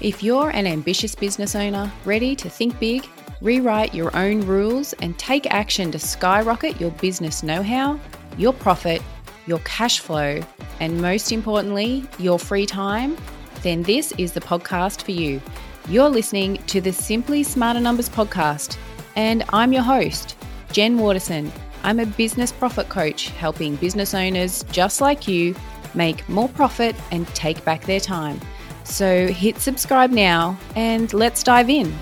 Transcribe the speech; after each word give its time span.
If 0.00 0.22
you're 0.22 0.50
an 0.50 0.68
ambitious 0.68 1.16
business 1.16 1.56
owner 1.56 1.90
ready 2.04 2.36
to 2.36 2.48
think 2.48 2.78
big, 2.78 3.04
rewrite 3.40 3.92
your 3.92 4.16
own 4.16 4.42
rules, 4.42 4.92
and 4.94 5.18
take 5.18 5.52
action 5.52 5.90
to 5.90 5.98
skyrocket 5.98 6.80
your 6.80 6.92
business 6.92 7.42
know 7.42 7.64
how, 7.64 7.98
your 8.36 8.52
profit, 8.52 9.02
your 9.48 9.58
cash 9.60 9.98
flow, 9.98 10.40
and 10.78 11.02
most 11.02 11.32
importantly, 11.32 12.04
your 12.20 12.38
free 12.38 12.64
time, 12.64 13.16
then 13.62 13.82
this 13.82 14.12
is 14.18 14.30
the 14.30 14.40
podcast 14.40 15.02
for 15.02 15.10
you. 15.10 15.42
You're 15.88 16.08
listening 16.08 16.58
to 16.68 16.80
the 16.80 16.92
Simply 16.92 17.42
Smarter 17.42 17.80
Numbers 17.80 18.08
podcast, 18.08 18.76
and 19.16 19.42
I'm 19.48 19.72
your 19.72 19.82
host, 19.82 20.36
Jen 20.70 20.98
Waterson. 20.98 21.50
I'm 21.82 21.98
a 21.98 22.06
business 22.06 22.52
profit 22.52 22.88
coach 22.88 23.30
helping 23.30 23.74
business 23.74 24.14
owners 24.14 24.62
just 24.70 25.00
like 25.00 25.26
you 25.26 25.56
make 25.94 26.28
more 26.28 26.48
profit 26.50 26.94
and 27.10 27.26
take 27.28 27.64
back 27.64 27.84
their 27.84 27.98
time. 27.98 28.40
So 28.88 29.28
hit 29.28 29.58
subscribe 29.58 30.10
now 30.10 30.58
and 30.74 31.12
let's 31.12 31.42
dive 31.42 31.68
in. 31.68 31.92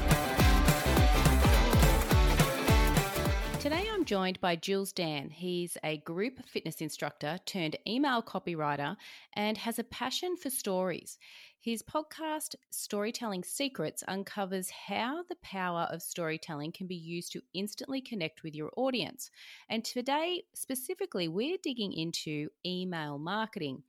Today 3.58 3.88
I'm 3.92 4.04
joined 4.04 4.40
by 4.40 4.54
Jules 4.54 4.92
Dan. 4.92 5.28
He's 5.28 5.76
a 5.82 5.98
group 5.98 6.38
fitness 6.46 6.80
instructor 6.80 7.40
turned 7.44 7.76
email 7.88 8.22
copywriter 8.22 8.96
and 9.34 9.58
has 9.58 9.80
a 9.80 9.84
passion 9.84 10.36
for 10.36 10.48
stories. 10.48 11.18
His 11.60 11.82
podcast, 11.82 12.54
Storytelling 12.70 13.42
Secrets, 13.42 14.04
uncovers 14.06 14.70
how 14.70 15.24
the 15.28 15.36
power 15.42 15.88
of 15.90 16.00
storytelling 16.00 16.70
can 16.70 16.86
be 16.86 16.94
used 16.94 17.32
to 17.32 17.42
instantly 17.52 18.00
connect 18.00 18.44
with 18.44 18.54
your 18.54 18.70
audience. 18.76 19.32
And 19.68 19.84
today, 19.84 20.44
specifically, 20.54 21.26
we're 21.26 21.58
digging 21.60 21.92
into 21.92 22.50
email 22.64 23.18
marketing. 23.18 23.82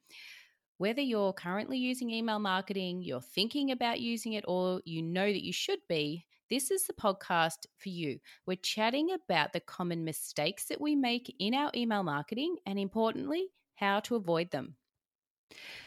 Whether 0.80 1.02
you're 1.02 1.34
currently 1.34 1.80
using 1.80 2.12
email 2.12 2.38
marketing, 2.38 3.02
you're 3.02 3.20
thinking 3.20 3.72
about 3.72 3.99
using 3.99 4.34
it, 4.34 4.45
or 4.48 4.80
you 4.86 5.02
know 5.02 5.26
that 5.26 5.44
you 5.44 5.52
should 5.52 5.80
be, 5.89 6.28
this 6.52 6.70
is 6.70 6.83
the 6.83 6.94
podcast 6.94 7.66
for 7.80 7.89
you. 7.89 8.20
We're 8.45 8.58
chatting 8.58 9.09
about 9.11 9.53
the 9.53 9.59
common 9.59 10.03
mistakes 10.03 10.66
that 10.66 10.80
we 10.80 10.95
make 10.95 11.36
in 11.39 11.55
our 11.55 11.72
email 11.75 12.03
marketing 12.03 12.58
and, 12.67 12.78
importantly, 12.78 13.48
how 13.73 14.02
to 14.02 14.17
avoid 14.17 14.52
them. 14.52 14.75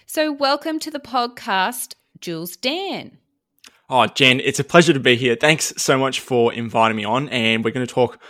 So, 0.07 0.33
welcome 0.33 0.81
to 0.81 0.91
the 0.91 0.99
podcast, 0.99 1.95
Jules 2.19 2.57
Dan. 2.57 3.19
Oh, 3.89 4.09
Jen, 4.09 4.41
it's 4.41 4.59
a 4.59 4.65
pleasure 4.65 4.93
to 4.93 4.99
be 4.99 5.15
here. 5.15 5.37
Thanks 5.37 5.73
so 5.77 5.99
much 5.99 6.19
for 6.19 6.53
inviting 6.53 6.97
me 6.97 7.05
on. 7.05 7.29
And 7.29 7.65
we're 7.65 7.71
going 7.71 7.87
to 7.87 7.95
talk 7.95 8.21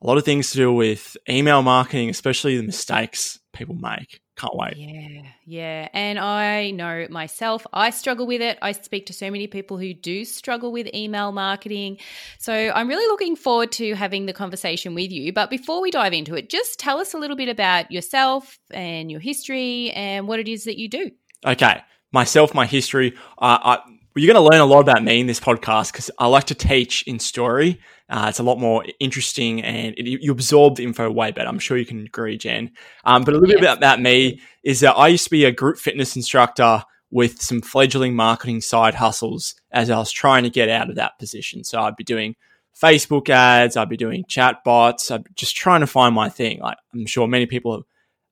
a 0.00 0.06
lot 0.06 0.18
of 0.18 0.24
things 0.24 0.50
to 0.52 0.56
do 0.56 0.72
with 0.72 1.16
email 1.28 1.62
marketing, 1.62 2.08
especially 2.08 2.56
the 2.56 2.62
mistakes 2.62 3.40
people 3.52 3.74
make. 3.74 4.20
Can't 4.36 4.54
wait. 4.54 4.76
Yeah, 4.76 5.22
yeah. 5.46 5.88
And 5.92 6.16
I 6.16 6.70
know 6.70 7.08
myself, 7.10 7.66
I 7.72 7.90
struggle 7.90 8.24
with 8.24 8.40
it. 8.40 8.56
I 8.62 8.70
speak 8.70 9.06
to 9.06 9.12
so 9.12 9.32
many 9.32 9.48
people 9.48 9.78
who 9.78 9.92
do 9.92 10.24
struggle 10.24 10.70
with 10.70 10.86
email 10.94 11.32
marketing. 11.32 11.98
So 12.38 12.52
I'm 12.52 12.86
really 12.86 13.06
looking 13.08 13.34
forward 13.34 13.72
to 13.72 13.94
having 13.94 14.26
the 14.26 14.32
conversation 14.32 14.94
with 14.94 15.10
you. 15.10 15.32
But 15.32 15.50
before 15.50 15.80
we 15.80 15.90
dive 15.90 16.12
into 16.12 16.36
it, 16.36 16.48
just 16.48 16.78
tell 16.78 17.00
us 17.00 17.14
a 17.14 17.18
little 17.18 17.36
bit 17.36 17.48
about 17.48 17.90
yourself 17.90 18.60
and 18.70 19.10
your 19.10 19.18
history 19.18 19.90
and 19.90 20.28
what 20.28 20.38
it 20.38 20.46
is 20.46 20.62
that 20.64 20.78
you 20.78 20.88
do. 20.88 21.10
Okay. 21.44 21.80
Myself, 22.12 22.54
my 22.54 22.66
history. 22.66 23.16
Uh, 23.38 23.58
I, 23.60 23.78
you're 24.14 24.32
going 24.32 24.42
to 24.42 24.50
learn 24.50 24.60
a 24.60 24.66
lot 24.66 24.80
about 24.80 25.02
me 25.02 25.20
in 25.20 25.26
this 25.26 25.40
podcast 25.40 25.92
because 25.92 26.10
I 26.18 26.26
like 26.26 26.44
to 26.44 26.54
teach 26.54 27.02
in 27.06 27.18
story. 27.18 27.80
Uh, 28.08 28.26
it's 28.28 28.38
a 28.38 28.42
lot 28.42 28.58
more 28.58 28.84
interesting 29.00 29.62
and 29.62 29.94
it, 29.98 30.06
you 30.06 30.32
absorb 30.32 30.76
the 30.76 30.84
info 30.84 31.10
way 31.10 31.30
better. 31.30 31.48
I'm 31.48 31.58
sure 31.58 31.76
you 31.76 31.86
can 31.86 32.06
agree, 32.06 32.38
Jen. 32.38 32.70
Um, 33.04 33.22
but 33.22 33.34
a 33.34 33.36
little 33.36 33.50
yes. 33.50 33.60
bit 33.60 33.64
about, 33.64 33.78
about 33.78 34.00
me 34.00 34.40
is 34.64 34.80
that 34.80 34.94
I 34.94 35.08
used 35.08 35.24
to 35.24 35.30
be 35.30 35.44
a 35.44 35.52
group 35.52 35.78
fitness 35.78 36.16
instructor 36.16 36.82
with 37.10 37.40
some 37.40 37.60
fledgling 37.60 38.14
marketing 38.14 38.60
side 38.60 38.94
hustles 38.94 39.54
as 39.70 39.90
I 39.90 39.98
was 39.98 40.12
trying 40.12 40.44
to 40.44 40.50
get 40.50 40.68
out 40.68 40.90
of 40.90 40.96
that 40.96 41.18
position. 41.18 41.64
So 41.64 41.80
I'd 41.80 41.96
be 41.96 42.04
doing 42.04 42.34
Facebook 42.80 43.28
ads, 43.28 43.76
I'd 43.76 43.88
be 43.88 43.96
doing 43.96 44.24
chat 44.28 44.62
bots, 44.64 45.10
I'd 45.10 45.24
be 45.24 45.30
just 45.34 45.56
trying 45.56 45.80
to 45.80 45.86
find 45.86 46.14
my 46.14 46.28
thing. 46.28 46.60
Like 46.60 46.76
I'm 46.94 47.06
sure 47.06 47.26
many 47.26 47.46
people 47.46 47.86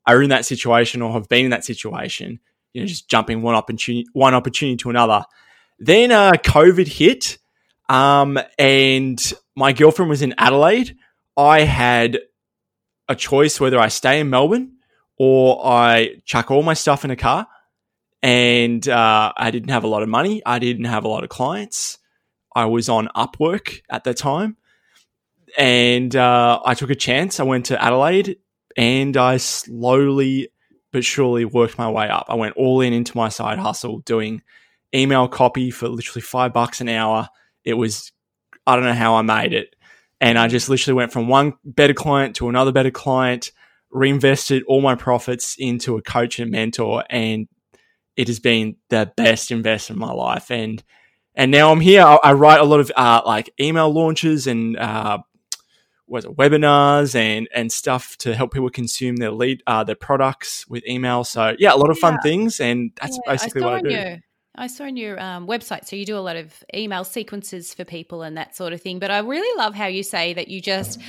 are 0.07 0.23
in 0.23 0.31
that 0.31 0.45
situation 0.45 1.03
or 1.03 1.13
have 1.13 1.29
been 1.29 1.47
in 1.47 1.51
that 1.51 1.65
situation, 1.65 2.39
you 2.73 2.83
know, 2.83 2.87
just 2.87 3.09
jumping 3.09 3.43
one 3.43 3.55
opportunity, 3.55 4.07
one 4.13 4.35
opportunity 4.35 4.77
to 4.77 4.91
another. 4.91 5.25
Then 5.79 6.11
uh, 6.11 6.33
COVID 6.33 6.89
hit, 6.89 7.39
um, 7.89 8.39
and 8.59 9.33
my 9.55 9.73
girlfriend 9.73 10.11
was 10.11 10.23
in 10.23 10.35
Adelaide. 10.39 10.97
I 11.37 11.61
had 11.61 12.19
a 13.09 13.15
choice 13.15 13.61
whether 13.61 13.79
I 13.79 13.89
stay 13.89 14.21
in 14.21 14.31
Melbourne 14.31 14.77
or 15.19 15.65
I 15.65 16.21
chuck 16.25 16.51
all 16.51 16.63
my 16.63 16.75
stuff 16.75 17.05
in 17.05 17.11
a 17.11 17.17
car. 17.17 17.47
And 18.23 18.87
uh, 18.89 19.33
I 19.37 19.51
didn't 19.51 19.71
have 19.71 19.85
a 19.85 19.89
lot 19.89 20.03
of 20.03 20.09
money. 20.09 20.43
I 20.45 20.59
didn't 20.59 20.87
have 20.87 21.05
a 21.05 21.09
lot 21.09 21.23
of 21.23 21.29
clients. 21.31 21.99
I 22.55 22.65
was 22.65 22.89
on 22.89 23.09
Upwork 23.15 23.83
at 23.91 24.05
the 24.05 24.15
time. 24.15 24.57
And 25.57 26.15
uh, 26.17 26.61
I 26.65 26.75
took 26.75 26.91
a 26.91 26.95
chance. 26.95 27.39
I 27.39 27.45
went 27.45 27.67
to 27.67 27.83
Adelaide 27.83 28.39
and 28.77 29.17
I 29.17 29.37
slowly 29.37 30.49
but 30.93 31.05
surely 31.05 31.45
worked 31.45 31.79
my 31.79 31.91
way 31.91 32.09
up. 32.09 32.27
I 32.29 32.35
went 32.35 32.57
all 32.57 32.81
in 32.81 32.93
into 32.93 33.17
my 33.17 33.29
side 33.29 33.59
hustle 33.59 33.99
doing 34.01 34.43
email 34.97 35.29
copy 35.29 35.71
for 35.71 35.89
literally 35.89 36.23
five 36.23 36.53
bucks 36.53 36.81
an 36.81 36.89
hour. 36.89 37.29
It 37.65 37.75
was, 37.75 38.13
I 38.67 38.77
don't 38.77 38.85
know 38.85 38.93
how 38.93 39.17
I 39.17 39.23
made 39.23 39.53
it. 39.53 39.75
And 40.21 40.39
I 40.39 40.49
just 40.49 40.69
literally 40.69 40.97
went 40.97 41.13
from 41.13 41.29
one 41.29 41.55
better 41.65 41.93
client 41.93 42.37
to 42.37 42.49
another 42.49 42.73
better 42.73 42.91
client, 42.91 43.53
reinvested 43.91 44.63
all 44.67 44.81
my 44.81 44.95
profits 44.95 45.57
into 45.59 45.97
a 45.97 46.03
coach 46.03 46.39
and 46.39 46.51
mentor. 46.51 47.05
And 47.11 47.49
it 48.17 48.29
has 48.29 48.41
been 48.41 48.77
the 48.89 49.13
best 49.17 49.51
investment 49.51 50.03
of 50.03 50.09
my 50.09 50.15
life. 50.15 50.51
And, 50.51 50.83
and 51.35 51.51
now 51.51 51.71
I'm 51.71 51.81
here. 51.81 52.03
I, 52.03 52.19
I 52.25 52.33
write 52.33 52.61
a 52.61 52.65
lot 52.65 52.81
of 52.81 52.91
uh, 52.97 53.21
like 53.27 53.51
email 53.61 53.93
launches 53.93 54.47
and 54.47 54.79
uh, 54.79 55.19
was 56.07 56.25
it 56.25 56.37
webinars 56.37 57.15
and 57.15 57.49
and 57.55 57.71
stuff 57.71 58.17
to 58.19 58.35
help 58.35 58.53
people 58.53 58.71
consume 58.71 59.17
their 59.17 59.33
lead 59.33 59.63
uh, 59.67 59.85
their 59.85 59.97
products 59.97 60.67
with 60.69 60.87
email. 60.87 61.25
So 61.25 61.55
yeah, 61.59 61.75
a 61.75 61.77
lot 61.77 61.91
of 61.91 61.99
fun 61.99 62.15
yeah. 62.15 62.21
things, 62.21 62.61
and 62.61 62.93
that's 63.01 63.19
yeah, 63.27 63.33
basically 63.33 63.63
what 63.63 63.75
I 63.75 63.81
do. 63.83 63.91
Your, 63.91 64.19
I 64.57 64.67
saw 64.67 64.85
on 64.85 64.97
your 64.97 65.21
um, 65.21 65.47
website, 65.47 65.87
so 65.87 65.97
you 65.97 66.07
do 66.07 66.17
a 66.17 66.21
lot 66.21 66.37
of 66.37 66.65
email 66.75 67.05
sequences 67.05 67.75
for 67.75 67.85
people 67.85 68.23
and 68.23 68.37
that 68.37 68.57
sort 68.57 68.73
of 68.73 68.81
thing. 68.81 68.99
But 68.99 69.11
I 69.11 69.19
really 69.19 69.59
love 69.59 69.75
how 69.75 69.87
you 69.87 70.03
say 70.03 70.35
that 70.35 70.49
you 70.49 70.61
just 70.61 71.01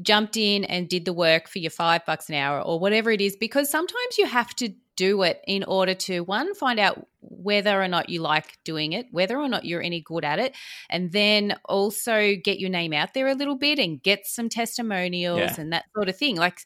jumped 0.00 0.36
in 0.36 0.64
and 0.64 0.88
did 0.88 1.04
the 1.04 1.12
work 1.12 1.48
for 1.48 1.58
your 1.58 1.70
five 1.70 2.04
bucks 2.06 2.28
an 2.28 2.34
hour 2.34 2.60
or 2.60 2.78
whatever 2.80 3.10
it 3.10 3.20
is, 3.20 3.36
because 3.36 3.70
sometimes 3.70 4.18
you 4.18 4.26
have 4.26 4.54
to 4.56 4.74
do 4.96 5.22
it 5.22 5.42
in 5.46 5.64
order 5.64 5.94
to 5.94 6.20
one 6.20 6.54
find 6.54 6.78
out 6.78 7.06
whether 7.20 7.82
or 7.82 7.88
not 7.88 8.08
you 8.08 8.20
like 8.20 8.58
doing 8.62 8.92
it 8.92 9.06
whether 9.10 9.38
or 9.38 9.48
not 9.48 9.64
you're 9.64 9.82
any 9.82 10.00
good 10.00 10.24
at 10.24 10.38
it 10.38 10.54
and 10.88 11.10
then 11.10 11.56
also 11.64 12.36
get 12.36 12.60
your 12.60 12.70
name 12.70 12.92
out 12.92 13.12
there 13.12 13.26
a 13.26 13.34
little 13.34 13.56
bit 13.56 13.80
and 13.80 14.02
get 14.02 14.24
some 14.24 14.48
testimonials 14.48 15.40
yeah. 15.40 15.54
and 15.58 15.72
that 15.72 15.84
sort 15.96 16.08
of 16.08 16.16
thing 16.16 16.36
like 16.36 16.60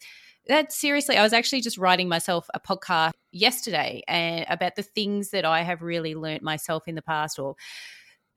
that 0.49 0.73
seriously, 0.73 1.17
I 1.17 1.23
was 1.23 1.33
actually 1.33 1.61
just 1.61 1.79
writing 1.79 2.09
myself 2.09 2.49
a 2.55 2.61
podcast 2.61 3.13
yesterday 3.33 4.03
and 4.09 4.45
about 4.49 4.77
the 4.77 4.83
things 4.83 5.31
that 5.31 5.45
I 5.45 5.63
have 5.63 5.83
really 5.83 6.15
learnt 6.15 6.43
myself 6.43 6.89
in 6.89 6.95
the 6.95 7.03
past 7.03 7.39
or 7.39 7.55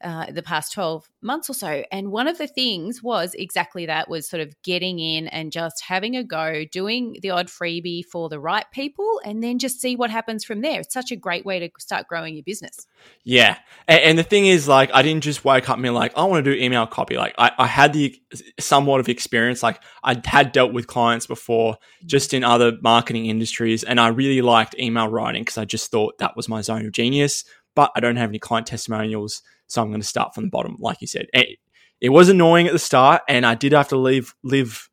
uh, 0.03 0.31
the 0.31 0.43
past 0.43 0.73
12 0.73 1.09
months 1.21 1.49
or 1.49 1.53
so. 1.53 1.83
And 1.91 2.11
one 2.11 2.27
of 2.27 2.37
the 2.37 2.47
things 2.47 3.03
was 3.03 3.33
exactly 3.35 3.85
that 3.85 4.09
was 4.09 4.27
sort 4.27 4.41
of 4.41 4.53
getting 4.63 4.99
in 4.99 5.27
and 5.27 5.51
just 5.51 5.81
having 5.81 6.15
a 6.15 6.23
go, 6.23 6.65
doing 6.71 7.17
the 7.21 7.29
odd 7.29 7.47
freebie 7.47 8.03
for 8.05 8.29
the 8.29 8.39
right 8.39 8.65
people, 8.71 9.21
and 9.23 9.43
then 9.43 9.59
just 9.59 9.79
see 9.79 9.95
what 9.95 10.09
happens 10.09 10.43
from 10.43 10.61
there. 10.61 10.81
It's 10.81 10.93
such 10.93 11.11
a 11.11 11.15
great 11.15 11.45
way 11.45 11.59
to 11.59 11.69
start 11.79 12.07
growing 12.07 12.35
your 12.35 12.43
business. 12.43 12.87
Yeah. 13.23 13.57
And, 13.87 13.99
and 14.01 14.19
the 14.19 14.23
thing 14.23 14.47
is, 14.47 14.67
like, 14.67 14.89
I 14.93 15.01
didn't 15.01 15.23
just 15.23 15.45
wake 15.45 15.69
up 15.69 15.75
and 15.75 15.83
be 15.83 15.89
like, 15.89 16.17
I 16.17 16.23
want 16.23 16.43
to 16.43 16.55
do 16.55 16.59
email 16.59 16.87
copy. 16.87 17.17
Like, 17.17 17.35
I, 17.37 17.51
I 17.57 17.67
had 17.67 17.93
the 17.93 18.15
somewhat 18.59 18.99
of 18.99 19.09
experience. 19.09 19.61
Like, 19.63 19.81
I 20.03 20.19
had 20.23 20.51
dealt 20.51 20.73
with 20.73 20.87
clients 20.87 21.27
before 21.27 21.77
just 22.05 22.33
in 22.33 22.43
other 22.43 22.73
marketing 22.81 23.27
industries, 23.27 23.83
and 23.83 23.99
I 23.99 24.07
really 24.07 24.41
liked 24.41 24.75
email 24.79 25.07
writing 25.07 25.43
because 25.43 25.57
I 25.57 25.65
just 25.65 25.91
thought 25.91 26.17
that 26.19 26.35
was 26.35 26.49
my 26.49 26.61
zone 26.61 26.85
of 26.85 26.91
genius. 26.91 27.43
But 27.73 27.91
I 27.95 28.01
don't 28.01 28.17
have 28.17 28.29
any 28.29 28.39
client 28.39 28.67
testimonials 28.67 29.41
so 29.71 29.81
I'm 29.81 29.87
going 29.87 30.01
to 30.01 30.07
start 30.07 30.35
from 30.35 30.43
the 30.43 30.49
bottom, 30.49 30.75
like 30.79 30.99
you 30.99 31.07
said. 31.07 31.27
It, 31.33 31.57
it 32.01 32.09
was 32.09 32.27
annoying 32.27 32.67
at 32.67 32.73
the 32.73 32.79
start, 32.79 33.21
and 33.29 33.45
I 33.45 33.55
did 33.55 33.71
have 33.71 33.87
to 33.89 33.97
leave 33.97 34.35
live 34.43 34.89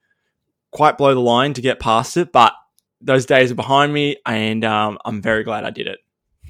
quite 0.70 0.96
below 0.96 1.14
the 1.14 1.20
line 1.20 1.52
to 1.54 1.60
get 1.60 1.80
past 1.80 2.16
it. 2.16 2.30
But 2.30 2.52
those 3.00 3.26
days 3.26 3.50
are 3.50 3.56
behind 3.56 3.92
me, 3.92 4.18
and 4.24 4.64
um, 4.64 4.98
I'm 5.04 5.20
very 5.20 5.42
glad 5.42 5.64
I 5.64 5.70
did 5.70 5.88
it. 5.88 5.98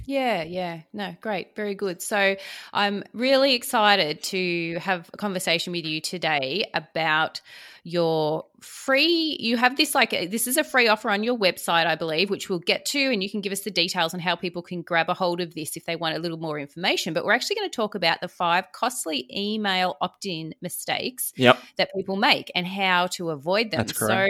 Yeah, 0.05 0.43
yeah. 0.43 0.83
No, 0.93 1.17
great. 1.23 1.57
Very 1.57 1.75
good. 1.75 2.03
So 2.03 2.37
I'm 2.73 3.03
really 3.15 3.55
excited 3.55 4.23
to 4.25 4.79
have 4.81 5.09
a 5.13 5.17
conversation 5.17 5.73
with 5.73 5.87
you 5.87 6.01
today 6.03 6.65
about 6.75 7.41
your 7.89 8.45
free 8.61 9.37
you 9.41 9.57
have 9.57 9.77
this 9.77 9.95
like 9.95 10.13
uh, 10.13 10.27
this 10.29 10.47
is 10.47 10.57
a 10.57 10.65
free 10.65 10.89
offer 10.89 11.11
on 11.11 11.23
your 11.23 11.39
website 11.39 11.87
i 11.87 11.95
believe 11.95 12.29
which 12.29 12.49
we'll 12.49 12.59
get 12.59 12.85
to 12.85 12.99
and 12.99 13.23
you 13.23 13.31
can 13.31 13.41
give 13.41 13.53
us 13.53 13.61
the 13.61 13.71
details 13.71 14.15
on 14.15 14.21
how 14.21 14.35
people 14.35 14.63
can 14.63 14.83
grab 14.83 15.09
a 15.09 15.15
hold 15.15 15.41
of 15.41 15.55
this 15.55 15.77
if 15.77 15.85
they 15.85 15.97
want 15.97 16.17
a 16.17 16.19
little 16.19 16.39
more 16.39 16.59
information. 16.59 17.15
But 17.15 17.25
we're 17.25 17.33
actually 17.33 17.57
going 17.57 17.71
to 17.71 17.75
talk 17.75 17.95
about 17.95 18.21
the 18.21 18.29
five 18.29 18.65
costly 18.73 19.29
email 19.35 19.97
opt-in 20.01 20.55
mistakes 20.61 21.33
yep. 21.37 21.59
that 21.77 21.91
people 21.95 22.17
make 22.17 22.51
and 22.55 22.67
how 22.67 23.07
to 23.09 23.31
avoid 23.31 23.71
them. 23.71 23.87
So 23.89 24.27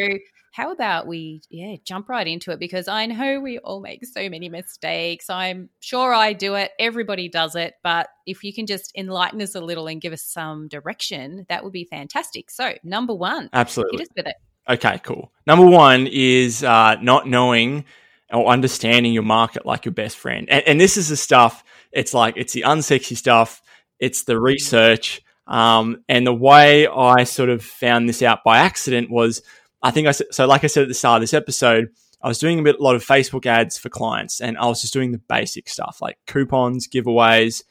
how 0.59 0.73
about 0.73 1.07
we, 1.07 1.41
yeah, 1.51 1.77
jump 1.85 2.09
right 2.09 2.27
into 2.27 2.51
it 2.51 2.59
because 2.59 2.89
I 2.89 3.07
know 3.07 3.39
we 3.39 3.61
all 3.61 3.81
make 3.81 4.05
so 4.05 4.29
many 4.29 4.49
mistakes. 4.49 5.31
I'm 5.31 5.71
sure 5.79 6.13
I 6.13 6.33
do 6.33 6.57
it. 6.57 6.73
Everybody 6.81 7.29
does 7.29 7.55
it. 7.55 7.75
But 7.85 8.09
if 8.27 8.43
you 8.43 8.53
can 8.53 8.67
just 8.67 8.91
enlighten 8.97 9.41
us 9.41 9.55
a 9.55 9.61
little 9.61 9.87
and 9.87 10.01
give 10.01 10.13
us 10.13 10.23
some 10.23 10.67
direction, 10.67 11.47
that 11.49 11.63
would 11.63 11.73
be 11.73 11.85
fantastic. 11.85 12.51
So, 12.51 12.75
number 12.83 13.15
one, 13.15 13.49
absolutely. 13.53 13.99
hit 13.99 14.09
us 14.09 14.15
with 14.17 14.27
it. 14.27 14.35
Okay, 14.69 15.01
cool. 15.05 15.31
Number 15.47 15.65
one 15.65 16.09
is 16.11 16.65
uh, 16.65 16.97
not 17.01 17.29
knowing 17.29 17.85
or 18.33 18.47
understanding 18.49 19.13
your 19.13 19.23
market 19.23 19.65
like 19.65 19.85
your 19.85 19.95
best 19.95 20.17
friend. 20.17 20.51
And, 20.51 20.67
and, 20.67 20.81
this 20.81 20.97
is 20.97 21.09
the 21.09 21.17
stuff, 21.17 21.63
it's 21.93 22.13
like, 22.13 22.35
it's 22.37 22.53
the 22.53 22.63
unsexy 22.63 23.17
stuff, 23.17 23.63
it's 24.01 24.25
the 24.25 24.41
research. 24.41 25.23
Um, 25.47 26.03
and 26.09 26.27
the 26.27 26.35
way 26.35 26.89
I 26.89 27.25
sort 27.25 27.49
of 27.49 27.65
found 27.65 28.09
this 28.09 28.23
out 28.23 28.45
by 28.45 28.59
accident 28.59 29.09
was 29.09 29.41
I 29.83 29.91
think 29.91 30.09
I 30.09 30.13
so 30.13 30.47
like 30.47 30.65
I 30.65 30.67
said 30.67 30.83
at 30.83 30.89
the 30.89 30.95
start 30.95 31.19
of 31.19 31.23
this 31.23 31.35
episode, 31.35 31.89
I 32.23 32.29
was 32.29 32.39
doing 32.39 32.59
a 32.59 32.63
bit 32.63 32.79
a 32.79 32.83
lot 32.83 32.97
of 32.97 33.05
Facebook 33.05 33.47
ads 33.47 33.79
for 33.79 33.89
clients, 33.89 34.41
and 34.41 34.59
I 34.59 34.67
was 34.67 34.81
just 34.81 34.93
doing 34.93 35.13
the 35.13 35.19
basic 35.19 35.69
stuff 35.69 35.99
like 36.01 36.19
coupons, 36.27 36.89
giveaways, 36.89 37.63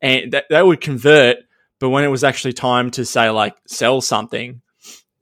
and 0.00 0.32
that, 0.32 0.44
that 0.50 0.66
would 0.66 0.80
convert. 0.80 1.38
But 1.78 1.90
when 1.90 2.04
it 2.04 2.08
was 2.08 2.24
actually 2.24 2.54
time 2.54 2.90
to 2.92 3.04
say 3.04 3.30
like 3.30 3.56
sell 3.66 4.00
something, 4.00 4.62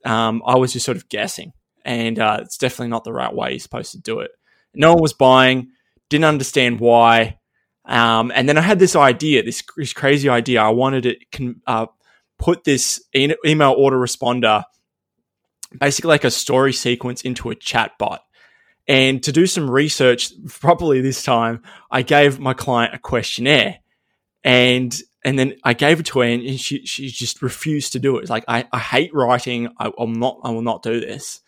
um, 0.05 0.41
I 0.45 0.55
was 0.55 0.73
just 0.73 0.85
sort 0.85 0.97
of 0.97 1.09
guessing, 1.09 1.53
and 1.83 2.19
uh, 2.19 2.39
it's 2.41 2.57
definitely 2.57 2.89
not 2.89 3.03
the 3.03 3.13
right 3.13 3.33
way 3.33 3.51
you're 3.51 3.59
supposed 3.59 3.91
to 3.93 3.99
do 3.99 4.19
it. 4.19 4.31
No 4.73 4.93
one 4.93 5.01
was 5.01 5.13
buying, 5.13 5.69
didn't 6.09 6.25
understand 6.25 6.79
why, 6.79 7.39
um, 7.85 8.31
and 8.33 8.49
then 8.49 8.57
I 8.57 8.61
had 8.61 8.79
this 8.79 8.95
idea, 8.95 9.43
this, 9.43 9.63
this 9.77 9.93
crazy 9.93 10.29
idea. 10.29 10.61
I 10.61 10.69
wanted 10.69 11.17
to 11.33 11.55
uh, 11.67 11.85
put 12.37 12.63
this 12.63 13.03
e- 13.13 13.35
email 13.45 13.75
autoresponder 13.75 14.63
basically 15.79 16.09
like 16.09 16.23
a 16.23 16.31
story 16.31 16.73
sequence 16.73 17.21
into 17.21 17.49
a 17.49 17.55
chat 17.55 17.97
bot. 17.97 18.21
And 18.87 19.23
to 19.23 19.31
do 19.31 19.47
some 19.47 19.69
research 19.69 20.31
properly 20.47 21.01
this 21.01 21.23
time, 21.23 21.63
I 21.89 22.03
gave 22.03 22.39
my 22.39 22.53
client 22.53 22.93
a 22.93 22.99
questionnaire 22.99 23.79
and 24.43 24.95
and 25.23 25.39
then 25.39 25.55
I 25.63 25.73
gave 25.73 25.99
it 25.99 26.05
to 26.07 26.19
her 26.19 26.25
and 26.25 26.59
she, 26.59 26.85
she 26.85 27.07
just 27.09 27.41
refused 27.41 27.93
to 27.93 27.99
do 27.99 28.17
it. 28.17 28.21
It's 28.21 28.29
like, 28.29 28.45
I, 28.47 28.67
I 28.71 28.77
hate 28.77 29.11
writing. 29.11 29.69
I, 29.79 29.91
I'm 29.97 30.13
not, 30.13 30.39
I 30.43 30.51
will 30.51 30.61
not 30.61 30.83
do 30.83 30.99
this. 30.99 31.41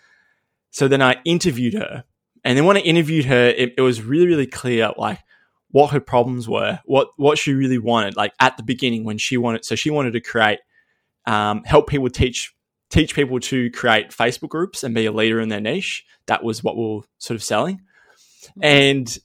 So 0.72 0.88
then 0.88 1.04
I 1.04 1.18
interviewed 1.26 1.76
her. 1.76 2.04
And 2.44 2.58
then 2.58 2.66
when 2.66 2.78
I 2.78 2.80
interviewed 2.80 3.26
her, 3.26 3.50
it, 3.50 3.76
it 3.78 3.82
was 3.82 4.02
really, 4.02 4.26
really 4.26 4.48
clear, 4.48 4.92
like 4.98 5.20
what 5.70 5.92
her 5.92 6.00
problems 6.00 6.50
were, 6.50 6.80
what, 6.86 7.10
what 7.18 7.38
she 7.38 7.54
really 7.54 7.78
wanted, 7.78 8.16
like 8.16 8.34
at 8.40 8.58
the 8.58 8.64
beginning 8.64 9.04
when 9.04 9.20
she 9.20 9.38
wanted, 9.38 9.64
so 9.64 9.76
she 9.76 9.92
wanted 9.92 10.14
to 10.14 10.22
create, 10.22 10.58
um, 11.28 11.64
help 11.64 11.88
people 11.88 12.10
teach 12.10 12.56
teach 12.90 13.16
people 13.16 13.40
to 13.40 13.70
create 13.72 14.12
Facebook 14.12 14.50
groups 14.50 14.84
and 14.84 14.96
be 14.96 15.06
a 15.06 15.12
leader 15.12 15.40
in 15.40 15.50
their 15.50 15.62
niche. 15.62 16.06
That 16.28 16.44
was 16.44 16.64
what 16.64 16.78
we 16.78 16.84
were 16.84 17.02
sort 17.18 17.36
of 17.36 17.44
selling. 17.44 17.82
And 18.62 19.18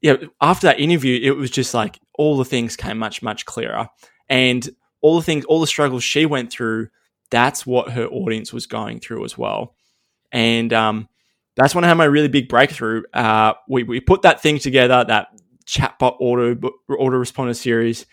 yeah, 0.00 0.16
after 0.40 0.66
that 0.66 0.80
interview, 0.80 1.18
it 1.22 1.36
was 1.36 1.50
just 1.50 1.74
like 1.74 1.98
all 2.14 2.36
the 2.36 2.44
things 2.44 2.76
came 2.76 2.98
much, 2.98 3.22
much 3.22 3.44
clearer. 3.44 3.88
And 4.28 4.68
all 5.00 5.16
the 5.16 5.22
things, 5.22 5.44
all 5.46 5.60
the 5.60 5.66
struggles 5.66 6.04
she 6.04 6.26
went 6.26 6.52
through, 6.52 6.88
that's 7.30 7.66
what 7.66 7.90
her 7.90 8.06
audience 8.06 8.52
was 8.52 8.66
going 8.66 9.00
through 9.00 9.24
as 9.24 9.36
well. 9.36 9.74
And 10.30 10.72
um, 10.72 11.08
that's 11.56 11.74
when 11.74 11.84
I 11.84 11.88
had 11.88 11.96
my 11.96 12.04
really 12.04 12.28
big 12.28 12.48
breakthrough. 12.48 13.02
Uh, 13.12 13.54
we, 13.68 13.82
we 13.82 14.00
put 14.00 14.22
that 14.22 14.42
thing 14.42 14.58
together, 14.58 15.04
that 15.04 15.28
chatbot 15.66 16.16
auto 16.20 16.54
autoresponder 16.90 17.56
series, 17.56 18.06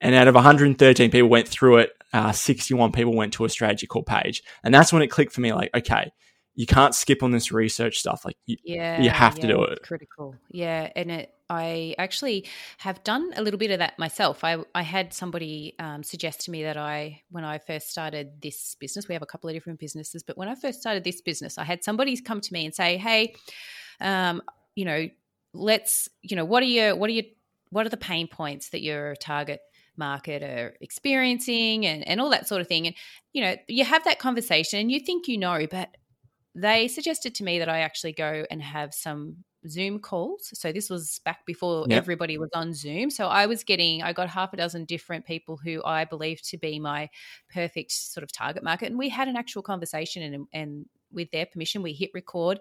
and 0.00 0.14
out 0.14 0.28
of 0.28 0.34
113 0.34 1.10
people 1.10 1.28
went 1.28 1.48
through 1.48 1.78
it, 1.78 1.90
uh, 2.12 2.32
61 2.32 2.92
people 2.92 3.14
went 3.14 3.32
to 3.34 3.44
a 3.44 3.48
strategy 3.48 3.86
call 3.86 4.02
page. 4.02 4.42
And 4.64 4.74
that's 4.74 4.92
when 4.92 5.02
it 5.02 5.08
clicked 5.08 5.32
for 5.32 5.40
me 5.40 5.52
like, 5.52 5.70
okay, 5.74 6.12
you 6.54 6.66
can't 6.66 6.94
skip 6.94 7.22
on 7.22 7.30
this 7.30 7.52
research 7.52 7.98
stuff. 7.98 8.24
Like, 8.24 8.36
you, 8.46 8.56
yeah, 8.64 9.00
you 9.00 9.10
have 9.10 9.36
yeah, 9.36 9.42
to 9.42 9.48
do 9.48 9.62
it. 9.64 9.82
Critical. 9.82 10.34
Yeah. 10.50 10.90
And 10.96 11.10
it, 11.10 11.32
I 11.48 11.94
actually 11.98 12.46
have 12.78 13.02
done 13.04 13.32
a 13.36 13.42
little 13.42 13.58
bit 13.58 13.70
of 13.70 13.78
that 13.78 13.98
myself. 13.98 14.44
I, 14.44 14.58
I 14.74 14.82
had 14.82 15.12
somebody 15.12 15.74
um, 15.78 16.02
suggest 16.02 16.42
to 16.42 16.50
me 16.50 16.64
that 16.64 16.76
I, 16.76 17.22
when 17.30 17.44
I 17.44 17.58
first 17.58 17.90
started 17.90 18.42
this 18.42 18.76
business, 18.76 19.08
we 19.08 19.14
have 19.14 19.22
a 19.22 19.26
couple 19.26 19.48
of 19.48 19.54
different 19.54 19.80
businesses, 19.80 20.22
but 20.22 20.36
when 20.36 20.48
I 20.48 20.54
first 20.54 20.80
started 20.80 21.02
this 21.02 21.20
business, 21.20 21.58
I 21.58 21.64
had 21.64 21.82
somebody 21.82 22.16
come 22.20 22.40
to 22.40 22.52
me 22.52 22.66
and 22.66 22.74
say, 22.74 22.96
hey, 22.98 23.34
um, 24.00 24.42
you 24.74 24.84
know, 24.84 25.08
let's, 25.52 26.08
you 26.22 26.36
know, 26.36 26.44
what 26.44 26.62
are 26.62 26.66
your, 26.66 26.94
what 26.94 27.10
are 27.10 27.14
your, 27.14 27.24
what 27.70 27.86
are 27.86 27.90
the 27.90 27.96
pain 27.96 28.28
points 28.28 28.70
that 28.70 28.82
your 28.82 29.16
target 29.16 29.60
market 30.00 30.42
are 30.42 30.74
experiencing 30.80 31.86
and, 31.86 32.06
and 32.08 32.20
all 32.20 32.30
that 32.30 32.48
sort 32.48 32.60
of 32.60 32.66
thing. 32.66 32.88
And, 32.88 32.96
you 33.32 33.42
know, 33.42 33.54
you 33.68 33.84
have 33.84 34.02
that 34.04 34.18
conversation 34.18 34.80
and 34.80 34.90
you 34.90 34.98
think 34.98 35.28
you 35.28 35.38
know, 35.38 35.66
but 35.70 35.96
they 36.56 36.88
suggested 36.88 37.36
to 37.36 37.44
me 37.44 37.60
that 37.60 37.68
I 37.68 37.80
actually 37.80 38.12
go 38.14 38.44
and 38.50 38.60
have 38.60 38.92
some 38.92 39.44
Zoom 39.68 39.98
calls. 40.00 40.50
So 40.54 40.72
this 40.72 40.88
was 40.90 41.20
back 41.24 41.44
before 41.46 41.86
yep. 41.88 41.98
everybody 41.98 42.38
was 42.38 42.50
on 42.54 42.72
Zoom. 42.72 43.10
So 43.10 43.28
I 43.28 43.46
was 43.46 43.62
getting, 43.62 44.02
I 44.02 44.12
got 44.12 44.28
half 44.28 44.52
a 44.52 44.56
dozen 44.56 44.84
different 44.84 45.26
people 45.26 45.58
who 45.62 45.82
I 45.84 46.04
believe 46.04 46.42
to 46.44 46.58
be 46.58 46.80
my 46.80 47.08
perfect 47.52 47.92
sort 47.92 48.24
of 48.24 48.32
target 48.32 48.64
market. 48.64 48.86
And 48.86 48.98
we 48.98 49.10
had 49.10 49.28
an 49.28 49.36
actual 49.36 49.62
conversation 49.62 50.22
and, 50.22 50.46
and 50.52 50.86
with 51.12 51.30
their 51.30 51.46
permission, 51.46 51.82
we 51.82 51.92
hit 51.92 52.10
record 52.14 52.60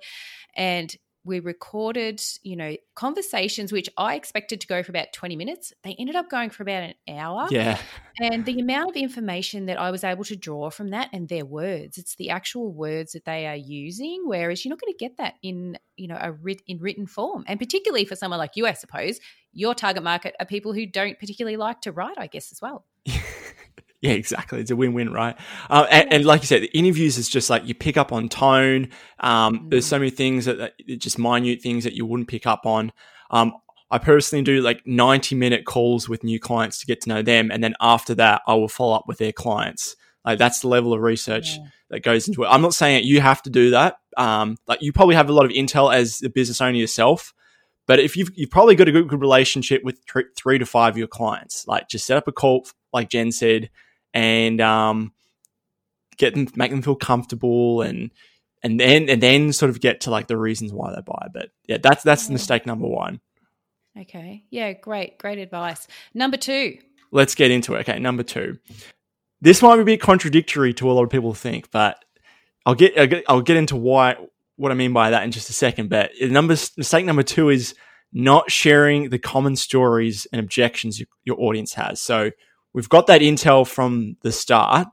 and 0.55 0.93
we 1.25 1.39
recorded, 1.39 2.21
you 2.43 2.55
know, 2.55 2.75
conversations 2.95 3.71
which 3.71 3.89
I 3.97 4.15
expected 4.15 4.61
to 4.61 4.67
go 4.67 4.81
for 4.83 4.91
about 4.91 5.11
20 5.13 5.35
minutes. 5.35 5.73
They 5.83 5.95
ended 5.99 6.15
up 6.15 6.29
going 6.29 6.49
for 6.49 6.63
about 6.63 6.83
an 6.83 6.93
hour. 7.07 7.47
Yeah. 7.51 7.79
And 8.21 8.45
the 8.45 8.59
amount 8.59 8.89
of 8.89 8.95
information 8.95 9.67
that 9.67 9.79
I 9.79 9.91
was 9.91 10.03
able 10.03 10.23
to 10.25 10.35
draw 10.35 10.69
from 10.69 10.89
that 10.89 11.09
and 11.13 11.29
their 11.29 11.45
words, 11.45 11.97
it's 11.97 12.15
the 12.15 12.29
actual 12.29 12.73
words 12.73 13.13
that 13.13 13.25
they 13.25 13.47
are 13.47 13.55
using, 13.55 14.23
whereas 14.25 14.63
you're 14.63 14.71
not 14.71 14.81
going 14.81 14.93
to 14.93 14.97
get 14.97 15.17
that 15.17 15.35
in, 15.41 15.77
you 15.95 16.07
know, 16.07 16.17
a 16.19 16.31
writ- 16.31 16.63
in 16.67 16.79
written 16.79 17.05
form. 17.05 17.45
And 17.47 17.59
particularly 17.59 18.05
for 18.05 18.15
someone 18.15 18.39
like 18.39 18.55
you, 18.55 18.67
I 18.67 18.73
suppose, 18.73 19.19
your 19.53 19.73
target 19.75 20.03
market 20.03 20.35
are 20.39 20.45
people 20.45 20.73
who 20.73 20.85
don't 20.85 21.19
particularly 21.19 21.57
like 21.57 21.81
to 21.81 21.91
write, 21.91 22.17
I 22.17 22.27
guess, 22.27 22.51
as 22.51 22.61
well. 22.61 22.85
Yeah, 24.01 24.11
exactly. 24.11 24.61
It's 24.61 24.71
a 24.71 24.77
win-win, 24.77 25.11
right? 25.11 25.37
Uh, 25.69 25.85
and, 25.91 26.13
and, 26.13 26.25
like 26.25 26.41
you 26.41 26.47
said, 26.47 26.61
the 26.61 26.77
interviews 26.77 27.17
is 27.17 27.27
just 27.27 27.49
like 27.49 27.65
you 27.65 27.75
pick 27.75 27.97
up 27.97 28.13
on 28.13 28.29
tone. 28.29 28.89
Um, 29.19 29.59
mm. 29.59 29.69
There's 29.71 29.85
so 29.85 29.99
many 29.99 30.09
things 30.09 30.45
that, 30.45 30.57
that, 30.57 30.73
just 30.99 31.19
minute 31.19 31.61
things 31.61 31.83
that 31.83 31.93
you 31.93 32.05
wouldn't 32.05 32.29
pick 32.29 32.47
up 32.47 32.65
on. 32.65 32.93
Um, 33.29 33.53
I 33.91 33.97
personally 33.97 34.43
do 34.43 34.61
like 34.61 34.85
90 34.85 35.35
minute 35.35 35.65
calls 35.65 36.07
with 36.07 36.23
new 36.23 36.39
clients 36.39 36.79
to 36.79 36.85
get 36.85 37.01
to 37.01 37.09
know 37.09 37.21
them, 37.21 37.51
and 37.51 37.61
then 37.61 37.73
after 37.81 38.15
that, 38.15 38.41
I 38.47 38.53
will 38.53 38.69
follow 38.69 38.95
up 38.95 39.03
with 39.07 39.17
their 39.17 39.33
clients. 39.33 39.97
Like 40.23 40.39
that's 40.39 40.61
the 40.61 40.67
level 40.67 40.93
of 40.93 41.01
research 41.01 41.57
yeah. 41.57 41.65
that 41.89 42.03
goes 42.03 42.27
into 42.27 42.43
it. 42.43 42.47
I'm 42.47 42.61
not 42.61 42.73
saying 42.73 43.01
that 43.01 43.07
you 43.07 43.19
have 43.19 43.41
to 43.43 43.49
do 43.49 43.71
that. 43.71 43.97
Um, 44.15 44.57
like 44.67 44.81
you 44.81 44.93
probably 44.93 45.15
have 45.15 45.29
a 45.29 45.33
lot 45.33 45.45
of 45.45 45.51
intel 45.51 45.93
as 45.93 46.19
the 46.19 46.29
business 46.29 46.61
owner 46.61 46.77
yourself. 46.77 47.33
But 47.89 47.99
if 47.99 48.15
you've, 48.15 48.29
you've 48.35 48.51
probably 48.51 48.75
got 48.75 48.87
a 48.87 48.91
good, 48.91 49.07
good 49.07 49.19
relationship 49.19 49.83
with 49.83 49.99
three, 50.07 50.25
three 50.37 50.59
to 50.59 50.65
five 50.67 50.93
of 50.93 50.97
your 50.99 51.07
clients, 51.07 51.65
like 51.67 51.89
just 51.89 52.05
set 52.05 52.17
up 52.17 52.27
a 52.27 52.31
call, 52.31 52.67
like 52.93 53.09
Jen 53.09 53.31
said, 53.31 53.71
and 54.13 54.61
um, 54.61 55.11
get 56.15 56.35
them, 56.35 56.47
make 56.55 56.69
them 56.69 56.83
feel 56.83 56.95
comfortable, 56.95 57.81
and 57.81 58.11
and 58.61 58.79
then 58.79 59.09
and 59.09 59.23
then 59.23 59.51
sort 59.53 59.71
of 59.71 59.81
get 59.81 60.01
to 60.01 60.11
like 60.11 60.27
the 60.27 60.37
reasons 60.37 60.71
why 60.71 60.93
they 60.93 61.01
buy. 61.01 61.29
But 61.33 61.49
yeah, 61.65 61.77
that's 61.81 62.03
that's 62.03 62.27
yeah. 62.27 62.33
mistake 62.33 62.67
number 62.67 62.87
one. 62.87 63.21
Okay. 63.99 64.43
Yeah. 64.51 64.73
Great. 64.73 65.17
Great 65.17 65.39
advice. 65.39 65.87
Number 66.13 66.37
two. 66.37 66.77
Let's 67.09 67.33
get 67.33 67.49
into 67.49 67.73
it. 67.73 67.89
Okay. 67.89 67.97
Number 67.97 68.21
two. 68.21 68.59
This 69.41 69.63
might 69.63 69.77
be 69.77 69.81
a 69.81 69.85
bit 69.85 69.99
contradictory 69.99 70.75
to 70.75 70.91
a 70.91 70.93
lot 70.93 71.05
of 71.05 71.09
people 71.09 71.33
think, 71.33 71.71
but 71.71 72.05
I'll 72.67 72.75
get 72.75 72.95
I'll 72.99 73.07
get, 73.07 73.23
I'll 73.27 73.41
get 73.41 73.57
into 73.57 73.77
why 73.77 74.15
what 74.57 74.73
I 74.73 74.75
mean 74.75 74.91
by 74.91 75.09
that 75.09 75.23
in 75.23 75.31
just 75.31 75.49
a 75.49 75.53
second. 75.53 75.89
But 75.89 76.11
number 76.21 76.55
mistake 76.77 77.05
number 77.05 77.23
two 77.23 77.49
is 77.49 77.73
not 78.11 78.51
sharing 78.51 79.09
the 79.09 79.19
common 79.19 79.55
stories 79.55 80.27
and 80.31 80.39
objections 80.39 80.99
your, 80.99 81.07
your 81.23 81.39
audience 81.39 81.73
has. 81.73 82.01
So 82.01 82.31
we've 82.73 82.89
got 82.89 83.07
that 83.07 83.21
intel 83.21 83.67
from 83.67 84.17
the 84.21 84.31
start. 84.31 84.87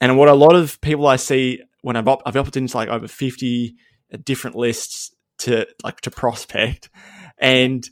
And 0.00 0.16
what 0.18 0.28
a 0.28 0.34
lot 0.34 0.54
of 0.54 0.80
people 0.80 1.06
I 1.06 1.16
see 1.16 1.62
when 1.82 1.96
I've, 1.96 2.06
op- 2.06 2.22
I've 2.26 2.36
opted 2.36 2.56
into 2.56 2.76
like 2.76 2.88
over 2.88 3.08
50 3.08 3.74
different 4.24 4.56
lists 4.56 5.14
to 5.38 5.66
like 5.84 6.00
to 6.02 6.10
prospect 6.10 6.90
and 7.38 7.88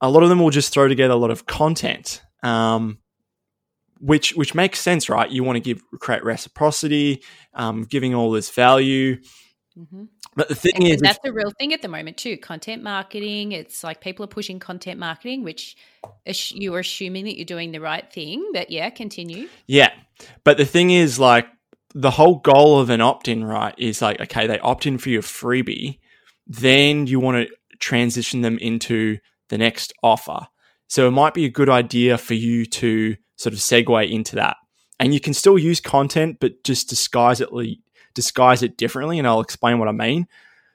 a 0.00 0.10
lot 0.10 0.22
of 0.22 0.28
them 0.28 0.40
will 0.40 0.50
just 0.50 0.72
throw 0.72 0.88
together 0.88 1.14
a 1.14 1.16
lot 1.16 1.30
of 1.30 1.46
content 1.46 2.22
um, 2.42 2.98
which 3.98 4.34
which 4.34 4.54
makes 4.54 4.80
sense 4.80 5.08
right 5.08 5.30
you 5.30 5.44
want 5.44 5.56
to 5.56 5.60
give 5.60 5.82
create 6.00 6.24
reciprocity 6.24 7.22
um, 7.54 7.84
giving 7.84 8.14
all 8.14 8.30
this 8.30 8.50
value 8.50 9.16
mm-hmm. 9.78 10.04
But 10.36 10.48
the 10.48 10.54
thing 10.54 10.86
is, 10.86 11.00
that's 11.00 11.18
a 11.24 11.32
real 11.32 11.50
thing 11.58 11.72
at 11.72 11.82
the 11.82 11.88
moment 11.88 12.16
too. 12.16 12.36
Content 12.36 12.82
marketing. 12.82 13.52
It's 13.52 13.82
like 13.82 14.00
people 14.00 14.24
are 14.24 14.28
pushing 14.28 14.58
content 14.58 14.98
marketing, 14.98 15.42
which 15.42 15.76
you 16.50 16.74
are 16.74 16.80
assuming 16.80 17.24
that 17.24 17.36
you're 17.36 17.44
doing 17.44 17.72
the 17.72 17.80
right 17.80 18.10
thing. 18.12 18.50
But 18.52 18.70
yeah, 18.70 18.90
continue. 18.90 19.48
Yeah, 19.66 19.90
but 20.44 20.56
the 20.56 20.64
thing 20.64 20.90
is, 20.90 21.18
like 21.18 21.46
the 21.94 22.10
whole 22.10 22.36
goal 22.36 22.78
of 22.78 22.90
an 22.90 23.00
opt-in, 23.00 23.44
right, 23.44 23.74
is 23.76 24.00
like 24.00 24.20
okay, 24.20 24.46
they 24.46 24.58
opt 24.60 24.86
in 24.86 24.98
for 24.98 25.08
your 25.08 25.22
freebie, 25.22 25.98
then 26.46 27.06
you 27.06 27.18
want 27.18 27.48
to 27.48 27.54
transition 27.78 28.42
them 28.42 28.58
into 28.58 29.18
the 29.48 29.58
next 29.58 29.92
offer. 30.02 30.46
So 30.86 31.08
it 31.08 31.12
might 31.12 31.34
be 31.34 31.44
a 31.44 31.50
good 31.50 31.68
idea 31.68 32.18
for 32.18 32.34
you 32.34 32.66
to 32.66 33.16
sort 33.36 33.52
of 33.52 33.58
segue 33.58 34.10
into 34.10 34.36
that, 34.36 34.56
and 34.98 35.12
you 35.14 35.20
can 35.20 35.34
still 35.34 35.58
use 35.58 35.80
content, 35.80 36.38
but 36.40 36.62
just 36.62 36.88
disguise 36.88 37.40
it 37.40 37.52
disguise 38.14 38.62
it 38.62 38.76
differently, 38.76 39.18
and 39.18 39.26
I'll 39.26 39.40
explain 39.40 39.78
what 39.78 39.88
I 39.88 39.92
mean. 39.92 40.26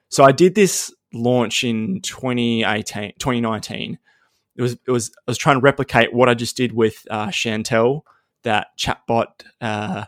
So 0.10 0.24
I 0.24 0.32
did 0.32 0.56
this 0.56 0.94
launch 1.13 1.63
in 1.63 2.01
2018, 2.01 3.13
2019. 3.20 3.98
It 4.58 4.62
was 4.62 4.74
it 4.74 4.92
was 4.92 5.12
I 5.27 5.32
was 5.32 5.38
trying 5.38 5.58
to 5.58 5.62
replicate 5.62 6.13
what 6.13 6.30
I 6.30 6.34
just 6.34 6.56
did 6.56 6.72
with 6.72 7.06
uh, 7.10 7.27
Chantel, 7.27 8.01
that 8.44 8.68
chatbot 8.80 9.27
uh, 9.60 10.06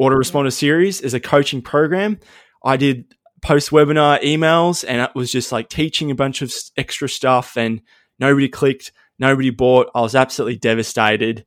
autoresponder 0.00 0.52
series, 0.52 1.00
as 1.00 1.14
a 1.14 1.20
coaching 1.20 1.62
program. 1.62 2.20
I 2.64 2.76
did 2.76 3.14
post 3.40 3.70
webinar 3.70 4.22
emails, 4.22 4.84
and 4.86 5.00
it 5.00 5.14
was 5.14 5.32
just 5.32 5.50
like 5.50 5.68
teaching 5.68 6.10
a 6.10 6.14
bunch 6.14 6.42
of 6.42 6.52
extra 6.76 7.08
stuff, 7.08 7.56
and 7.56 7.82
nobody 8.18 8.48
clicked, 8.48 8.92
nobody 9.18 9.50
bought. 9.50 9.90
I 9.94 10.00
was 10.00 10.14
absolutely 10.14 10.58
devastated, 10.58 11.44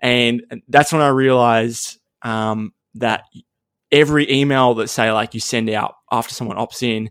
and 0.00 0.42
that's 0.68 0.92
when 0.92 1.02
I 1.02 1.08
realized 1.08 1.98
um, 2.22 2.72
that 2.94 3.24
every 3.94 4.30
email 4.30 4.74
that 4.74 4.88
say 4.88 5.10
like 5.12 5.32
you 5.32 5.40
send 5.40 5.70
out 5.70 5.94
after 6.10 6.34
someone 6.34 6.56
opts 6.56 6.82
in 6.82 7.10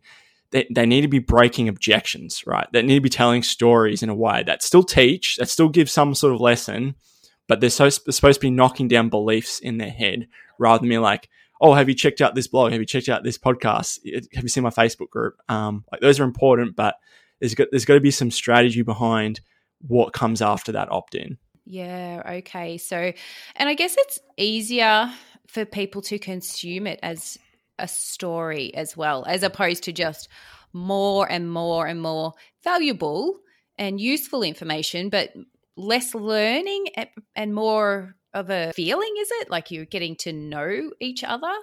they, 0.54 0.68
they 0.70 0.86
need 0.86 1.02
to 1.02 1.08
be 1.08 1.20
breaking 1.20 1.68
objections, 1.68 2.46
right? 2.46 2.68
They 2.72 2.84
need 2.84 2.96
to 2.96 3.02
be 3.02 3.10
telling 3.10 3.42
stories 3.42 4.04
in 4.04 4.10
a 4.10 4.16
way 4.16 4.44
that 4.46 4.62
still 4.62 4.84
teach, 4.84 5.38
that 5.38 5.50
still 5.50 5.68
give 5.68 5.90
some 5.90 6.14
sort 6.14 6.34
of 6.34 6.40
lesson, 6.40 6.96
but 7.48 7.60
they're, 7.60 7.72
so, 7.72 7.86
they're 7.86 8.14
supposed 8.14 8.40
to 8.40 8.46
be 8.46 8.52
knocking 8.52 8.88
down 8.88 9.10
beliefs 9.10 9.60
in 9.60 9.80
their 9.80 9.90
head 9.90 10.28
rather 10.60 10.80
than 10.80 10.90
being 10.90 11.02
like, 11.02 11.28
oh, 11.60 11.74
have 11.74 11.90
you 11.90 11.96
checked 11.96 12.22
out 12.22 12.36
this 12.36 12.46
blog? 12.46 12.72
Have 12.72 12.80
you 12.80 12.86
checked 12.86 13.10
out 13.10 13.24
this 13.24 13.38
podcast? 13.38 14.00
Have 14.36 14.44
you 14.44 14.50
seen 14.50 14.64
my 14.64 14.70
Facebook 14.70 15.10
group? 15.10 15.38
Um, 15.50 15.86
like 15.92 16.02
those 16.02 16.20
are 16.20 16.24
important, 16.24 16.76
but 16.76 16.98
there's 17.40 17.56
got, 17.56 17.70
there's 17.72 17.86
got 17.86 17.96
to 17.96 18.00
be 18.00 18.12
some 18.12 18.30
strategy 18.30 18.84
behind 18.84 19.42
what 19.88 20.14
comes 20.14 20.40
after 20.40 20.74
that 20.74 20.92
opt 20.92 21.16
in. 21.16 21.40
Yeah. 21.66 22.22
Okay. 22.26 22.78
So, 22.78 23.12
and 23.56 23.70
I 23.70 23.74
guess 23.74 23.96
it's 23.98 24.20
easier 24.38 25.12
for 25.48 25.66
people 25.66 26.02
to 26.04 26.20
consume 26.20 26.88
it 26.88 27.00
as 27.04 27.38
a 27.80 27.88
story 27.88 28.74
as 28.76 28.96
well, 28.96 29.26
as 29.28 29.44
opposed 29.44 29.84
to 29.84 29.92
just 29.92 30.30
more 30.72 31.30
and 31.30 31.52
more 31.52 31.86
and 31.88 32.02
more 32.02 32.34
valuable 32.64 33.40
and 33.78 34.00
useful 34.00 34.44
information, 34.44 35.10
but 35.10 35.34
less 35.76 36.14
learning 36.14 36.86
and 37.36 37.54
more 37.54 38.16
of 38.34 38.50
a 38.50 38.74
feeling, 38.74 39.14
is 39.20 39.30
it? 39.42 39.50
Like 39.50 39.72
you're 39.72 39.86
getting 39.86 40.16
to 40.18 40.34
know 40.34 40.92
each 41.00 41.24
other? 41.24 41.54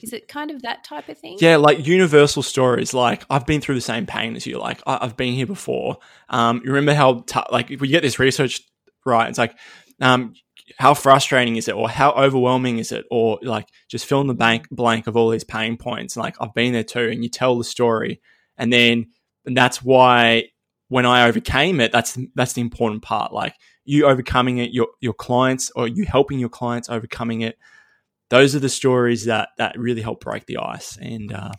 Is 0.00 0.12
it 0.12 0.28
kind 0.28 0.50
of 0.50 0.62
that 0.62 0.84
type 0.84 1.08
of 1.08 1.16
thing? 1.16 1.38
Yeah, 1.40 1.56
like 1.56 1.86
universal 1.86 2.42
stories. 2.42 2.92
Like 2.92 3.24
I've 3.30 3.46
been 3.46 3.62
through 3.62 3.76
the 3.76 3.80
same 3.80 4.04
pain 4.04 4.36
as 4.36 4.46
you. 4.46 4.58
Like 4.58 4.82
I- 4.86 4.98
have 5.02 5.16
been 5.16 5.32
here 5.32 5.46
before. 5.46 5.96
Um, 6.28 6.60
you 6.62 6.72
remember 6.72 6.92
how 6.94 7.20
t- 7.20 7.40
like 7.50 7.70
if 7.70 7.80
we 7.80 7.88
get 7.88 8.02
this 8.02 8.18
research 8.18 8.60
right? 9.04 9.28
It's 9.28 9.38
like 9.38 9.56
um, 10.00 10.34
how 10.78 10.94
frustrating 10.94 11.56
is 11.56 11.68
it 11.68 11.74
or 11.74 11.88
how 11.88 12.12
overwhelming 12.12 12.78
is 12.78 12.92
it 12.92 13.04
or 13.10 13.38
like 13.42 13.68
just 13.88 14.06
fill 14.06 14.20
in 14.20 14.26
the 14.26 14.34
bank 14.34 14.68
blank 14.70 15.06
of 15.06 15.16
all 15.16 15.30
these 15.30 15.44
pain 15.44 15.76
points 15.76 16.16
like 16.16 16.34
i've 16.40 16.54
been 16.54 16.72
there 16.72 16.84
too 16.84 17.08
and 17.08 17.22
you 17.22 17.28
tell 17.28 17.56
the 17.56 17.64
story. 17.64 18.20
And 18.58 18.72
then 18.72 19.06
and 19.44 19.56
that's 19.56 19.82
why 19.82 20.50
when 20.88 21.06
i 21.06 21.26
overcame 21.26 21.80
it 21.80 21.90
that's 21.90 22.18
that's 22.34 22.52
the 22.52 22.60
important 22.60 23.02
part 23.02 23.32
like 23.32 23.54
you 23.84 24.06
overcoming 24.06 24.58
it 24.58 24.72
your 24.72 24.88
your 25.00 25.14
clients 25.14 25.72
or 25.74 25.88
you 25.88 26.04
helping 26.04 26.38
your 26.38 26.48
clients 26.48 26.88
overcoming 26.88 27.40
it 27.40 27.58
those 28.28 28.54
are 28.54 28.60
the 28.60 28.68
stories 28.68 29.24
that 29.26 29.50
that 29.58 29.78
really 29.78 30.00
help 30.00 30.20
break 30.20 30.46
the 30.46 30.56
ice. 30.56 30.96
And 30.96 31.32
uh, 31.32 31.52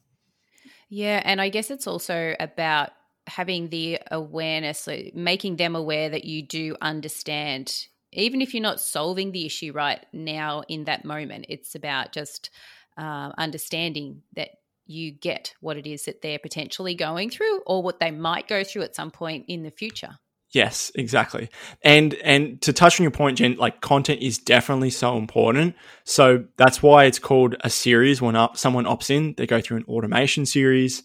yeah 0.89 1.21
and 1.23 1.41
i 1.41 1.49
guess 1.49 1.71
it's 1.71 1.87
also 1.87 2.35
about 2.39 2.91
having 3.27 3.69
the 3.69 3.99
awareness 4.11 4.79
so 4.79 4.97
making 5.13 5.55
them 5.55 5.75
aware 5.75 6.09
that 6.09 6.25
you 6.25 6.41
do 6.41 6.75
understand 6.81 7.87
even 8.13 8.41
if 8.41 8.53
you're 8.53 8.63
not 8.63 8.79
solving 8.79 9.31
the 9.31 9.45
issue 9.45 9.71
right 9.73 10.05
now 10.13 10.63
in 10.67 10.85
that 10.85 11.05
moment, 11.05 11.45
it's 11.49 11.75
about 11.75 12.11
just 12.11 12.49
uh, 12.97 13.31
understanding 13.37 14.21
that 14.35 14.49
you 14.85 15.11
get 15.11 15.53
what 15.61 15.77
it 15.77 15.87
is 15.87 16.05
that 16.05 16.21
they're 16.21 16.39
potentially 16.39 16.95
going 16.95 17.29
through 17.29 17.61
or 17.65 17.81
what 17.81 17.99
they 17.99 18.11
might 18.11 18.47
go 18.47 18.63
through 18.63 18.81
at 18.81 18.95
some 18.95 19.11
point 19.11 19.45
in 19.47 19.63
the 19.63 19.71
future. 19.71 20.17
Yes, 20.51 20.91
exactly. 20.93 21.49
And 21.81 22.13
and 22.15 22.61
to 22.61 22.71
touch 22.73 22.99
on 22.99 23.03
your 23.03 23.11
point, 23.11 23.39
Jen, 23.39 23.55
like 23.55 23.81
content 23.81 24.21
is 24.21 24.37
definitely 24.37 24.91
so 24.91 25.17
important. 25.17 25.75
So 26.03 26.45
that's 26.57 26.83
why 26.83 27.05
it's 27.05 27.17
called 27.17 27.55
a 27.61 27.71
series. 27.71 28.21
When 28.21 28.35
up, 28.35 28.55
someone 28.55 28.85
opts 28.85 29.09
in, 29.09 29.33
they 29.35 29.47
go 29.47 29.61
through 29.61 29.77
an 29.77 29.85
automation 29.87 30.45
series, 30.45 31.01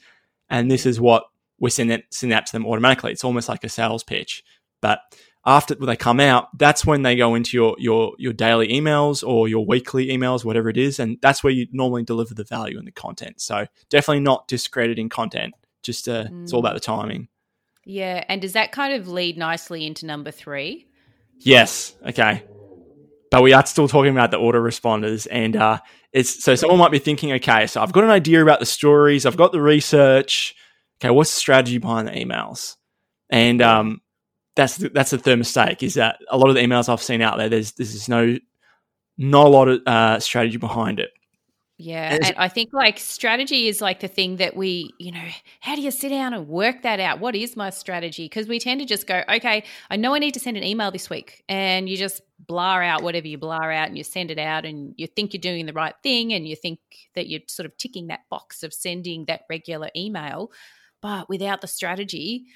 and 0.50 0.71
this 0.71 0.85
is 0.85 1.00
what 1.00 1.25
we 1.59 1.71
send 1.71 1.91
it 1.91 2.05
send 2.11 2.33
out 2.35 2.45
to 2.45 2.53
them 2.53 2.67
automatically. 2.67 3.11
It's 3.11 3.25
almost 3.25 3.49
like 3.49 3.65
a 3.65 3.71
sales 3.71 4.05
pitch, 4.05 4.45
but 4.83 5.00
after 5.45 5.75
they 5.75 5.97
come 5.97 6.21
out, 6.21 6.49
that's 6.59 6.85
when 6.85 7.02
they 7.02 7.16
go 7.16 7.35
into 7.35 7.57
your 7.57 7.76
your 7.78 8.12
your 8.18 8.33
daily 8.33 8.68
emails 8.68 9.26
or 9.26 9.49
your 9.49 9.64
weekly 9.64 10.09
emails, 10.09 10.45
whatever 10.45 10.68
it 10.68 10.76
is, 10.76 10.99
and 10.99 11.18
that's 11.23 11.42
where 11.42 11.52
you 11.52 11.66
normally 11.73 12.02
deliver 12.02 12.35
the 12.35 12.45
value 12.45 12.78
and 12.78 12.87
the 12.87 12.92
content. 12.92 13.40
So 13.40 13.66
definitely 13.88 14.21
not 14.21 14.49
discrediting 14.49 15.09
content. 15.09 15.54
Just 15.83 16.09
uh, 16.09 16.25
mm. 16.25 16.42
it's 16.42 16.52
all 16.52 16.61
about 16.61 16.75
the 16.75 16.80
timing. 16.80 17.28
Yeah, 17.85 18.25
and 18.28 18.42
does 18.42 18.52
that 18.52 18.73
kind 18.73 18.92
of 19.00 19.09
lead 19.09 19.38
nicely 19.38 19.87
into 19.87 20.04
number 20.04 20.30
three? 20.30 20.87
Yes. 21.38 21.95
Okay. 22.07 22.45
But 23.30 23.42
we 23.42 23.52
are 23.52 23.64
still 23.66 23.88
talking 23.88 24.12
about 24.12 24.30
the 24.30 24.38
autoresponders, 24.38 25.26
and 25.30 25.54
uh, 25.57 25.78
it's 26.12 26.42
so 26.42 26.54
someone 26.54 26.78
might 26.78 26.90
be 26.90 26.99
thinking, 26.99 27.33
okay, 27.33 27.66
so 27.66 27.80
I've 27.83 27.92
got 27.92 28.04
an 28.04 28.11
idea 28.11 28.42
about 28.42 28.61
the 28.61 28.66
stories, 28.66 29.26
I've 29.26 29.37
got 29.37 29.52
the 29.52 29.61
research. 29.61 30.54
Okay, 31.00 31.11
what's 31.11 31.33
the 31.35 31.40
strategy 31.40 31.78
behind 31.78 32.09
the 32.09 32.12
emails? 32.12 32.76
And 33.30 33.62
um, 33.62 34.00
that's 34.59 34.77
the, 34.77 34.88
that's 34.88 35.12
the 35.12 35.19
third 35.19 35.38
mistake 35.38 35.85
is 35.85 35.95
that 35.95 36.19
a 36.31 36.37
lot 36.37 36.49
of 36.49 36.57
the 36.57 36.61
emails 36.61 36.88
I've 36.88 37.00
seen 37.00 37.23
out 37.23 37.38
there, 37.38 37.49
there's 37.49 37.73
there's 37.73 38.09
no 38.09 38.37
not 39.17 39.47
a 39.47 39.49
lot 39.49 39.69
of 39.69 39.81
uh, 39.87 40.19
strategy 40.19 40.57
behind 40.57 40.99
it. 40.99 41.11
Yeah, 41.81 42.12
and, 42.12 42.27
and 42.27 42.37
I 42.37 42.49
think 42.49 42.73
like 42.73 42.99
strategy 42.99 43.69
is 43.69 43.81
like 43.81 44.00
the 44.00 44.09
thing 44.09 44.38
that 44.38 44.57
we, 44.57 44.93
you 44.99 45.12
know, 45.12 45.25
how 45.61 45.77
do 45.77 45.81
you 45.81 45.93
sit 45.93 46.09
down 46.09 46.35
and 46.35 46.49
work 46.49 46.83
that 46.83 46.99
out? 46.99 47.21
What 47.21 47.37
is 47.37 47.57
my 47.57 47.71
strategy? 47.71 48.25
Because 48.25 48.49
we 48.49 48.59
tend 48.59 48.81
to 48.81 48.87
just 48.87 49.07
go, 49.07 49.23
okay, 49.29 49.62
I 49.88 49.97
know 49.97 50.12
I 50.12 50.19
need 50.19 50.35
to 50.35 50.41
send 50.41 50.57
an 50.57 50.65
email 50.65 50.91
this 50.91 51.09
week, 51.09 51.45
and 51.49 51.88
you 51.88 51.97
just 51.97 52.21
blur 52.41 52.83
out 52.83 53.05
whatever 53.05 53.29
you 53.29 53.38
blur 53.38 53.71
out, 53.71 53.87
and 53.87 53.97
you 53.97 54.03
send 54.03 54.33
it 54.33 54.41
out, 54.41 54.65
and 54.65 54.93
you 54.97 55.07
think 55.07 55.33
you're 55.33 55.41
doing 55.41 55.67
the 55.67 55.73
right 55.73 55.95
thing, 56.03 56.33
and 56.33 56.49
you 56.49 56.57
think 56.57 56.81
that 57.15 57.29
you're 57.29 57.43
sort 57.47 57.67
of 57.67 57.77
ticking 57.77 58.09
that 58.09 58.29
box 58.29 58.65
of 58.65 58.75
sending 58.75 59.27
that 59.27 59.43
regular 59.49 59.91
email, 59.95 60.50
but 61.00 61.29
without 61.29 61.61
the 61.61 61.69
strategy, 61.69 62.47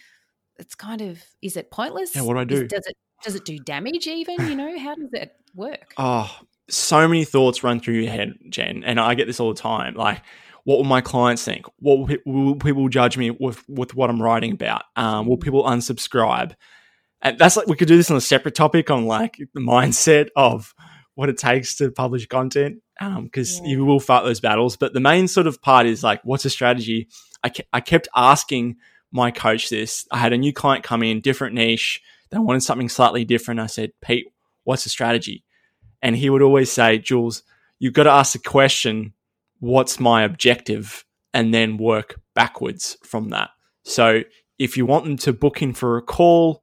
it's 0.58 0.74
kind 0.74 1.00
of 1.00 1.22
is 1.40 1.56
it 1.56 1.70
pointless? 1.70 2.14
Yeah, 2.14 2.22
what 2.22 2.34
do 2.34 2.40
I 2.40 2.44
do? 2.44 2.62
Is, 2.62 2.68
does 2.68 2.86
it 2.86 2.96
does 3.22 3.34
it 3.34 3.44
do 3.44 3.58
damage 3.58 4.06
even? 4.06 4.48
You 4.48 4.56
know, 4.56 4.78
how 4.78 4.94
does 4.94 5.10
it 5.12 5.32
work? 5.54 5.94
Oh, 5.96 6.30
so 6.68 7.06
many 7.06 7.24
thoughts 7.24 7.62
run 7.62 7.80
through 7.80 7.94
your 7.94 8.12
head, 8.12 8.34
Jen, 8.48 8.82
and 8.84 8.98
I 8.98 9.14
get 9.14 9.26
this 9.26 9.40
all 9.40 9.52
the 9.52 9.60
time. 9.60 9.94
Like, 9.94 10.22
what 10.64 10.76
will 10.76 10.84
my 10.84 11.00
clients 11.00 11.44
think? 11.44 11.66
What 11.78 11.98
will, 11.98 12.06
people, 12.06 12.32
will 12.32 12.56
people 12.56 12.88
judge 12.88 13.16
me 13.16 13.30
with 13.30 13.62
with 13.68 13.94
what 13.94 14.10
I'm 14.10 14.22
writing 14.22 14.52
about? 14.52 14.84
Um, 14.96 15.26
will 15.26 15.36
people 15.36 15.64
unsubscribe? 15.64 16.54
And 17.20 17.38
that's 17.38 17.56
like 17.56 17.68
we 17.68 17.76
could 17.76 17.88
do 17.88 17.96
this 17.96 18.10
on 18.10 18.16
a 18.16 18.20
separate 18.20 18.54
topic 18.54 18.90
on 18.90 19.06
like 19.06 19.38
the 19.54 19.60
mindset 19.60 20.28
of 20.34 20.74
what 21.14 21.28
it 21.28 21.38
takes 21.38 21.76
to 21.76 21.90
publish 21.90 22.26
content 22.26 22.78
because 23.22 23.60
um, 23.60 23.66
yeah. 23.66 23.72
you 23.72 23.84
will 23.84 24.00
fight 24.00 24.24
those 24.24 24.40
battles. 24.40 24.76
But 24.76 24.94
the 24.94 25.00
main 25.00 25.28
sort 25.28 25.46
of 25.46 25.60
part 25.60 25.86
is 25.86 26.02
like, 26.02 26.20
what's 26.24 26.44
a 26.44 26.50
strategy? 26.50 27.08
I, 27.44 27.48
ke- 27.48 27.66
I 27.72 27.80
kept 27.80 28.08
asking 28.14 28.76
my 29.12 29.30
coach 29.30 29.68
this. 29.68 30.06
I 30.10 30.18
had 30.18 30.32
a 30.32 30.38
new 30.38 30.52
client 30.52 30.84
come 30.84 31.02
in, 31.02 31.20
different 31.20 31.54
niche. 31.54 32.00
They 32.30 32.38
wanted 32.38 32.62
something 32.62 32.88
slightly 32.88 33.24
different. 33.24 33.60
I 33.60 33.66
said, 33.66 33.92
Pete, 34.00 34.26
what's 34.64 34.84
the 34.84 34.90
strategy? 34.90 35.44
And 36.00 36.16
he 36.16 36.30
would 36.30 36.42
always 36.42 36.72
say, 36.72 36.98
Jules, 36.98 37.42
you've 37.78 37.92
got 37.92 38.04
to 38.04 38.10
ask 38.10 38.32
the 38.32 38.38
question, 38.38 39.12
what's 39.60 40.00
my 40.00 40.22
objective? 40.22 41.04
And 41.34 41.54
then 41.54 41.76
work 41.76 42.20
backwards 42.34 42.96
from 43.04 43.30
that. 43.30 43.50
So 43.84 44.22
if 44.58 44.76
you 44.76 44.86
want 44.86 45.04
them 45.04 45.16
to 45.18 45.32
book 45.32 45.62
in 45.62 45.72
for 45.72 45.96
a 45.96 46.02
call, 46.02 46.62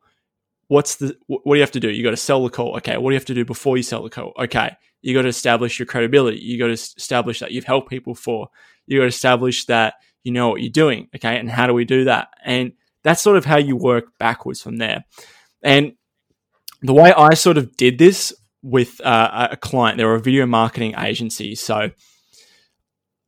what's 0.67 0.95
the 0.95 1.17
what 1.27 1.43
do 1.45 1.55
you 1.55 1.61
have 1.61 1.71
to 1.71 1.79
do? 1.79 1.89
You 1.89 2.03
got 2.03 2.11
to 2.11 2.17
sell 2.17 2.43
the 2.43 2.49
call. 2.49 2.77
Okay, 2.77 2.97
what 2.97 3.09
do 3.09 3.13
you 3.13 3.19
have 3.19 3.25
to 3.25 3.33
do 3.33 3.45
before 3.45 3.77
you 3.77 3.83
sell 3.83 4.03
the 4.03 4.09
call? 4.09 4.33
Okay, 4.39 4.71
you 5.01 5.13
got 5.13 5.23
to 5.23 5.27
establish 5.27 5.79
your 5.79 5.85
credibility. 5.85 6.39
You 6.39 6.57
got 6.57 6.67
to 6.67 6.73
establish 6.73 7.39
that 7.39 7.51
you've 7.51 7.65
helped 7.65 7.89
people 7.89 8.15
for. 8.15 8.49
You 8.85 8.99
got 8.99 9.03
to 9.03 9.09
establish 9.09 9.65
that 9.65 9.95
you 10.23 10.31
know 10.31 10.49
what 10.49 10.61
you're 10.61 10.71
doing. 10.71 11.07
Okay. 11.15 11.37
And 11.37 11.49
how 11.49 11.67
do 11.67 11.73
we 11.73 11.85
do 11.85 12.05
that? 12.05 12.29
And 12.43 12.73
that's 13.03 13.21
sort 13.21 13.37
of 13.37 13.45
how 13.45 13.57
you 13.57 13.75
work 13.75 14.05
backwards 14.17 14.61
from 14.61 14.77
there. 14.77 15.05
And 15.63 15.93
the 16.81 16.93
way 16.93 17.13
I 17.13 17.33
sort 17.33 17.57
of 17.57 17.75
did 17.77 17.97
this 17.97 18.33
with 18.61 18.99
uh, 19.01 19.49
a 19.51 19.57
client, 19.57 19.97
they 19.97 20.05
were 20.05 20.15
a 20.15 20.21
video 20.21 20.45
marketing 20.45 20.95
agency. 20.97 21.55
So 21.55 21.91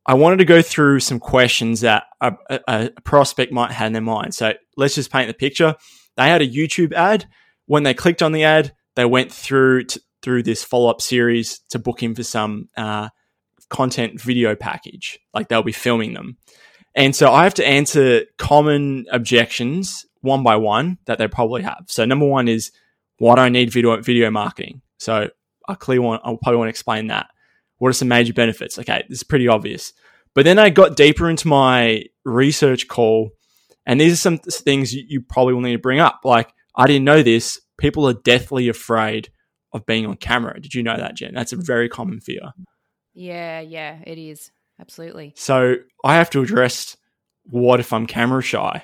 I 0.04 0.14
wanted 0.14 0.38
to 0.38 0.44
go 0.44 0.62
through 0.62 1.00
some 1.00 1.20
questions 1.20 1.82
that 1.82 2.04
a, 2.20 2.32
a, 2.50 2.60
a 2.68 3.00
prospect 3.02 3.52
might 3.52 3.70
have 3.70 3.88
in 3.88 3.92
their 3.92 4.02
mind. 4.02 4.34
So 4.34 4.54
let's 4.76 4.94
just 4.94 5.12
paint 5.12 5.28
the 5.28 5.34
picture. 5.34 5.76
They 6.16 6.28
had 6.28 6.42
a 6.42 6.48
YouTube 6.48 6.92
ad. 6.92 7.26
When 7.66 7.84
they 7.84 7.94
clicked 7.94 8.22
on 8.22 8.32
the 8.32 8.44
ad, 8.44 8.72
they 8.96 9.04
went 9.04 9.32
through 9.32 9.84
through 10.22 10.42
this 10.42 10.62
follow 10.62 10.88
up 10.88 11.00
series 11.00 11.60
to 11.70 11.78
book 11.78 12.02
in 12.02 12.14
for 12.14 12.22
some 12.22 12.68
uh, 12.76 13.08
content 13.70 14.20
video 14.20 14.54
package. 14.54 15.18
Like 15.34 15.48
they'll 15.48 15.62
be 15.62 15.72
filming 15.72 16.14
them. 16.14 16.36
And 16.94 17.16
so 17.16 17.32
I 17.32 17.44
have 17.44 17.54
to 17.54 17.66
answer 17.66 18.22
common 18.38 19.06
objections 19.10 20.06
one 20.20 20.42
by 20.42 20.56
one 20.56 20.98
that 21.06 21.18
they 21.18 21.28
probably 21.28 21.62
have. 21.62 21.84
So 21.88 22.04
number 22.04 22.26
one 22.26 22.48
is 22.48 22.70
why 23.18 23.34
do 23.34 23.40
I 23.40 23.48
need 23.48 23.72
video 23.72 24.00
video 24.00 24.30
marketing? 24.30 24.82
So 24.98 25.30
I 25.68 25.74
clearly 25.74 26.00
want 26.00 26.22
I'll 26.24 26.36
probably 26.36 26.58
want 26.58 26.68
to 26.68 26.70
explain 26.70 27.08
that. 27.08 27.28
What 27.78 27.88
are 27.88 27.94
some 27.94 28.08
major 28.08 28.32
benefits? 28.32 28.78
Okay, 28.78 29.04
this 29.08 29.18
is 29.18 29.24
pretty 29.24 29.48
obvious. 29.48 29.92
But 30.34 30.44
then 30.44 30.58
I 30.58 30.70
got 30.70 30.96
deeper 30.96 31.28
into 31.28 31.48
my 31.48 32.04
research 32.24 32.88
call, 32.88 33.30
and 33.84 34.00
these 34.00 34.12
are 34.12 34.16
some 34.16 34.38
things 34.38 34.94
you, 34.94 35.04
you 35.06 35.20
probably 35.20 35.54
will 35.54 35.60
need 35.60 35.72
to 35.72 35.78
bring 35.78 36.00
up. 36.00 36.20
Like, 36.24 36.52
I 36.74 36.86
didn't 36.86 37.04
know 37.04 37.22
this. 37.22 37.60
People 37.78 38.08
are 38.08 38.14
deathly 38.14 38.68
afraid 38.68 39.30
of 39.72 39.84
being 39.84 40.06
on 40.06 40.16
camera. 40.16 40.60
Did 40.60 40.74
you 40.74 40.82
know 40.82 40.96
that, 40.96 41.16
Jen? 41.16 41.34
That's 41.34 41.52
a 41.52 41.56
very 41.56 41.88
common 41.88 42.20
fear. 42.20 42.52
Yeah, 43.14 43.60
yeah, 43.60 43.98
it 44.06 44.16
is. 44.18 44.50
Absolutely. 44.82 45.32
So 45.36 45.76
I 46.04 46.16
have 46.16 46.28
to 46.30 46.42
address 46.42 46.96
what 47.44 47.80
if 47.80 47.92
I'm 47.92 48.06
camera 48.06 48.42
shy 48.42 48.82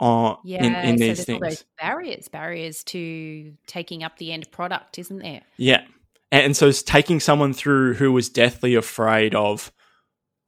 uh, 0.00 0.36
yeah, 0.44 0.64
in, 0.64 0.74
in 0.74 0.98
so 0.98 1.04
these 1.04 1.26
there's 1.26 1.28
all 1.28 1.40
those 1.40 1.58
things? 1.58 1.64
barriers, 1.78 2.28
barriers 2.28 2.84
to 2.84 3.52
taking 3.66 4.02
up 4.02 4.16
the 4.16 4.32
end 4.32 4.50
product, 4.50 4.98
isn't 4.98 5.18
there? 5.18 5.42
Yeah. 5.58 5.82
And 6.32 6.56
so 6.56 6.68
it's 6.68 6.82
taking 6.82 7.20
someone 7.20 7.52
through 7.52 7.94
who 7.94 8.12
was 8.12 8.28
deathly 8.28 8.74
afraid 8.74 9.34
of, 9.34 9.72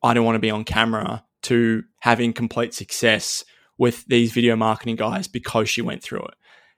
I 0.02 0.14
don't 0.14 0.24
want 0.24 0.36
to 0.36 0.40
be 0.40 0.50
on 0.50 0.64
camera, 0.64 1.24
to 1.42 1.84
having 2.00 2.32
complete 2.32 2.72
success 2.72 3.44
with 3.78 4.04
these 4.06 4.32
video 4.32 4.56
marketing 4.56 4.96
guys 4.96 5.26
because 5.26 5.68
she 5.68 5.82
went 5.82 6.02
through 6.02 6.22
it. 6.22 6.34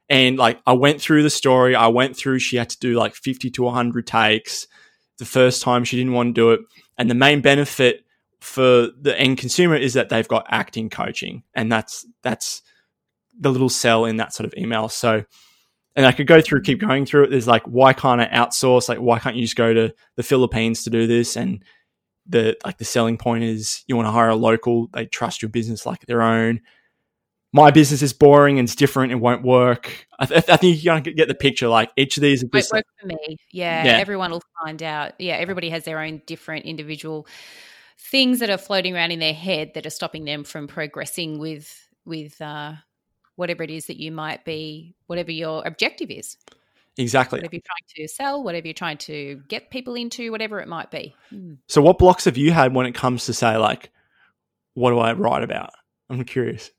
And 0.09 0.37
like, 0.37 0.61
I 0.67 0.73
went 0.73 1.01
through 1.01 1.23
the 1.23 1.31
story. 1.31 1.75
I 1.75 1.89
went 1.89 2.17
through, 2.17 2.39
she 2.39 2.57
had 2.57 2.71
to 2.71 2.79
do 2.79 2.95
like 2.95 3.15
50 3.15 3.51
to 3.51 3.63
100 3.63 4.07
takes. 4.07 4.67
The 5.19 5.25
first 5.25 5.63
time 5.63 5.85
she 5.85 5.97
didn't 5.97 6.13
want 6.13 6.35
to 6.35 6.41
do 6.41 6.51
it. 6.53 6.61
And 6.99 7.11
the 7.11 7.15
main 7.15 7.41
benefit 7.41 8.04
for 8.45 8.89
the 9.01 9.19
end 9.19 9.39
consumer 9.39 9.75
is 9.77 9.95
that 9.95 10.11
they've 10.11 10.29
got 10.29 10.47
acting 10.51 10.91
coaching. 10.91 11.43
And 11.55 11.73
that's, 11.73 12.07
that's 12.23 12.63
the 13.39 13.51
little 13.51 13.69
sell 13.69 14.05
in 14.05 14.19
that 14.19 14.35
sort 14.35 14.47
of 14.47 14.55
email. 14.57 14.89
So, 14.89 15.25
and 15.97 16.05
I 16.07 16.13
could 16.13 16.27
go 16.27 16.41
through, 16.41 16.63
keep 16.63 16.81
going 16.81 17.07
through 17.07 17.25
it. 17.25 17.31
There's 17.31 17.47
like, 17.47 17.63
why 17.65 17.93
can't 17.93 18.21
I 18.21 18.27
outsource? 18.27 18.89
Like, 18.89 18.99
why 18.99 19.19
can't 19.19 19.37
you 19.37 19.43
just 19.43 19.57
go 19.57 19.73
to 19.73 19.95
the 20.17 20.23
Philippines 20.23 20.85
to 20.85 20.91
do 20.91 21.07
this? 21.07 21.37
And 21.37 21.65
the 22.27 22.57
like 22.65 22.79
the 22.79 22.85
selling 22.85 23.17
point 23.19 23.45
is 23.45 23.85
you 23.87 23.97
want 23.97 24.07
to 24.07 24.13
hire 24.13 24.31
a 24.31 24.35
local. 24.35 24.89
They 24.93 25.07
trust 25.07 25.43
your 25.43 25.51
business 25.51 25.87
like 25.87 26.05
their 26.07 26.23
own. 26.23 26.61
My 27.53 27.71
business 27.71 28.03
is 28.03 28.13
boring 28.13 28.59
and 28.59 28.67
it's 28.67 28.75
different. 28.75 29.13
It 29.13 29.17
won't 29.17 29.45
work. 29.45 30.07
I, 30.19 30.27
th- 30.27 30.49
I 30.49 30.57
think 30.57 30.83
you 30.83 30.91
can 30.91 31.03
get 31.15 31.29
the 31.29 31.35
picture. 31.35 31.69
Like 31.69 31.91
each 31.97 32.17
of 32.17 32.23
these 32.23 32.43
are 32.43 32.49
Won't 32.53 32.67
work 32.73 32.85
for 33.01 33.07
me. 33.07 33.37
Yeah, 33.53 33.85
Yeah. 33.85 33.99
everyone 33.99 34.33
will 34.33 34.43
find 34.65 34.83
out. 34.83 35.13
Yeah, 35.21 35.35
everybody 35.35 35.71
has 35.71 35.85
their 35.85 36.01
own 36.01 36.23
different 36.27 36.65
individual 36.65 37.29
things 37.99 38.41
that 38.41 38.51
are 38.51 38.59
floating 38.59 38.95
around 38.95 39.11
in 39.11 39.19
their 39.19 39.35
head 39.35 39.73
that 39.75 39.87
are 39.87 39.91
stopping 39.91 40.25
them 40.25 40.45
from 40.45 40.67
progressing 40.67 41.39
with 41.39 41.89
with 42.05 42.41
uh, 42.41 42.75
whatever 43.37 43.63
it 43.63 43.71
is 43.71 43.87
that 43.87 43.97
you 43.97 44.13
might 44.13 44.45
be, 44.45 44.95
whatever 45.07 45.31
your 45.31 45.67
objective 45.67 46.11
is, 46.11 46.37
exactly. 46.99 47.39
whatever 47.39 47.55
you're 47.55 47.63
trying 47.65 48.07
to 48.07 48.09
sell, 48.09 48.43
whatever 48.43 48.67
you're 48.67 48.75
trying 48.75 48.99
to 48.99 49.43
get 49.49 49.71
people 49.71 49.95
into, 49.95 50.31
whatever 50.31 50.61
it 50.61 50.69
might 50.69 50.91
be. 50.91 51.15
Hmm. 51.31 51.55
So, 51.69 51.83
what 51.83 51.99
blocks 51.99 52.27
have 52.27 52.37
you 52.37 52.53
had 52.53 52.75
when 52.75 52.87
it 52.87 52.95
comes 52.95 53.27
to 53.27 53.33
say 53.33 53.57
like, 53.57 53.91
what 54.75 54.91
do 54.91 54.99
I 54.99 55.13
write 55.13 55.43
about? 55.43 55.71
I'm 56.11 56.25
curious. 56.25 56.71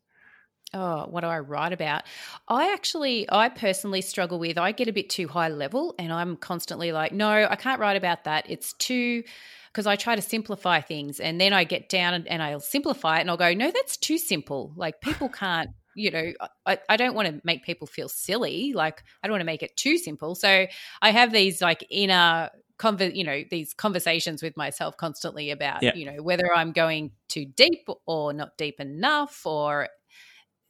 Oh, 0.74 1.06
what 1.10 1.22
do 1.22 1.28
I 1.28 1.40
write 1.40 1.72
about? 1.72 2.04
I 2.50 2.74
actually, 2.74 3.26
I 3.32 3.48
personally 3.48 4.02
struggle 4.02 4.40
with, 4.40 4.58
I 4.58 4.74
get 4.74 4.90
a 4.90 4.94
bit 4.94 5.10
too 5.10 5.28
high 5.28 5.48
level 5.48 5.96
and 5.98 6.12
I'm 6.12 6.36
constantly 6.36 6.92
like, 6.92 7.14
no, 7.14 7.30
I 7.30 7.56
can't 7.56 7.80
write 7.80 7.96
about 7.96 8.26
that. 8.26 8.46
It's 8.50 8.74
too, 8.74 9.24
because 9.76 9.88
I 9.88 9.98
try 9.98 10.16
to 10.16 10.22
simplify 10.22 10.80
things 10.80 11.20
and 11.20 11.40
then 11.40 11.52
I 11.52 11.66
get 11.66 11.90
down 11.90 12.14
and, 12.14 12.26
and 12.30 12.42
I'll 12.42 12.62
simplify 12.62 13.18
it 13.18 13.22
and 13.22 13.30
I'll 13.30 13.36
go, 13.36 13.54
no, 13.54 13.70
that's 13.72 13.98
too 13.98 14.18
simple. 14.18 14.72
Like 14.78 15.02
people 15.02 15.28
can't, 15.42 15.70
you 15.98 16.12
know, 16.12 16.32
I, 16.66 16.80
I 16.88 16.96
don't 16.96 17.14
want 17.14 17.28
to 17.28 17.42
make 17.44 17.66
people 17.66 17.86
feel 17.86 18.08
silly. 18.08 18.72
Like 18.74 19.04
I 19.22 19.28
don't 19.28 19.34
want 19.34 19.42
to 19.42 19.46
make 19.46 19.64
it 19.64 19.76
too 19.76 19.98
simple. 19.98 20.34
So 20.34 20.66
I 21.02 21.12
have 21.12 21.34
these 21.34 21.62
like 21.62 21.86
inner, 21.90 22.52
conver- 22.80 23.14
you 23.14 23.26
know, 23.26 23.44
these 23.52 23.74
conversations 23.74 24.42
with 24.42 24.56
myself 24.56 24.96
constantly 24.96 25.52
about, 25.52 25.84
Yeah. 25.84 25.94
you 25.94 26.06
know, 26.06 26.24
whether 26.24 26.56
I'm 26.56 26.72
going 26.72 27.12
too 27.28 27.44
deep 27.44 27.86
or 28.06 28.32
not 28.32 28.58
deep 28.58 28.80
enough 28.80 29.46
or 29.46 29.90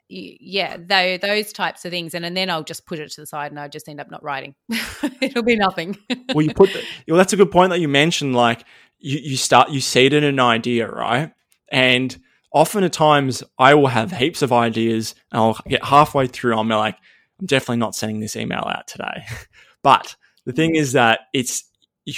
yeah, 0.07 0.77
tho- 0.77 1.17
those 1.17 1.51
types 1.51 1.83
of 1.85 1.91
things, 1.91 2.13
and, 2.13 2.25
and 2.25 2.37
then 2.37 2.49
I'll 2.49 2.63
just 2.63 2.85
put 2.85 2.99
it 2.99 3.09
to 3.11 3.21
the 3.21 3.25
side, 3.25 3.51
and 3.51 3.59
I 3.59 3.67
just 3.67 3.89
end 3.89 3.99
up 3.99 4.11
not 4.11 4.23
writing. 4.23 4.53
It'll 5.21 5.43
be 5.43 5.55
nothing. 5.55 5.97
well, 6.33 6.45
you 6.45 6.53
put 6.53 6.71
the, 6.73 6.83
well, 7.07 7.17
that's 7.17 7.33
a 7.33 7.37
good 7.37 7.51
point 7.51 7.71
that 7.71 7.79
you 7.79 7.87
mentioned. 7.87 8.35
Like 8.35 8.65
you, 9.05 9.19
you 9.19 9.37
start, 9.37 9.69
you 9.69 9.79
seed 9.81 10.13
in 10.13 10.23
an 10.23 10.39
idea, 10.39 10.89
right? 10.89 11.31
And 11.71 12.17
often 12.51 12.83
at 12.83 12.91
times 12.93 13.43
I 13.59 13.75
will 13.75 13.87
have 13.87 14.11
heaps 14.11 14.41
of 14.41 14.51
ideas 14.51 15.13
and 15.31 15.41
I'll 15.41 15.59
get 15.67 15.85
halfway 15.85 16.25
through. 16.25 16.57
I'm 16.57 16.69
like, 16.69 16.97
I'm 17.39 17.45
definitely 17.45 17.77
not 17.77 17.95
sending 17.95 18.19
this 18.19 18.35
email 18.35 18.67
out 18.67 18.87
today. 18.87 19.25
but 19.83 20.15
the 20.45 20.53
thing 20.53 20.75
is 20.75 20.93
that 20.93 21.19
it's 21.33 21.63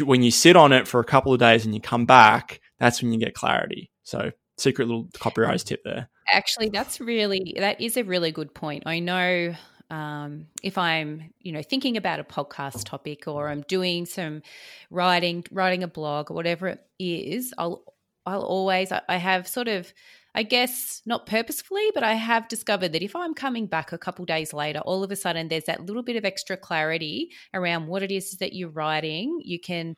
when 0.04 0.23
you 0.23 0.32
sit 0.32 0.56
on 0.56 0.71
it 0.71 0.88
for 0.88 1.02
a 1.02 1.06
couple 1.06 1.34
of 1.34 1.39
days 1.39 1.65
and 1.65 1.76
you 1.76 1.82
come 1.82 2.06
back, 2.06 2.62
that's 2.80 3.02
when 3.02 3.12
you 3.12 3.19
get 3.19 3.34
clarity. 3.34 3.91
So 4.04 4.32
secret 4.58 4.88
little 4.88 5.08
copywriter's 5.08 5.65
tip 5.65 5.84
there. 5.84 6.10
Actually, 6.32 6.69
that's 6.69 7.02
really 7.02 7.56
that 7.58 7.82
is 7.82 7.97
a 7.97 8.04
really 8.04 8.32
good 8.32 8.54
point. 8.54 8.84
I 8.86 9.00
know 9.00 9.56
um, 9.89 10.47
if 10.63 10.78
I'm, 10.78 11.32
you 11.39 11.52
know, 11.52 11.62
thinking 11.62 11.97
about 11.97 12.19
a 12.19 12.23
podcast 12.23 12.84
topic 12.86 13.28
or 13.28 13.47
I'm 13.47 13.62
doing 13.62 14.06
some 14.06 14.41
writing, 14.89 15.45
writing 15.52 15.84
a 15.84 15.88
blog 15.88 16.30
or 16.30 16.34
whatever 16.34 16.67
it 16.67 16.86
is, 17.00 17.54
I'll 17.58 17.84
I'll 18.26 18.43
always 18.43 18.91
I 18.91 19.15
have 19.15 19.47
sort 19.47 19.69
of 19.69 19.93
I 20.36 20.43
guess 20.43 21.02
not 21.06 21.26
purposefully, 21.26 21.89
but 21.95 22.04
I 22.04 22.13
have 22.13 22.47
discovered 22.47 22.91
that 22.91 23.02
if 23.02 23.15
I'm 23.15 23.34
coming 23.34 23.65
back 23.65 23.91
a 23.91 23.97
couple 23.97 24.26
days 24.26 24.54
later, 24.54 24.80
all 24.80 25.04
of 25.04 25.12
a 25.12 25.15
sudden 25.15 25.47
there's 25.47 25.63
that 25.63 25.86
little 25.86 26.04
bit 26.04 26.17
of 26.17 26.26
extra 26.26 26.58
clarity 26.58 27.32
around 27.54 27.88
what 27.88 28.04
it 28.04 28.12
is 28.12 28.38
that 28.38 28.54
you're 28.54 28.69
writing. 28.69 29.39
You 29.43 29.60
can 29.60 29.95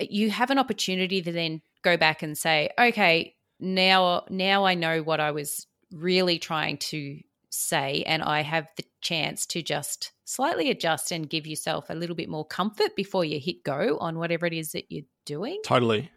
you 0.00 0.30
have 0.30 0.50
an 0.50 0.58
opportunity 0.58 1.20
to 1.20 1.32
then 1.32 1.60
go 1.82 1.96
back 1.96 2.22
and 2.22 2.38
say, 2.38 2.70
okay, 2.78 3.34
now 3.58 4.24
now 4.30 4.64
I 4.64 4.74
know 4.74 5.02
what 5.02 5.20
I 5.20 5.32
was 5.32 5.66
really 5.92 6.38
trying 6.38 6.78
to 6.78 7.18
say 7.50 8.02
and 8.06 8.22
I 8.22 8.42
have 8.42 8.66
the 8.76 8.84
chance 9.00 9.46
to 9.46 9.62
just 9.62 10.12
slightly 10.24 10.70
adjust 10.70 11.10
and 11.12 11.28
give 11.28 11.46
yourself 11.46 11.86
a 11.88 11.94
little 11.94 12.16
bit 12.16 12.28
more 12.28 12.44
comfort 12.44 12.94
before 12.96 13.24
you 13.24 13.40
hit 13.40 13.62
go 13.64 13.96
on 14.00 14.18
whatever 14.18 14.46
it 14.46 14.52
is 14.52 14.72
that 14.72 14.84
you're 14.90 15.04
doing. 15.24 15.60
Totally. 15.64 16.10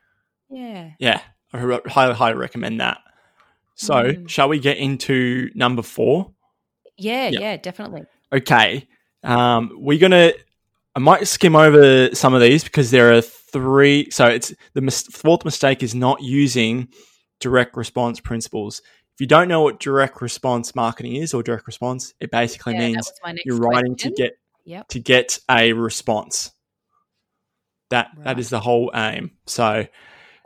Yeah. 0.49 0.91
Yeah. 0.99 1.21
I 1.53 1.79
highly, 1.87 2.13
highly 2.13 2.37
recommend 2.37 2.79
that. 2.81 2.99
So, 3.75 3.93
Mm. 3.93 4.29
shall 4.29 4.49
we 4.49 4.59
get 4.59 4.77
into 4.77 5.49
number 5.55 5.81
four? 5.81 6.31
Yeah, 6.97 7.29
Yeah. 7.29 7.39
yeah, 7.39 7.57
definitely. 7.57 8.03
Okay. 8.31 8.87
Um, 9.23 9.71
we're 9.75 9.99
gonna. 9.99 10.33
I 10.95 10.99
might 10.99 11.25
skim 11.27 11.55
over 11.55 12.13
some 12.13 12.33
of 12.33 12.41
these 12.41 12.63
because 12.65 12.91
there 12.91 13.13
are 13.13 13.21
three. 13.21 14.09
So 14.11 14.25
it's 14.27 14.53
the 14.73 14.81
mis- 14.81 15.07
fourth 15.07 15.45
mistake 15.45 15.83
is 15.83 15.95
not 15.95 16.21
using 16.21 16.89
direct 17.39 17.75
response 17.77 18.19
principles. 18.19 18.81
If 19.21 19.25
you 19.25 19.27
don't 19.27 19.49
know 19.49 19.61
what 19.61 19.79
direct 19.79 20.19
response 20.19 20.73
marketing 20.73 21.17
is 21.17 21.35
or 21.35 21.43
direct 21.43 21.67
response, 21.67 22.15
it 22.19 22.31
basically 22.31 22.73
Yeah, 22.73 22.79
means 22.79 22.95
was 23.05 23.19
my 23.23 23.31
next 23.33 23.45
you're 23.45 23.59
writing 23.59 23.93
question. 23.93 24.15
to 24.15 24.15
get 24.15 24.33
Yep. 24.65 24.87
to 24.87 24.99
get 24.99 25.39
a 25.47 25.73
response. 25.73 26.51
That 27.91 28.07
that 28.23 28.25
Right. 28.25 28.39
is 28.39 28.49
the 28.49 28.59
whole 28.59 28.89
aim. 28.95 29.37
So, 29.45 29.85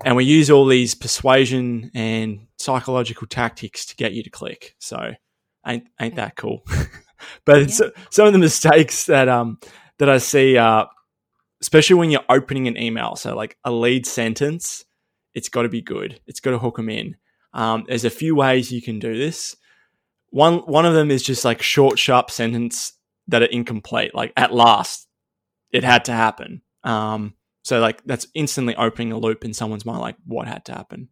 and 0.03 0.17
we 0.17 0.25
use 0.25 0.51
all 0.51 0.65
these 0.65 0.93
persuasion 0.93 1.89
and 1.95 2.47
psychological 2.57 3.27
tactics 3.27 3.85
to 3.85 3.95
get 3.95 4.11
you 4.11 4.23
to 4.23 4.29
click. 4.29 4.75
So, 4.79 5.13
ain't 5.65 5.87
ain't 6.01 6.15
Okay. 6.15 6.15
that 6.17 6.35
cool? 6.35 6.65
but 7.45 7.59
it's, 7.61 7.81
some 8.09 8.27
of 8.27 8.33
the 8.33 8.39
mistakes 8.39 9.05
that 9.05 9.29
um 9.29 9.57
that 9.99 10.09
I 10.09 10.17
see 10.17 10.57
are 10.57 10.89
especially 11.61 11.95
when 11.95 12.11
you're 12.11 12.25
opening 12.27 12.67
an 12.67 12.75
email. 12.75 13.15
So, 13.15 13.37
like 13.37 13.55
a 13.63 13.71
lead 13.71 14.05
sentence, 14.05 14.83
it's 15.33 15.47
got 15.47 15.61
to 15.61 15.69
be 15.69 15.81
good. 15.81 16.19
It's 16.27 16.41
got 16.41 16.51
to 16.51 16.59
hook 16.59 16.75
them 16.75 16.89
in. 16.89 17.15
Um, 17.55 17.85
there's 17.87 18.05
a 18.05 18.09
few 18.09 18.35
ways 18.35 18.71
you 18.71 18.81
can 18.81 18.99
do 18.99 19.17
this. 19.17 19.55
One 20.29 20.59
one 20.59 20.85
of 20.85 20.93
them 20.93 21.09
is 21.09 21.23
just 21.23 21.45
like 21.45 21.61
short, 21.61 21.97
sharp 21.97 22.29
sentence 22.29 22.93
that 23.29 23.41
are 23.41 23.45
incomplete. 23.45 24.13
Like 24.13 24.33
at 24.35 24.53
last, 24.53 25.07
it 25.71 25.83
had 25.83 26.05
to 26.05 26.11
happen. 26.11 26.61
Um, 26.83 27.33
so 27.63 27.79
like 27.79 28.03
that's 28.03 28.27
instantly 28.35 28.75
opening 28.75 29.13
a 29.13 29.17
loop 29.17 29.45
in 29.45 29.53
someone's 29.53 29.85
mind. 29.85 30.01
Like 30.01 30.17
what 30.25 30.47
had 30.47 30.65
to 30.65 30.73
happen? 30.73 31.07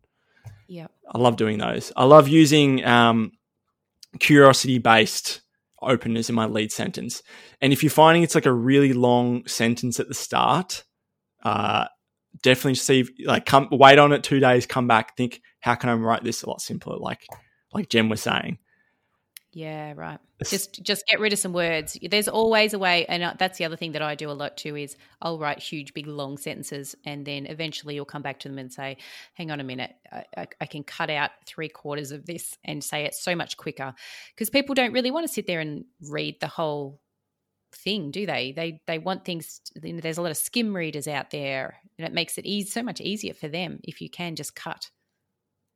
Yep. 0.67 0.91
I 1.09 1.17
love 1.17 1.37
doing 1.37 1.57
those. 1.57 1.91
I 1.95 2.03
love 2.03 2.27
using 2.27 2.83
um, 2.85 3.31
curiosity 4.19 4.79
based 4.79 5.41
openers 5.81 6.29
in 6.29 6.35
my 6.35 6.45
lead 6.45 6.71
sentence. 6.71 7.23
And 7.61 7.71
if 7.71 7.83
you're 7.83 7.89
finding 7.89 8.23
it's 8.23 8.35
like 8.35 8.45
a 8.45 8.53
really 8.53 8.93
long 8.93 9.47
sentence 9.47 9.99
at 9.99 10.09
the 10.09 10.13
start, 10.13 10.83
uh, 11.43 11.85
definitely 12.41 12.75
see 12.75 13.05
like 13.25 13.45
come 13.45 13.69
wait 13.71 13.99
on 13.99 14.11
it 14.11 14.23
two 14.23 14.39
days, 14.39 14.65
come 14.65 14.87
back, 14.87 15.15
think 15.15 15.41
how 15.63 15.75
can 15.75 15.89
I 15.89 15.93
write 15.93 16.25
this 16.25 16.43
a 16.43 16.49
lot 16.49 16.61
simpler? 16.61 16.97
Like 16.97 17.25
like 17.73 17.87
Jen 17.87 18.09
was 18.09 18.21
saying. 18.21 18.57
Yeah, 19.53 19.93
right. 19.95 20.19
Just 20.43 20.83
just 20.83 21.05
get 21.07 21.21
rid 21.21 21.31
of 21.31 21.39
some 21.39 21.53
words. 21.53 21.97
There's 22.01 22.27
always 22.27 22.73
a 22.73 22.79
way, 22.79 23.05
and 23.05 23.23
uh, 23.23 23.35
that's 23.39 23.59
the 23.59 23.63
other 23.63 23.77
thing 23.77 23.93
that 23.93 24.01
I 24.01 24.15
do 24.15 24.29
a 24.29 24.33
lot 24.33 24.57
too. 24.57 24.75
Is 24.75 24.97
I'll 25.21 25.39
write 25.39 25.59
huge, 25.59 25.93
big, 25.93 26.05
long 26.05 26.37
sentences, 26.37 26.95
and 27.05 27.25
then 27.25 27.45
eventually 27.45 27.95
you'll 27.95 28.03
come 28.03 28.23
back 28.23 28.39
to 28.39 28.49
them 28.49 28.57
and 28.57 28.73
say, 28.73 28.97
"Hang 29.35 29.51
on 29.51 29.61
a 29.61 29.63
minute, 29.63 29.93
I, 30.11 30.25
I, 30.35 30.47
I 30.59 30.65
can 30.65 30.83
cut 30.83 31.09
out 31.09 31.31
three 31.45 31.69
quarters 31.69 32.11
of 32.11 32.25
this 32.25 32.57
and 32.65 32.83
say 32.83 33.05
it 33.05 33.13
so 33.13 33.33
much 33.35 33.55
quicker." 33.55 33.93
Because 34.35 34.49
people 34.49 34.75
don't 34.75 34.91
really 34.91 35.11
want 35.11 35.25
to 35.27 35.33
sit 35.33 35.47
there 35.47 35.61
and 35.61 35.85
read 36.09 36.41
the 36.41 36.47
whole 36.47 36.99
thing, 37.71 38.11
do 38.11 38.25
they? 38.25 38.51
They 38.51 38.81
they 38.85 38.97
want 38.97 39.23
things. 39.23 39.61
You 39.81 39.93
know, 39.93 40.01
there's 40.01 40.17
a 40.17 40.23
lot 40.23 40.31
of 40.31 40.37
skim 40.37 40.75
readers 40.75 41.07
out 41.07 41.29
there, 41.31 41.77
and 41.97 42.05
it 42.05 42.13
makes 42.13 42.37
it 42.37 42.45
easy, 42.45 42.69
so 42.69 42.83
much 42.83 42.99
easier 42.99 43.33
for 43.33 43.47
them 43.47 43.79
if 43.83 44.01
you 44.01 44.09
can 44.09 44.35
just 44.35 44.55
cut 44.55 44.89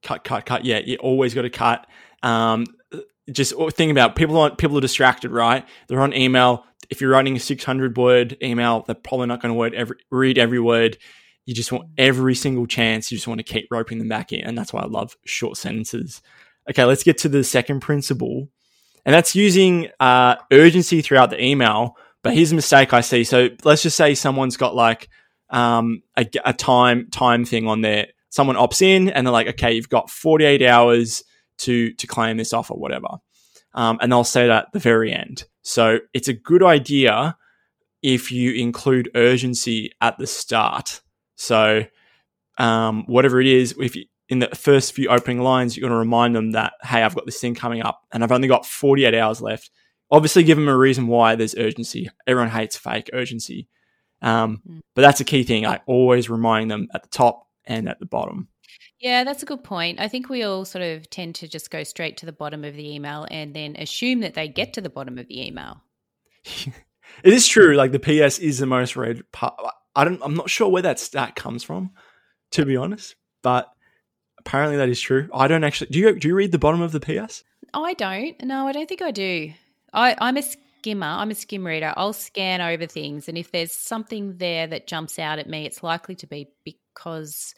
cut, 0.03 0.23
cut, 0.23 0.45
cut. 0.45 0.65
Yeah, 0.65 0.79
you 0.79 0.97
always 0.97 1.33
got 1.33 1.43
to 1.43 1.49
cut. 1.49 1.87
Um, 2.23 2.65
just 3.31 3.53
think 3.71 3.91
about 3.91 4.15
people. 4.15 4.37
On, 4.37 4.55
people 4.55 4.77
are 4.77 4.81
distracted, 4.81 5.31
right? 5.31 5.65
They're 5.87 6.01
on 6.01 6.13
email. 6.13 6.65
If 6.89 7.01
you're 7.01 7.11
writing 7.11 7.35
a 7.35 7.39
600 7.39 7.97
word 7.97 8.37
email, 8.41 8.83
they're 8.85 8.95
probably 8.95 9.27
not 9.27 9.41
going 9.41 9.71
to 9.71 9.95
read 10.09 10.37
every 10.37 10.59
word. 10.59 10.97
You 11.45 11.53
just 11.53 11.71
want 11.71 11.89
every 11.97 12.35
single 12.35 12.67
chance. 12.67 13.11
You 13.11 13.17
just 13.17 13.27
want 13.27 13.39
to 13.39 13.43
keep 13.43 13.67
roping 13.71 13.99
them 13.99 14.09
back 14.09 14.33
in, 14.33 14.41
and 14.41 14.57
that's 14.57 14.73
why 14.73 14.81
I 14.81 14.85
love 14.85 15.17
short 15.25 15.57
sentences. 15.57 16.21
Okay, 16.69 16.83
let's 16.83 17.03
get 17.03 17.17
to 17.19 17.29
the 17.29 17.43
second 17.43 17.79
principle, 17.79 18.49
and 19.05 19.13
that's 19.13 19.35
using 19.35 19.87
uh, 19.99 20.35
urgency 20.51 21.01
throughout 21.01 21.29
the 21.29 21.41
email. 21.41 21.95
But 22.23 22.33
here's 22.33 22.51
a 22.51 22.55
mistake 22.55 22.93
I 22.93 23.01
see. 23.01 23.23
So 23.23 23.49
let's 23.63 23.83
just 23.83 23.95
say 23.95 24.15
someone's 24.15 24.57
got 24.57 24.75
like 24.75 25.07
um, 25.49 26.03
a, 26.17 26.25
a 26.43 26.53
time 26.53 27.09
time 27.09 27.45
thing 27.45 27.67
on 27.67 27.81
there. 27.81 28.07
Someone 28.29 28.55
opts 28.55 28.81
in, 28.81 29.09
and 29.09 29.25
they're 29.25 29.31
like, 29.31 29.47
"Okay, 29.47 29.73
you've 29.73 29.89
got 29.89 30.09
48 30.09 30.61
hours." 30.61 31.23
to 31.57 31.93
to 31.93 32.07
claim 32.07 32.37
this 32.37 32.53
offer, 32.53 32.73
whatever. 32.73 33.07
Um, 33.73 33.99
and 34.01 34.11
they'll 34.11 34.23
say 34.23 34.47
that 34.47 34.65
at 34.65 34.71
the 34.73 34.79
very 34.79 35.13
end. 35.13 35.45
So 35.61 35.99
it's 36.13 36.27
a 36.27 36.33
good 36.33 36.63
idea 36.63 37.37
if 38.01 38.31
you 38.31 38.53
include 38.53 39.11
urgency 39.13 39.91
at 40.01 40.17
the 40.17 40.25
start. 40.25 41.01
So 41.35 41.83
um, 42.57 43.03
whatever 43.05 43.39
it 43.39 43.47
is, 43.47 43.75
if 43.77 43.95
you, 43.95 44.05
in 44.29 44.39
the 44.39 44.47
first 44.47 44.93
few 44.93 45.09
opening 45.09 45.41
lines, 45.41 45.75
you're 45.75 45.87
going 45.87 45.95
to 45.95 45.99
remind 45.99 46.35
them 46.35 46.51
that 46.51 46.73
hey, 46.81 47.03
I've 47.03 47.15
got 47.15 47.25
this 47.25 47.39
thing 47.39 47.55
coming 47.55 47.81
up, 47.81 48.01
and 48.11 48.23
I've 48.23 48.31
only 48.31 48.47
got 48.47 48.65
48 48.65 49.13
hours 49.13 49.41
left. 49.41 49.69
Obviously, 50.09 50.43
give 50.43 50.57
them 50.57 50.69
a 50.69 50.77
reason 50.77 51.07
why 51.07 51.35
there's 51.35 51.55
urgency. 51.55 52.09
Everyone 52.25 52.49
hates 52.49 52.77
fake 52.77 53.09
urgency, 53.13 53.67
um, 54.21 54.61
mm. 54.67 54.79
but 54.95 55.01
that's 55.01 55.19
a 55.19 55.25
key 55.25 55.43
thing. 55.43 55.65
I 55.65 55.81
always 55.85 56.29
remind 56.29 56.71
them 56.71 56.87
at 56.93 57.03
the 57.03 57.09
top 57.09 57.46
and 57.67 57.87
at 57.87 57.99
the 57.99 58.05
bottom. 58.05 58.47
Yeah, 58.99 59.23
that's 59.23 59.43
a 59.43 59.45
good 59.45 59.63
point. 59.63 59.99
I 59.99 60.07
think 60.07 60.29
we 60.29 60.43
all 60.43 60.65
sort 60.65 60.83
of 60.83 61.09
tend 61.09 61.35
to 61.35 61.47
just 61.47 61.69
go 61.69 61.83
straight 61.83 62.17
to 62.17 62.25
the 62.25 62.31
bottom 62.31 62.63
of 62.63 62.75
the 62.75 62.95
email 62.95 63.27
and 63.29 63.53
then 63.53 63.75
assume 63.75 64.21
that 64.21 64.33
they 64.33 64.47
get 64.47 64.73
to 64.73 64.81
the 64.81 64.89
bottom 64.89 65.17
of 65.17 65.27
the 65.27 65.45
email. 65.45 65.81
it 66.43 67.33
is 67.33 67.47
true. 67.47 67.75
Like 67.75 67.91
the 67.91 67.99
PS 67.99 68.39
is 68.39 68.57
the 68.57 68.65
most 68.65 68.95
read 68.95 69.21
part. 69.31 69.53
I 69.95 70.03
don't. 70.03 70.21
I'm 70.23 70.35
not 70.35 70.49
sure 70.49 70.69
where 70.69 70.81
that 70.81 70.99
stat 70.99 71.35
comes 71.35 71.63
from, 71.63 71.91
to 72.51 72.65
be 72.65 72.77
honest. 72.77 73.15
But 73.43 73.71
apparently 74.39 74.77
that 74.77 74.89
is 74.89 74.99
true. 74.99 75.29
I 75.33 75.47
don't 75.47 75.63
actually. 75.63 75.91
Do 75.91 75.99
you 75.99 76.19
do 76.19 76.27
you 76.27 76.35
read 76.35 76.51
the 76.51 76.59
bottom 76.59 76.81
of 76.81 76.91
the 76.91 76.99
PS? 76.99 77.43
I 77.73 77.93
don't. 77.93 78.41
No, 78.43 78.67
I 78.67 78.71
don't 78.71 78.87
think 78.87 79.01
I 79.01 79.11
do. 79.11 79.51
I, 79.93 80.15
I'm 80.19 80.37
a 80.37 80.41
skimmer. 80.41 81.07
I'm 81.07 81.31
a 81.31 81.35
skim 81.35 81.65
reader. 81.65 81.93
I'll 81.97 82.13
scan 82.13 82.61
over 82.61 82.85
things, 82.87 83.27
and 83.27 83.37
if 83.37 83.51
there's 83.51 83.73
something 83.73 84.37
there 84.37 84.67
that 84.67 84.87
jumps 84.87 85.19
out 85.19 85.39
at 85.39 85.49
me, 85.49 85.65
it's 85.65 85.83
likely 85.83 86.15
to 86.15 86.27
be 86.27 86.49
because 86.97 87.53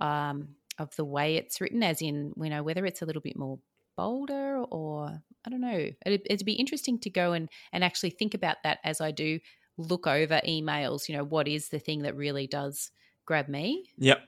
um, 0.00 0.48
of 0.78 0.94
the 0.96 1.04
way 1.04 1.36
it's 1.36 1.60
written, 1.60 1.82
as 1.82 2.00
in, 2.00 2.32
you 2.40 2.50
know, 2.50 2.62
whether 2.62 2.86
it's 2.86 3.02
a 3.02 3.06
little 3.06 3.22
bit 3.22 3.36
more 3.36 3.58
bolder 3.96 4.58
or 4.70 5.20
I 5.44 5.50
don't 5.50 5.60
know. 5.60 5.90
It'd, 6.06 6.22
it'd 6.30 6.46
be 6.46 6.52
interesting 6.52 6.98
to 7.00 7.10
go 7.10 7.32
and, 7.32 7.48
and 7.72 7.84
actually 7.84 8.10
think 8.10 8.34
about 8.34 8.56
that 8.64 8.78
as 8.84 9.00
I 9.00 9.10
do 9.10 9.40
look 9.76 10.06
over 10.06 10.40
emails. 10.46 11.08
You 11.08 11.16
know, 11.16 11.24
what 11.24 11.48
is 11.48 11.68
the 11.68 11.78
thing 11.78 12.02
that 12.02 12.16
really 12.16 12.46
does 12.46 12.90
grab 13.26 13.48
me? 13.48 13.90
Yep. 13.98 14.20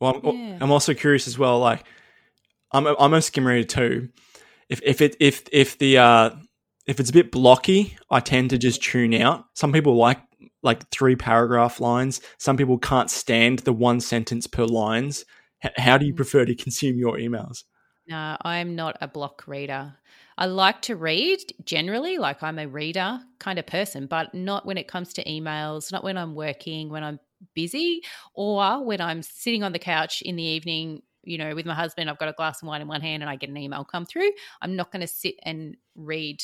Well, 0.00 0.20
I'm, 0.24 0.36
yeah. 0.36 0.58
I'm 0.60 0.72
also 0.72 0.94
curious 0.94 1.28
as 1.28 1.38
well. 1.38 1.58
Like, 1.60 1.84
I'm 2.72 2.86
a, 2.86 2.96
I'm 2.98 3.14
a 3.14 3.22
skim 3.22 3.46
reader 3.46 3.66
too. 3.66 4.08
If 4.68 4.80
if 4.82 5.00
it 5.00 5.16
if 5.20 5.44
if 5.52 5.78
the 5.78 5.98
uh, 5.98 6.30
if 6.86 6.98
it's 6.98 7.10
a 7.10 7.12
bit 7.12 7.30
blocky, 7.30 7.96
I 8.10 8.20
tend 8.20 8.50
to 8.50 8.58
just 8.58 8.82
tune 8.82 9.14
out. 9.14 9.44
Some 9.54 9.72
people 9.72 9.96
like 9.96 10.18
like 10.62 10.88
three 10.90 11.16
paragraph 11.16 11.80
lines. 11.80 12.20
Some 12.38 12.56
people 12.56 12.78
can't 12.78 13.10
stand 13.10 13.60
the 13.60 13.72
one 13.72 14.00
sentence 14.00 14.46
per 14.46 14.64
lines. 14.64 15.24
H- 15.64 15.72
how 15.76 15.98
do 15.98 16.06
you 16.06 16.12
mm. 16.12 16.16
prefer 16.16 16.44
to 16.44 16.54
consume 16.64 16.98
your 16.98 17.16
emails? 17.16 17.64
No, 18.06 18.36
I'm 18.42 18.74
not 18.74 18.96
a 19.00 19.08
block 19.08 19.44
reader. 19.46 19.94
I 20.38 20.46
like 20.46 20.82
to 20.82 20.96
read 20.96 21.38
generally, 21.64 22.18
like 22.18 22.42
I'm 22.42 22.58
a 22.58 22.66
reader 22.66 23.20
kind 23.38 23.58
of 23.58 23.66
person, 23.66 24.06
but 24.06 24.34
not 24.34 24.66
when 24.66 24.78
it 24.78 24.88
comes 24.88 25.12
to 25.14 25.24
emails, 25.24 25.92
not 25.92 26.02
when 26.02 26.16
I'm 26.16 26.34
working, 26.34 26.88
when 26.88 27.04
I'm 27.04 27.20
busy, 27.54 28.02
or 28.34 28.84
when 28.84 29.00
I'm 29.00 29.22
sitting 29.22 29.62
on 29.62 29.72
the 29.72 29.78
couch 29.78 30.22
in 30.22 30.36
the 30.36 30.42
evening, 30.42 31.02
you 31.22 31.38
know, 31.38 31.54
with 31.54 31.66
my 31.66 31.74
husband. 31.74 32.08
I've 32.08 32.18
got 32.18 32.28
a 32.28 32.32
glass 32.32 32.62
of 32.62 32.68
wine 32.68 32.80
in 32.80 32.88
one 32.88 33.02
hand 33.02 33.22
and 33.22 33.30
I 33.30 33.36
get 33.36 33.50
an 33.50 33.56
email 33.56 33.84
come 33.84 34.06
through. 34.06 34.30
I'm 34.60 34.74
not 34.74 34.90
going 34.90 35.02
to 35.02 35.06
sit 35.06 35.34
and 35.44 35.76
read 35.94 36.40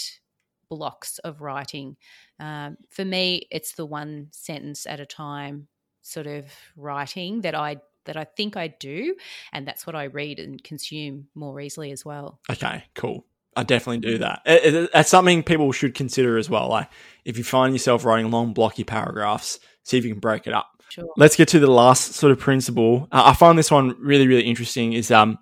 blocks 0.69 1.19
of 1.19 1.41
writing. 1.41 1.97
Um, 2.41 2.77
for 2.91 3.05
me, 3.05 3.47
it's 3.51 3.73
the 3.73 3.87
one 3.87 4.29
sentence 4.33 4.87
at 4.87 5.01
a 5.01 5.07
time 5.07 5.69
sort 6.03 6.27
of 6.27 6.47
writing 6.77 7.43
that 7.43 7.55
I 7.55 7.77
that 8.05 8.17
I 8.17 8.25
think 8.25 8.57
I 8.57 8.69
do. 8.69 9.15
And 9.53 9.67
that's 9.67 9.87
what 9.87 9.95
I 9.95 10.05
read 10.05 10.39
and 10.41 10.63
consume 10.63 11.29
more 11.35 11.61
easily 11.61 11.93
as 11.93 12.05
well. 12.05 12.41
Okay, 12.51 12.85
cool. 12.95 13.25
I 13.55 13.65
definitely 13.65 13.99
do 13.99 14.19
that. 14.19 14.43
It, 14.47 14.75
it, 14.75 14.91
that's 14.93 15.11
something 15.11 15.43
people 15.43 15.73
should 15.73 15.95
consider 15.95 16.39
as 16.39 16.49
well. 16.49 16.69
Like 16.69 16.89
if 17.25 17.37
you 17.37 17.45
find 17.45 17.75
yourself 17.75 18.05
writing 18.05 18.31
long, 18.31 18.53
blocky 18.55 18.85
paragraphs, 18.85 19.59
see 19.83 19.99
if 19.99 20.05
you 20.05 20.13
can 20.13 20.21
break 20.21 20.47
it 20.47 20.55
up. 20.55 20.69
Sure. 20.91 21.09
Let's 21.17 21.37
get 21.37 21.49
to 21.49 21.59
the 21.59 21.71
last 21.71 22.15
sort 22.15 22.33
of 22.33 22.39
principle. 22.39 23.09
Uh, 23.13 23.25
I 23.27 23.35
find 23.35 23.59
this 23.59 23.71
one 23.71 23.95
really, 24.01 24.27
really 24.27 24.45
interesting. 24.45 24.95
Is 24.95 25.11
um, 25.11 25.39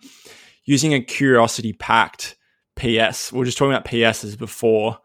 using 0.64 0.92
a 0.92 1.00
curiosity 1.00 1.72
packed 1.72 2.36
PS. 2.74 3.32
We 3.32 3.42
are 3.42 3.44
just 3.44 3.58
talking 3.58 3.72
about 3.72 3.84
PSs 3.84 4.36
before, 4.36 4.98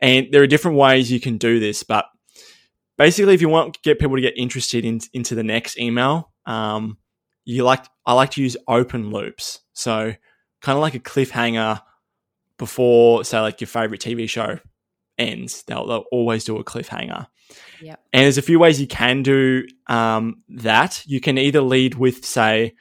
and 0.00 0.28
there 0.30 0.42
are 0.42 0.46
different 0.46 0.76
ways 0.76 1.10
you 1.10 1.20
can 1.20 1.38
do 1.38 1.60
this. 1.60 1.82
But 1.82 2.06
basically, 2.96 3.34
if 3.34 3.40
you 3.40 3.48
want 3.48 3.74
to 3.74 3.80
get 3.82 3.98
people 3.98 4.16
to 4.16 4.22
get 4.22 4.36
interested 4.36 4.84
in, 4.84 5.00
into 5.12 5.34
the 5.34 5.44
next 5.44 5.78
email, 5.78 6.32
um, 6.46 6.98
you 7.44 7.64
like 7.64 7.84
I 8.06 8.14
like 8.14 8.30
to 8.32 8.42
use 8.42 8.56
open 8.68 9.10
loops. 9.10 9.60
So 9.72 10.14
kind 10.60 10.76
of 10.76 10.80
like 10.80 10.94
a 10.94 11.00
cliffhanger 11.00 11.80
before, 12.58 13.24
say, 13.24 13.40
like 13.40 13.60
your 13.60 13.68
favorite 13.68 14.00
TV 14.00 14.28
show 14.28 14.58
ends. 15.18 15.62
They'll, 15.66 15.86
they'll 15.86 16.04
always 16.12 16.44
do 16.44 16.58
a 16.58 16.64
cliffhanger. 16.64 17.26
Yep. 17.80 18.00
And 18.12 18.22
there's 18.22 18.38
a 18.38 18.42
few 18.42 18.58
ways 18.58 18.80
you 18.80 18.86
can 18.86 19.22
do 19.22 19.66
um, 19.88 20.42
that. 20.48 21.02
You 21.06 21.20
can 21.20 21.38
either 21.38 21.62
lead 21.62 21.94
with, 21.94 22.24
say, 22.24 22.74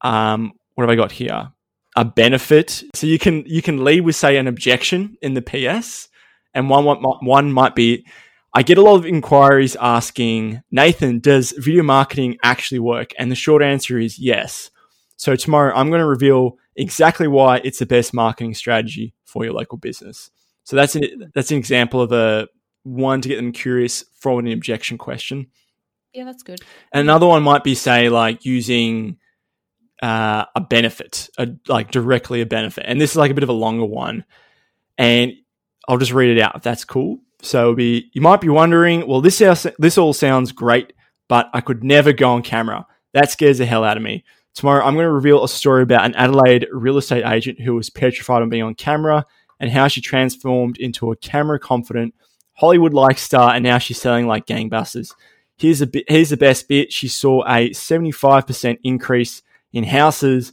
um, 0.00 0.52
what 0.74 0.84
have 0.84 0.90
I 0.90 0.96
got 0.96 1.12
here? 1.12 1.50
A 1.96 2.04
benefit. 2.04 2.82
So 2.94 3.06
you 3.06 3.18
can 3.18 3.44
you 3.46 3.60
can 3.60 3.84
lead 3.84 4.00
with, 4.00 4.16
say, 4.16 4.38
an 4.38 4.46
objection 4.46 5.16
in 5.20 5.34
the 5.34 5.42
PS, 5.42 6.08
and 6.54 6.68
one 6.68 6.84
one, 6.84 7.02
one 7.02 7.52
might 7.52 7.74
be 7.74 8.04
I 8.54 8.62
get 8.62 8.78
a 8.78 8.82
lot 8.82 8.96
of 8.96 9.06
inquiries 9.06 9.76
asking, 9.80 10.62
Nathan, 10.70 11.20
does 11.20 11.52
video 11.52 11.82
marketing 11.82 12.36
actually 12.42 12.80
work? 12.80 13.12
And 13.18 13.30
the 13.30 13.34
short 13.34 13.62
answer 13.62 13.98
is 13.98 14.18
yes. 14.18 14.70
So 15.16 15.36
tomorrow 15.36 15.74
I'm 15.74 15.88
going 15.88 16.00
to 16.00 16.06
reveal 16.06 16.58
exactly 16.76 17.28
why 17.28 17.62
it's 17.64 17.78
the 17.78 17.86
best 17.86 18.12
marketing 18.12 18.54
strategy 18.54 19.14
for 19.24 19.44
your 19.44 19.54
local 19.54 19.78
business. 19.78 20.30
So 20.64 20.76
that's 20.76 20.94
an, 20.94 21.30
that's 21.34 21.50
an 21.50 21.56
example 21.56 22.02
of 22.02 22.12
a 22.12 22.48
one 22.82 23.22
to 23.22 23.28
get 23.28 23.36
them 23.36 23.52
curious 23.52 24.04
for 24.16 24.38
an 24.38 24.48
objection 24.48 24.98
question. 24.98 25.46
Yeah, 26.12 26.24
that's 26.24 26.42
good. 26.42 26.60
And 26.92 27.00
another 27.00 27.26
one 27.26 27.42
might 27.42 27.64
be 27.64 27.74
say 27.74 28.10
like 28.10 28.44
using 28.44 29.16
uh, 30.02 30.44
a 30.54 30.60
benefit, 30.60 31.30
a, 31.38 31.48
like 31.68 31.90
directly 31.90 32.42
a 32.42 32.46
benefit. 32.46 32.84
And 32.86 33.00
this 33.00 33.12
is 33.12 33.16
like 33.16 33.30
a 33.30 33.34
bit 33.34 33.44
of 33.44 33.48
a 33.48 33.54
longer 33.54 33.86
one. 33.86 34.24
And 34.98 35.32
I'll 35.88 35.98
just 35.98 36.12
read 36.12 36.36
it 36.36 36.40
out 36.40 36.56
if 36.56 36.62
that's 36.62 36.84
cool. 36.84 37.18
So 37.42 37.74
be 37.74 38.10
you 38.12 38.20
might 38.20 38.40
be 38.40 38.48
wondering, 38.48 39.06
well, 39.06 39.20
this 39.20 39.38
this 39.78 39.98
all 39.98 40.12
sounds 40.12 40.52
great, 40.52 40.92
but 41.28 41.50
I 41.52 41.60
could 41.60 41.82
never 41.82 42.12
go 42.12 42.30
on 42.30 42.42
camera. 42.42 42.86
That 43.14 43.30
scares 43.30 43.58
the 43.58 43.66
hell 43.66 43.84
out 43.84 43.96
of 43.96 44.02
me. 44.02 44.24
Tomorrow, 44.54 44.84
I'm 44.84 44.94
going 44.94 45.06
to 45.06 45.10
reveal 45.10 45.42
a 45.42 45.48
story 45.48 45.82
about 45.82 46.04
an 46.04 46.14
Adelaide 46.14 46.66
real 46.70 46.98
estate 46.98 47.24
agent 47.24 47.60
who 47.60 47.74
was 47.74 47.90
petrified 47.90 48.42
on 48.42 48.50
being 48.50 48.62
on 48.62 48.74
camera 48.74 49.24
and 49.58 49.70
how 49.70 49.88
she 49.88 50.00
transformed 50.00 50.76
into 50.76 51.10
a 51.10 51.16
camera 51.16 51.58
confident 51.58 52.14
Hollywood 52.54 52.92
like 52.92 53.18
star, 53.18 53.54
and 53.54 53.64
now 53.64 53.78
she's 53.78 54.00
selling 54.00 54.26
like 54.26 54.46
gangbusters. 54.46 55.14
Here's 55.56 55.80
a 55.80 55.86
bit, 55.86 56.04
here's 56.06 56.30
the 56.30 56.36
best 56.36 56.68
bit. 56.68 56.92
She 56.92 57.08
saw 57.08 57.42
a 57.44 57.70
75% 57.70 58.78
increase 58.84 59.42
in 59.72 59.84
houses 59.84 60.52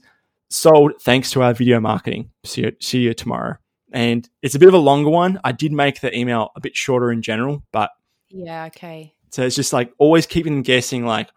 sold 0.50 0.94
thanks 1.02 1.32
to 1.32 1.44
our 1.44 1.54
video 1.54 1.80
marketing. 1.80 2.32
See 2.46 2.62
you, 2.62 2.72
see 2.80 3.00
you 3.00 3.14
tomorrow 3.14 3.58
and 3.92 4.30
it's 4.42 4.56
a 4.56 4.60
bit 4.60 4.68
of 4.68 4.74
a 4.74 4.80
longer 4.80 5.10
one. 5.10 5.40
I 5.44 5.52
did 5.52 5.72
make 5.72 6.02
the 6.02 6.16
email 6.18 6.52
a 6.56 6.60
bit 6.60 6.76
shorter 6.76 7.12
in 7.12 7.22
general, 7.22 7.64
but 7.72 7.92
yeah, 8.30 8.66
okay. 8.66 9.14
So 9.32 9.44
it's 9.44 9.56
just 9.56 9.74
like 9.74 9.94
always 9.98 10.26
keeping 10.26 10.56
them 10.56 10.64
guessing, 10.64 11.06
like 11.06 11.30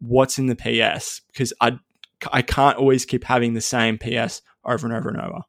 what's 0.00 0.38
in 0.38 0.46
the 0.46 0.56
PS 0.56 1.22
because 1.32 1.52
I 1.60 1.78
I 2.32 2.42
can't 2.42 2.78
always 2.78 3.04
keep 3.04 3.24
having 3.24 3.54
the 3.54 3.60
same 3.60 3.98
PS 3.98 4.42
over 4.64 4.86
and 4.86 4.94
over 4.94 5.08
and 5.08 5.20
over. 5.20 5.40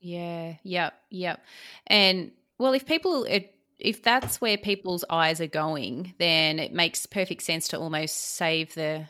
Yeah, 0.00 0.54
yep, 0.62 0.94
yep. 1.10 1.40
And 1.86 2.32
well, 2.58 2.72
if 2.72 2.86
people 2.86 3.24
it, 3.24 3.54
if 3.78 4.02
that's 4.02 4.40
where 4.40 4.56
people's 4.56 5.04
eyes 5.10 5.40
are 5.40 5.46
going, 5.46 6.14
then 6.18 6.58
it 6.58 6.72
makes 6.72 7.06
perfect 7.06 7.42
sense 7.42 7.68
to 7.68 7.78
almost 7.78 8.16
save 8.16 8.74
the 8.74 9.06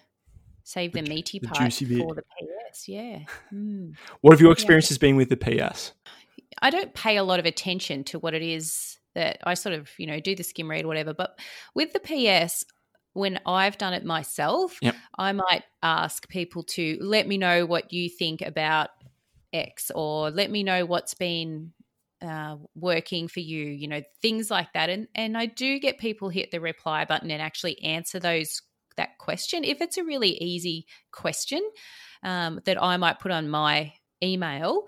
save 0.64 0.92
the, 0.92 1.02
the 1.02 1.08
meaty 1.08 1.38
the 1.38 1.48
part 1.48 1.72
for 1.72 2.14
the 2.14 2.22
PS. 2.22 2.88
Yeah. 2.88 3.20
Mm. 3.52 3.94
What 4.20 4.32
have 4.32 4.40
your 4.40 4.52
experiences 4.52 4.98
yeah. 4.98 5.08
been 5.08 5.16
with 5.16 5.30
the 5.30 5.36
PS? 5.36 5.92
I 6.62 6.70
don't 6.70 6.94
pay 6.94 7.16
a 7.16 7.24
lot 7.24 7.38
of 7.38 7.46
attention 7.46 8.04
to 8.04 8.18
what 8.18 8.34
it 8.34 8.42
is 8.42 8.98
that 9.14 9.38
I 9.44 9.54
sort 9.54 9.74
of, 9.74 9.90
you 9.98 10.06
know, 10.06 10.20
do 10.20 10.34
the 10.34 10.42
skim 10.42 10.70
read 10.70 10.84
or 10.84 10.88
whatever. 10.88 11.14
But 11.14 11.38
with 11.74 11.92
the 11.92 12.00
PS, 12.00 12.64
when 13.14 13.40
I've 13.46 13.78
done 13.78 13.94
it 13.94 14.04
myself, 14.04 14.78
Yep. 14.80 14.96
I 15.18 15.32
might 15.32 15.64
ask 15.82 16.28
people 16.28 16.62
to 16.64 16.98
let 17.00 17.26
me 17.26 17.38
know 17.38 17.66
what 17.66 17.92
you 17.92 18.08
think 18.08 18.42
about 18.42 18.90
X 19.52 19.90
or 19.94 20.30
let 20.30 20.50
me 20.50 20.62
know 20.62 20.84
what's 20.84 21.14
been 21.14 21.72
uh, 22.20 22.56
working 22.74 23.28
for 23.28 23.40
you, 23.40 23.64
you 23.64 23.88
know, 23.88 24.02
things 24.20 24.50
like 24.50 24.72
that. 24.74 24.90
And 24.90 25.08
and 25.14 25.36
I 25.36 25.46
do 25.46 25.78
get 25.78 25.98
people 25.98 26.28
hit 26.28 26.50
the 26.50 26.60
reply 26.60 27.04
button 27.04 27.30
and 27.30 27.40
actually 27.40 27.80
answer 27.82 28.18
those 28.18 28.62
that 28.96 29.16
question 29.18 29.64
if 29.64 29.80
it's 29.80 29.96
a 29.96 30.04
really 30.04 30.30
easy 30.42 30.86
question 31.12 31.62
um, 32.22 32.60
that 32.64 32.82
I 32.82 32.96
might 32.96 33.20
put 33.20 33.30
on 33.30 33.48
my 33.48 33.92
email. 34.22 34.86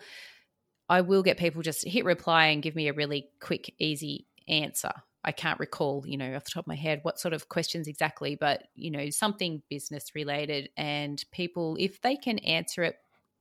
I 0.90 1.03
will 1.03 1.22
get 1.22 1.38
people 1.38 1.62
just 1.62 1.87
hit 1.87 2.05
reply 2.05 2.46
and 2.46 2.62
give 2.62 2.74
me 2.74 2.88
a 2.88 2.92
really 2.92 3.29
quick, 3.40 3.72
easy 3.79 4.26
answer. 4.48 4.90
I 5.22 5.31
can't 5.33 5.61
recall, 5.61 6.03
you 6.05 6.16
know, 6.16 6.35
off 6.35 6.44
the 6.44 6.50
top 6.50 6.64
of 6.64 6.68
my 6.68 6.74
head 6.74 7.00
what 7.03 7.20
sort 7.20 7.33
of 7.33 7.48
questions 7.48 7.87
exactly, 7.87 8.35
but 8.35 8.64
you 8.74 8.90
know, 8.90 9.09
something 9.11 9.62
business 9.70 10.14
related. 10.16 10.70
And 10.76 11.22
people, 11.31 11.76
if 11.79 12.03
they 12.03 12.16
can 12.16 12.38
answer 12.40 12.83
it 12.83 12.96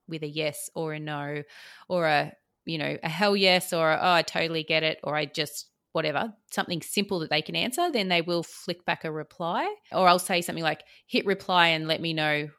with 0.07 0.21
a 0.21 0.27
yes 0.27 0.69
or 0.75 0.93
a 0.93 0.99
no, 0.99 1.41
or 1.88 2.05
a 2.05 2.33
you 2.65 2.77
know 2.77 2.97
a 3.01 3.09
hell 3.09 3.35
yes, 3.35 3.73
or 3.73 3.91
a, 3.91 3.99
oh 3.99 4.12
I 4.12 4.21
totally 4.21 4.63
get 4.63 4.83
it, 4.83 4.99
or 5.03 5.15
I 5.15 5.25
just 5.25 5.69
whatever 5.91 6.31
something 6.51 6.83
simple 6.83 7.17
that 7.19 7.31
they 7.31 7.41
can 7.41 7.55
answer, 7.55 7.91
then 7.91 8.09
they 8.09 8.21
will 8.21 8.43
flick 8.43 8.85
back 8.85 9.05
a 9.05 9.12
reply, 9.12 9.73
or 9.91 10.07
I'll 10.07 10.19
say 10.19 10.41
something 10.41 10.63
like 10.63 10.83
hit 11.07 11.25
reply 11.25 11.69
and 11.69 11.88
let 11.88 11.99
me 11.99 12.13
know 12.13 12.49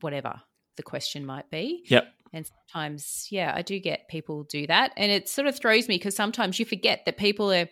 whatever 0.00 0.40
the 0.76 0.82
question 0.82 1.26
might 1.26 1.50
be. 1.50 1.84
Yep. 1.88 2.06
And 2.32 2.46
sometimes, 2.46 3.28
yeah, 3.30 3.52
I 3.54 3.62
do 3.62 3.78
get 3.78 4.08
people 4.08 4.44
do 4.44 4.66
that. 4.66 4.92
And 4.96 5.12
it 5.12 5.28
sort 5.28 5.48
of 5.48 5.58
throws 5.58 5.88
me 5.88 5.96
because 5.96 6.16
sometimes 6.16 6.58
you 6.58 6.64
forget 6.64 7.04
that 7.04 7.18
people 7.18 7.52
are, 7.52 7.68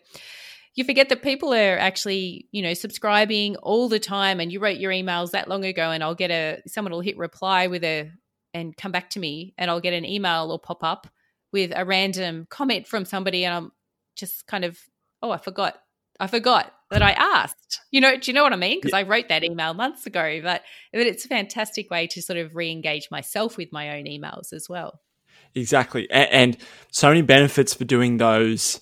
you 0.74 0.84
forget 0.84 1.08
that 1.08 1.22
people 1.22 1.52
are 1.52 1.78
actually, 1.78 2.46
you 2.52 2.62
know, 2.62 2.74
subscribing 2.74 3.56
all 3.56 3.88
the 3.88 3.98
time 3.98 4.38
and 4.38 4.52
you 4.52 4.60
wrote 4.60 4.78
your 4.78 4.92
emails 4.92 5.30
that 5.30 5.48
long 5.48 5.64
ago 5.64 5.90
and 5.90 6.02
I'll 6.02 6.14
get 6.14 6.30
a, 6.30 6.60
someone 6.66 6.92
will 6.92 7.00
hit 7.00 7.16
reply 7.16 7.68
with 7.68 7.84
a, 7.84 8.10
and 8.52 8.76
come 8.76 8.92
back 8.92 9.10
to 9.10 9.20
me 9.20 9.54
and 9.56 9.70
I'll 9.70 9.80
get 9.80 9.94
an 9.94 10.04
email 10.04 10.50
or 10.50 10.58
pop 10.58 10.84
up 10.84 11.06
with 11.52 11.72
a 11.74 11.84
random 11.84 12.46
comment 12.50 12.86
from 12.86 13.04
somebody 13.04 13.44
and 13.44 13.54
I'm 13.54 13.72
just 14.16 14.46
kind 14.46 14.64
of, 14.64 14.78
oh, 15.22 15.30
I 15.30 15.38
forgot. 15.38 15.76
I 16.20 16.26
forgot 16.26 16.72
that 16.90 17.02
I 17.02 17.12
asked. 17.12 17.80
You 17.90 18.00
know, 18.00 18.16
do 18.16 18.30
you 18.30 18.34
know 18.34 18.42
what 18.42 18.52
I 18.52 18.56
mean? 18.56 18.78
Because 18.80 18.92
I 18.92 19.02
wrote 19.02 19.28
that 19.28 19.42
email 19.42 19.74
months 19.74 20.06
ago, 20.06 20.40
but, 20.42 20.62
but 20.92 21.06
it's 21.06 21.24
a 21.24 21.28
fantastic 21.28 21.90
way 21.90 22.06
to 22.08 22.20
sort 22.20 22.38
of 22.38 22.54
re-engage 22.54 23.08
myself 23.10 23.56
with 23.56 23.72
my 23.72 23.98
own 23.98 24.04
emails 24.04 24.52
as 24.52 24.68
well. 24.68 25.00
Exactly. 25.54 26.06
A- 26.10 26.32
And 26.32 26.56
so 26.90 27.08
many 27.08 27.22
benefits 27.22 27.74
for 27.74 27.84
doing 27.84 28.18
those 28.18 28.80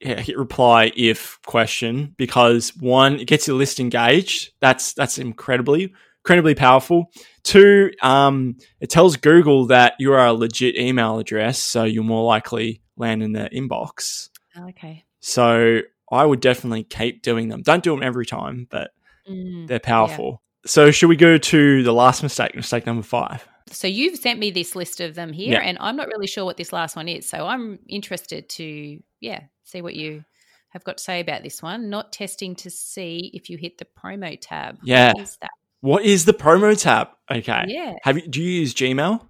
hit 0.00 0.36
reply 0.36 0.92
if 0.96 1.38
question 1.46 2.14
because 2.18 2.76
one, 2.76 3.20
it 3.20 3.26
gets 3.26 3.46
your 3.46 3.56
list 3.56 3.80
engaged. 3.80 4.52
That's 4.60 4.92
that's 4.92 5.18
incredibly 5.18 5.92
incredibly 6.24 6.54
powerful. 6.54 7.10
Two, 7.42 7.90
um, 8.02 8.56
it 8.80 8.90
tells 8.90 9.16
Google 9.16 9.66
that 9.66 9.94
you 9.98 10.12
are 10.12 10.26
a 10.26 10.32
legit 10.32 10.76
email 10.76 11.18
address, 11.18 11.58
so 11.62 11.84
you're 11.84 12.04
more 12.04 12.24
likely 12.24 12.82
land 12.96 13.22
in 13.22 13.32
their 13.32 13.48
inbox. 13.48 14.28
Okay. 14.58 15.04
So 15.20 15.80
I 16.10 16.24
would 16.24 16.40
definitely 16.40 16.84
keep 16.84 17.22
doing 17.22 17.48
them. 17.48 17.62
Don't 17.62 17.82
do 17.82 17.90
them 17.90 18.02
every 18.02 18.26
time, 18.26 18.66
but 18.70 18.90
Mm. 19.28 19.66
they're 19.66 19.78
powerful. 19.78 20.42
So 20.64 20.90
should 20.90 21.08
we 21.08 21.16
go 21.16 21.36
to 21.38 21.82
the 21.82 21.92
last 21.92 22.22
mistake, 22.22 22.54
mistake 22.54 22.86
number 22.86 23.02
five? 23.02 23.46
So 23.70 23.86
you've 23.86 24.18
sent 24.18 24.38
me 24.38 24.50
this 24.50 24.74
list 24.74 25.00
of 25.00 25.14
them 25.14 25.32
here, 25.32 25.52
Yeah. 25.52 25.60
and 25.60 25.76
I'm 25.80 25.96
not 25.96 26.08
really 26.08 26.26
sure 26.26 26.44
what 26.46 26.56
this 26.56 26.72
last 26.72 26.96
one 26.96 27.08
is. 27.08 27.28
So 27.28 27.46
I'm 27.46 27.78
interested 27.86 28.48
to, 28.50 29.02
yeah, 29.20 29.40
see 29.64 29.82
what 29.82 29.94
you 29.94 30.24
have 30.70 30.84
got 30.84 30.96
to 30.98 31.04
say 31.04 31.20
about 31.20 31.42
this 31.42 31.62
one. 31.62 31.90
Not 31.90 32.12
testing 32.12 32.54
to 32.56 32.70
see 32.70 33.30
if 33.34 33.50
you 33.50 33.58
hit 33.58 33.76
the 33.76 33.84
promo 33.84 34.38
tab. 34.40 34.78
Yeah. 34.82 35.12
What 35.12 35.22
is 35.22 35.36
that? 35.42 35.50
What 35.80 36.04
is 36.04 36.24
the 36.24 36.32
promo 36.34 36.80
tab? 36.80 37.08
Okay. 37.30 37.64
Yeah. 37.68 37.94
Have 38.02 38.16
you 38.16 38.26
do 38.28 38.42
you 38.42 38.60
use 38.60 38.74
Gmail? 38.74 39.24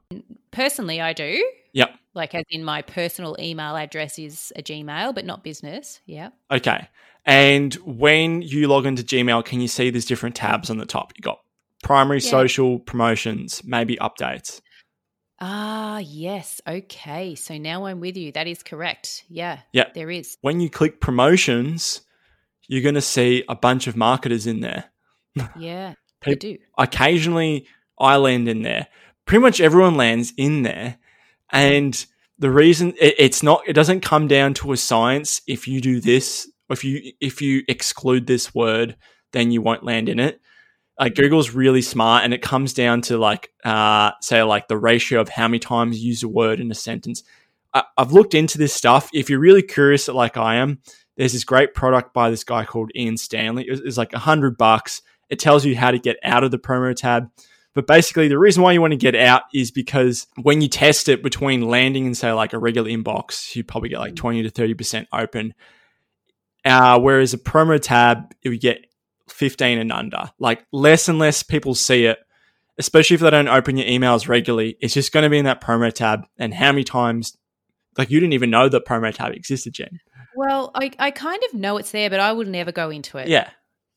Personally, 0.51 1.01
I 1.01 1.13
do. 1.13 1.45
Yep. 1.75 1.91
Like, 2.15 2.35
as 2.35 2.45
in 2.51 2.65
my 2.65 2.83
personal 2.83 3.37
email 3.39 3.77
address 3.77 4.19
is 4.19 4.53
a 4.57 4.63
Gmail, 4.63 5.15
but 5.15 5.25
not 5.25 5.45
business. 5.45 6.01
Yeah. 6.07 6.31
Okay. 6.51 6.89
And 7.25 7.75
when 7.75 8.41
you 8.43 8.67
log 8.67 8.87
into 8.87 9.03
Gmail, 9.03 9.45
can 9.45 9.61
you 9.61 9.69
see 9.69 9.91
there's 9.91 10.07
different 10.07 10.35
tabs 10.35 10.71
on 10.71 10.79
the 10.79 10.87
top? 10.87 11.13
You 11.17 11.23
got 11.23 11.41
primary, 11.83 12.19
Yeah. 12.21 12.31
social, 12.31 12.79
promotions, 12.79 13.63
maybe 13.65 13.97
updates. 13.97 14.61
Ah, 15.41 15.99
yes. 15.99 16.61
Okay. 16.67 17.35
So 17.35 17.59
now 17.59 17.85
I'm 17.85 18.01
with 18.01 18.17
you. 18.17 18.33
That 18.33 18.47
is 18.49 18.63
correct. 18.63 19.25
Yeah. 19.29 19.61
Yep. 19.73 19.95
There 19.95 20.11
is. 20.11 20.37
When 20.41 20.61
you 20.61 20.71
click 20.71 21.01
promotions, 21.01 22.01
you're 22.67 22.83
going 22.83 22.95
to 22.97 23.01
see 23.01 23.45
a 23.49 23.55
bunch 23.55 23.87
of 23.87 23.97
marketers 23.97 24.47
in 24.47 24.61
there. 24.61 24.87
Yeah. 25.57 25.95
Peop- 26.21 26.39
do. 26.41 26.59
Occasionally, 26.77 27.67
I 27.99 28.17
land 28.17 28.49
in 28.49 28.63
there. 28.63 28.89
Pretty 29.25 29.43
much 29.43 29.61
everyone 29.61 29.97
lands 29.97 30.33
in 30.37 30.63
there. 30.63 30.99
And 31.51 32.07
the 32.39 32.51
reason 32.51 32.95
it, 33.01 33.15
it's 33.19 33.43
not, 33.43 33.63
it 33.67 33.73
doesn't 33.73 34.01
come 34.01 34.29
down 34.29 34.55
to 34.55 34.73
a 34.73 34.77
science. 34.77 35.43
If 35.47 35.69
you 35.69 35.81
do 35.81 36.01
this, 36.01 36.51
if 36.71 36.85
you 36.85 37.13
if 37.21 37.41
you 37.41 37.63
exclude 37.69 38.27
this 38.27 38.55
word, 38.55 38.97
then 39.33 39.51
you 39.51 39.63
won't 39.63 39.85
land 39.85 40.09
in 40.09 40.21
it. 40.21 40.41
Like 40.99 41.15
Google's 41.15 41.51
really 41.51 41.83
smart, 41.83 42.25
and 42.25 42.35
it 42.35 42.43
comes 42.43 42.75
down 42.75 43.03
to 43.03 43.19
like, 43.19 43.51
uh, 43.65 44.13
say, 44.21 44.43
like 44.43 44.69
the 44.69 44.77
ratio 44.77 45.21
of 45.21 45.29
how 45.29 45.47
many 45.47 45.61
times 45.61 45.99
you 45.99 46.09
use 46.09 46.23
a 46.23 46.29
word 46.29 46.61
in 46.61 46.71
a 46.71 46.75
sentence. 46.75 47.23
I, 47.73 47.85
I've 47.97 48.13
looked 48.13 48.35
into 48.35 48.59
this 48.59 48.75
stuff. 48.75 49.09
If 49.15 49.31
you're 49.31 49.39
really 49.39 49.63
curious, 49.63 50.09
like 50.09 50.37
I 50.37 50.57
am, 50.57 50.81
there's 51.17 51.33
this 51.33 51.45
great 51.45 51.73
product 51.73 52.13
by 52.13 52.31
this 52.31 52.45
guy 52.45 52.65
called 52.65 52.91
Ian 52.97 53.17
Stanley. 53.17 53.65
It's, 53.69 53.81
it's 53.81 53.97
like 53.97 54.13
a 54.13 54.19
hundred 54.19 54.59
bucks. 54.59 55.03
It 55.31 55.39
tells 55.39 55.65
you 55.65 55.77
how 55.77 55.91
to 55.91 55.99
get 55.99 56.17
out 56.23 56.45
of 56.45 56.51
the 56.51 56.59
promo 56.59 56.95
tab. 56.95 57.31
But 57.75 57.87
basically, 57.87 58.29
the 58.29 58.39
reason 58.39 58.63
why 58.63 58.73
you 58.73 58.81
want 58.81 58.93
to 58.93 58.97
get 58.97 59.15
out 59.15 59.43
is 59.55 59.71
because 59.71 60.27
when 60.43 60.61
you 60.61 60.69
test 60.69 61.09
it 61.09 61.23
between 61.23 61.69
landing 61.69 62.07
and 62.07 62.17
say 62.17 62.33
like 62.33 62.53
a 62.53 62.59
regular 62.59 62.91
inbox, 62.91 63.55
you 63.55 63.63
probably 63.63 63.91
get 63.91 64.01
like 64.01 64.17
20 64.17 64.43
to 64.43 64.51
30% 64.51 65.07
open. 65.13 65.55
Uh, 66.65 66.99
whereas 66.99 67.35
a 67.35 67.39
promo 67.39 67.81
tab, 67.81 68.35
you 68.43 68.51
would 68.51 68.61
get 68.61 68.87
15 69.29 69.79
and 69.79 69.93
under. 69.93 70.31
Like 70.39 70.67
less 70.73 71.09
and 71.09 71.19
less 71.19 71.43
people 71.43 71.75
see 71.75 72.07
it, 72.07 72.19
especially 72.79 73.15
if 73.15 73.21
they 73.21 73.31
don't 73.31 73.49
open 73.49 73.77
your 73.77 73.87
emails 73.87 74.29
regularly. 74.29 74.77
It's 74.81 74.95
just 74.95 75.13
going 75.13 75.25
to 75.25 75.31
be 75.31 75.39
in 75.39 75.45
that 75.45 75.63
promo 75.63 75.93
tab. 75.93 76.27
And 76.39 76.53
how 76.53 76.73
many 76.73 76.85
times, 76.85 77.37
like 77.97 78.11
you 78.11 78.19
didn't 78.19 78.33
even 78.33 78.51
know 78.51 78.69
that 78.69 78.87
promo 78.87 79.15
tab 79.15 79.33
existed, 79.33 79.75
Jen. 79.75 80.01
Well, 80.35 80.71
I, 80.75 80.91
I 80.99 81.11
kind 81.11 81.43
of 81.49 81.55
know 81.55 81.77
it's 81.77 81.91
there, 81.91 82.11
but 82.11 82.21
I 82.21 82.33
would 82.33 82.49
never 82.49 82.73
go 82.73 82.91
into 82.91 83.19
it. 83.19 83.29
Yeah, 83.29 83.51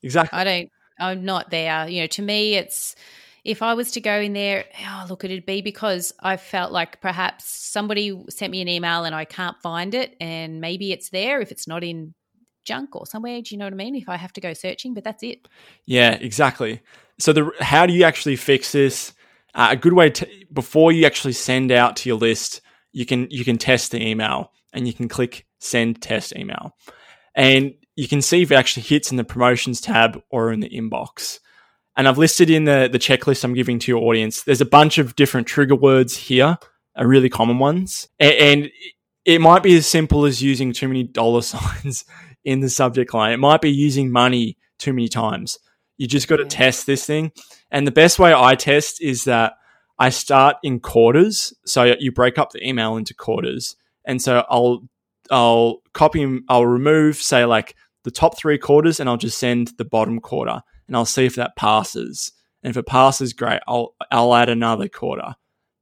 exactly. 0.04 0.38
I 0.38 0.44
don't, 0.44 0.70
I'm 1.02 1.26
not 1.26 1.50
there. 1.50 1.88
You 1.90 2.02
know, 2.02 2.08
to 2.08 2.22
me, 2.22 2.56
it's, 2.56 2.96
if 3.44 3.62
I 3.62 3.74
was 3.74 3.92
to 3.92 4.02
go 4.02 4.20
in 4.20 4.34
there, 4.34 4.66
oh, 4.88 5.08
look, 5.10 5.24
it'd 5.24 5.46
be 5.46 5.62
because 5.62 6.14
I 6.20 6.38
felt 6.38 6.72
like 6.72 7.02
perhaps 7.02 7.50
somebody 7.50 8.24
sent 8.30 8.52
me 8.52 8.62
an 8.62 8.68
email 8.68 9.04
and 9.04 9.16
I 9.16 9.26
can't 9.26 9.60
find 9.62 9.96
it. 9.96 10.16
And 10.22 10.62
maybe 10.62 10.92
it's 10.92 11.10
there 11.10 11.42
if 11.42 11.52
it's 11.52 11.68
not 11.68 11.84
in 11.84 12.14
junk 12.64 12.96
or 12.96 13.06
somewhere. 13.08 13.42
Do 13.42 13.56
you 13.56 13.58
know 13.58 13.66
what 13.66 13.74
I 13.74 13.78
mean? 13.78 13.96
If 13.96 14.10
I 14.10 14.18
have 14.18 14.34
to 14.34 14.42
go 14.42 14.54
searching, 14.54 14.94
but 14.94 15.04
that's 15.04 15.24
it. 15.24 15.48
Yeah, 15.86 16.12
exactly. 16.12 16.82
So 17.20 17.34
the 17.34 17.52
how 17.60 17.86
do 17.86 17.94
you 17.94 18.04
actually 18.04 18.36
fix 18.36 18.72
this? 18.72 19.14
Uh, 19.54 19.70
a 19.72 19.76
good 19.76 19.94
way 19.94 20.10
to 20.10 20.28
before 20.54 20.92
you 20.92 21.06
actually 21.06 21.34
send 21.34 21.72
out 21.72 21.98
to 21.98 22.10
your 22.10 22.18
list, 22.18 22.62
you 22.94 23.06
can 23.06 23.28
you 23.30 23.44
can 23.44 23.58
test 23.58 23.92
the 23.92 24.02
email 24.02 24.52
and 24.74 24.88
you 24.88 24.94
can 24.94 25.10
click 25.10 25.46
send 25.60 26.02
test 26.02 26.36
email, 26.36 26.76
and 27.36 27.74
you 28.02 28.08
can 28.08 28.24
see 28.24 28.42
if 28.42 28.52
it 28.52 28.56
actually 28.56 28.82
hits 28.82 29.12
in 29.12 29.18
the 29.18 29.24
promotions 29.24 29.80
tab 29.80 30.24
or 30.32 30.52
in 30.52 30.60
the 30.60 30.70
inbox. 30.70 31.38
And 31.96 32.08
I've 32.08 32.18
listed 32.18 32.50
in 32.50 32.64
the 32.64 32.90
the 32.92 32.98
checklist 32.98 33.44
I'm 33.44 33.54
giving 33.54 33.78
to 33.78 33.92
your 33.92 34.02
audience. 34.02 34.42
There's 34.42 34.60
a 34.60 34.66
bunch 34.66 34.98
of 34.98 35.16
different 35.16 35.46
trigger 35.46 35.76
words 35.76 36.18
here, 36.18 36.58
are 36.96 37.08
really 37.08 37.30
common 37.30 37.60
ones, 37.60 38.08
and, 38.20 38.34
and 38.34 38.72
it 39.24 39.40
might 39.40 39.62
be 39.62 39.78
as 39.78 39.86
simple 39.86 40.26
as 40.26 40.42
using 40.42 40.74
too 40.74 40.88
many 40.88 41.04
dollar 41.04 41.42
signs 41.44 42.04
in 42.44 42.62
the 42.62 42.72
subject 42.72 43.14
line. 43.14 43.34
It 43.34 43.38
might 43.38 43.62
be 43.62 43.72
using 43.72 44.10
money 44.10 44.58
too 44.80 44.94
many 44.94 45.08
times. 45.08 45.60
You 46.00 46.08
just 46.08 46.28
got 46.28 46.38
to 46.38 46.46
mm. 46.46 46.50
test 46.50 46.88
this 46.88 47.06
thing. 47.06 47.32
And 47.70 47.86
the 47.86 47.92
best 47.92 48.18
way 48.18 48.34
I 48.34 48.56
test 48.56 49.00
is 49.00 49.26
that 49.26 49.54
I 50.00 50.10
start 50.10 50.56
in 50.64 50.80
quarters. 50.80 51.54
So 51.68 51.96
you 52.00 52.12
break 52.12 52.40
up 52.40 52.50
the 52.50 52.68
email 52.68 52.98
into 52.98 53.14
quarters. 53.14 53.76
And 54.06 54.20
so 54.20 54.44
I'll 54.50 54.88
I'll 55.30 55.84
copy 55.94 56.40
I'll 56.50 56.66
remove 56.66 57.18
say 57.18 57.46
like 57.46 57.76
the 58.04 58.12
top 58.12 58.38
3 58.38 58.58
quarters 58.58 59.00
and 59.00 59.10
I'll 59.10 59.18
just 59.18 59.38
send 59.38 59.72
the 59.78 59.86
bottom 59.86 60.20
quarter 60.20 60.62
and 60.88 60.96
I'll 60.96 61.06
see 61.06 61.26
if 61.26 61.36
that 61.36 61.56
passes. 61.56 62.32
And 62.64 62.70
if 62.72 62.78
it 62.78 62.86
passes 62.86 63.34
great, 63.34 63.62
I'll 63.68 63.96
I'll 64.12 64.34
add 64.36 64.50
another 64.50 64.88
quarter 64.88 65.36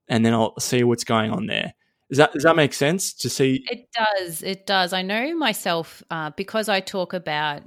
and 0.07 0.25
then 0.25 0.33
I'll 0.33 0.59
see 0.59 0.83
what's 0.83 1.03
going 1.03 1.31
on 1.31 1.45
there. 1.47 1.73
Does 2.09 2.17
that 2.17 2.33
does 2.33 2.43
that 2.43 2.55
make 2.55 2.73
sense 2.73 3.13
to 3.15 3.29
see 3.29 3.63
It 3.69 3.89
does. 3.93 4.41
It 4.41 4.65
does. 4.65 4.93
I 4.93 5.01
know 5.03 5.35
myself 5.35 6.01
uh, 6.09 6.31
because 6.35 6.67
I 6.69 6.79
talk 6.79 7.13
about 7.13 7.61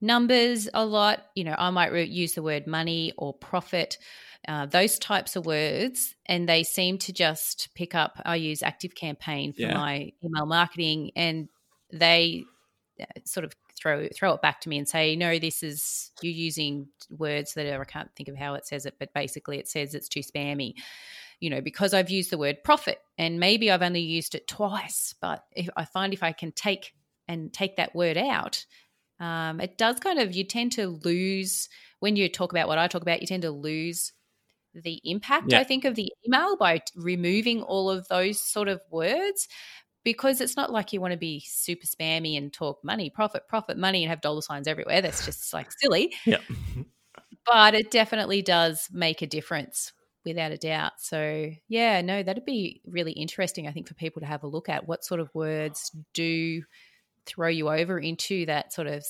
numbers 0.00 0.68
a 0.72 0.84
lot. 0.84 1.26
You 1.34 1.44
know, 1.44 1.56
I 1.58 1.70
might 1.70 1.92
re- 1.92 2.04
use 2.04 2.34
the 2.34 2.42
word 2.42 2.66
money 2.66 3.12
or 3.18 3.34
profit, 3.34 3.98
uh, 4.46 4.66
those 4.66 4.98
types 5.00 5.34
of 5.34 5.46
words, 5.46 6.14
and 6.26 6.48
they 6.48 6.62
seem 6.62 6.98
to 6.98 7.12
just 7.12 7.70
pick 7.74 7.94
up. 7.96 8.20
I 8.24 8.36
use 8.36 8.62
Active 8.62 8.94
Campaign 8.94 9.52
for 9.52 9.62
Yeah. 9.62 9.74
my 9.74 10.12
email 10.24 10.46
marketing, 10.46 11.10
and 11.16 11.48
they 11.92 12.44
uh, 13.00 13.04
sort 13.24 13.44
of 13.44 13.52
throw 13.80 14.08
throw 14.14 14.34
it 14.34 14.42
back 14.42 14.60
to 14.62 14.68
me 14.68 14.78
and 14.78 14.88
say, 14.88 15.16
no, 15.16 15.38
this 15.38 15.62
is 15.62 16.10
you're 16.22 16.32
using 16.32 16.88
words 17.10 17.54
that 17.54 17.66
are 17.66 17.80
I 17.80 17.84
can't 17.84 18.10
think 18.16 18.28
of 18.28 18.36
how 18.36 18.54
it 18.54 18.66
says 18.66 18.86
it, 18.86 18.94
but 18.98 19.12
basically 19.14 19.58
it 19.58 19.68
says 19.68 19.94
it's 19.94 20.08
too 20.08 20.20
spammy. 20.20 20.74
You 21.40 21.50
know, 21.50 21.60
because 21.60 21.94
I've 21.94 22.10
used 22.10 22.30
the 22.30 22.38
word 22.38 22.64
profit 22.64 22.98
and 23.16 23.38
maybe 23.38 23.70
I've 23.70 23.82
only 23.82 24.00
used 24.00 24.34
it 24.34 24.48
twice, 24.48 25.14
but 25.20 25.44
if 25.54 25.68
I 25.76 25.84
find 25.84 26.12
if 26.12 26.22
I 26.22 26.32
can 26.32 26.52
take 26.52 26.92
and 27.28 27.52
take 27.52 27.76
that 27.76 27.94
word 27.94 28.16
out, 28.16 28.64
um, 29.20 29.60
it 29.60 29.78
does 29.78 30.00
kind 30.00 30.18
of 30.18 30.34
you 30.34 30.44
tend 30.44 30.72
to 30.72 30.88
lose 31.04 31.68
when 32.00 32.16
you 32.16 32.28
talk 32.28 32.52
about 32.52 32.68
what 32.68 32.78
I 32.78 32.88
talk 32.88 33.02
about. 33.02 33.20
You 33.20 33.26
tend 33.26 33.42
to 33.42 33.50
lose 33.50 34.12
the 34.74 35.00
impact 35.04 35.46
Yeah. 35.48 35.60
I 35.60 35.64
think 35.64 35.84
of 35.84 35.94
the 35.94 36.12
email 36.26 36.56
by 36.56 36.82
removing 36.94 37.62
all 37.62 37.90
of 37.90 38.06
those 38.08 38.38
sort 38.38 38.68
of 38.68 38.80
words 38.90 39.48
because 40.08 40.40
it's 40.40 40.56
not 40.56 40.72
like 40.72 40.94
you 40.94 41.02
want 41.02 41.12
to 41.12 41.18
be 41.18 41.44
super 41.46 41.84
spammy 41.84 42.38
and 42.38 42.50
talk 42.50 42.82
money, 42.82 43.10
profit, 43.10 43.46
profit, 43.46 43.76
money, 43.76 44.02
and 44.02 44.08
have 44.08 44.22
dollar 44.22 44.40
signs 44.40 44.66
everywhere. 44.66 45.02
That's 45.02 45.22
just 45.22 45.52
like 45.52 45.70
silly. 45.70 46.14
Yeah. 46.24 46.38
But 47.44 47.74
it 47.74 47.90
definitely 47.90 48.40
does 48.40 48.88
make 48.90 49.20
a 49.20 49.26
difference 49.26 49.92
without 50.24 50.50
a 50.50 50.56
doubt. 50.56 50.92
So, 50.96 51.50
yeah, 51.68 52.00
no, 52.00 52.22
that'd 52.22 52.46
be 52.46 52.80
really 52.86 53.12
interesting, 53.12 53.68
I 53.68 53.72
think, 53.72 53.86
for 53.86 53.92
people 53.92 54.20
to 54.20 54.26
have 54.26 54.44
a 54.44 54.46
look 54.46 54.70
at. 54.70 54.88
What 54.88 55.04
sort 55.04 55.20
of 55.20 55.28
words 55.34 55.94
do 56.14 56.62
throw 57.26 57.48
you 57.48 57.68
over 57.68 57.98
into 57.98 58.46
that 58.46 58.72
sort 58.72 58.86
of 58.86 59.04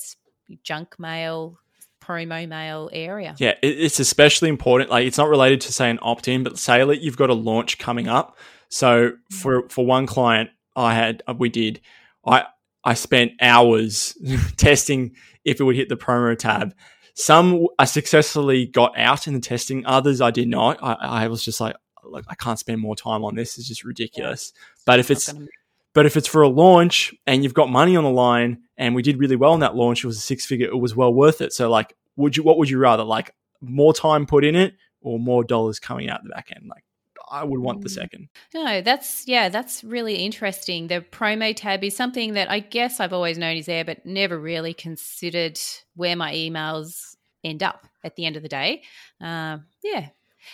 junk 0.63 0.99
mail, 0.99 1.59
promo 2.01 2.45
mail 2.45 2.89
area? 2.91 3.35
Yeah, 3.37 3.53
it's 3.63 4.01
especially 4.01 4.49
important. 4.49 4.89
Like, 4.89 5.07
it's 5.07 5.17
not 5.17 5.29
related 5.29 5.61
to 5.61 5.71
say 5.71 5.89
an 5.89 5.99
opt-in, 6.01 6.43
but 6.43 6.59
say 6.59 6.83
that 6.83 6.99
you've 6.99 7.15
got 7.15 7.29
a 7.29 7.33
launch 7.33 7.77
coming 7.77 8.09
up. 8.09 8.37
So 8.67 9.11
mm. 9.11 9.33
for 9.33 9.67
for 9.69 9.85
one 9.85 10.05
client, 10.05 10.51
I 10.79 10.93
had 10.95 11.21
uh, 11.27 11.33
we 11.37 11.49
did, 11.49 11.81
I 12.25 12.45
I 12.83 12.93
spent 12.93 13.33
hours 13.41 14.17
testing 14.57 15.15
if 15.45 15.59
it 15.59 15.63
would 15.63 15.75
hit 15.75 15.89
the 15.89 15.97
promo 15.97 16.37
tab. 16.37 16.73
Some 17.15 17.67
I 17.77 17.85
successfully 17.85 18.65
got 18.65 18.97
out 18.97 19.27
in 19.27 19.33
the 19.33 19.39
testing. 19.41 19.85
Others 19.85 20.21
I 20.21 20.31
did 20.31 20.47
not. 20.47 20.77
I, 20.81 20.93
I 20.93 21.27
was 21.27 21.43
just 21.43 21.59
like, 21.59 21.75
look, 22.03 22.25
I 22.29 22.35
can't 22.35 22.57
spend 22.57 22.79
more 22.81 22.95
time 22.95 23.25
on 23.25 23.35
this. 23.35 23.57
It's 23.57 23.67
just 23.67 23.83
ridiculous. 23.83 24.53
But 24.85 24.99
if 24.99 25.11
it's 25.11 25.31
gonna- 25.33 25.47
but 25.93 26.05
if 26.05 26.15
it's 26.15 26.27
for 26.27 26.43
a 26.43 26.47
launch 26.47 27.13
and 27.27 27.43
you've 27.43 27.53
got 27.55 27.69
money 27.69 27.95
on 27.97 28.03
the 28.03 28.11
line 28.11 28.59
and 28.77 28.93
we 28.95 29.01
did 29.01 29.17
really 29.19 29.35
well 29.35 29.53
in 29.55 29.59
that 29.61 29.75
launch, 29.75 30.03
it 30.03 30.07
was 30.07 30.17
a 30.17 30.21
six 30.21 30.45
figure, 30.45 30.67
it 30.67 30.77
was 30.79 30.95
well 30.95 31.11
worth 31.13 31.41
it. 31.41 31.51
So 31.51 31.69
like, 31.69 31.93
would 32.15 32.37
you, 32.37 32.43
what 32.43 32.57
would 32.59 32.69
you 32.69 32.77
rather 32.77 33.03
like 33.03 33.33
more 33.59 33.93
time 33.93 34.25
put 34.27 34.45
in 34.45 34.55
it 34.55 34.75
or 35.01 35.19
more 35.19 35.43
dollars 35.43 35.79
coming 35.79 36.07
out 36.09 36.21
the 36.23 36.29
back 36.29 36.49
end? 36.55 36.67
Like 36.69 36.83
I 37.31 37.43
would 37.43 37.59
want 37.59 37.81
the 37.81 37.89
Mm. 37.89 37.93
second. 37.93 38.29
No, 38.53 38.81
that's 38.81 39.27
yeah, 39.27 39.49
that's 39.49 39.83
really 39.83 40.15
interesting. 40.15 40.87
The 40.87 41.01
promo 41.01 41.53
tab 41.55 41.83
is 41.83 41.95
something 41.95 42.33
that 42.33 42.49
I 42.49 42.59
guess 42.59 42.99
I've 42.99 43.13
always 43.13 43.37
known 43.37 43.57
is 43.57 43.65
there, 43.65 43.85
but 43.85 44.05
never 44.05 44.37
really 44.39 44.73
considered 44.73 45.59
where 45.95 46.15
my 46.15 46.33
emails 46.33 47.15
end 47.43 47.63
up 47.63 47.87
at 48.03 48.15
the 48.15 48.25
end 48.25 48.35
of 48.35 48.43
the 48.43 48.49
day. 48.49 48.83
Um, 49.21 49.65
yeah. 49.83 50.09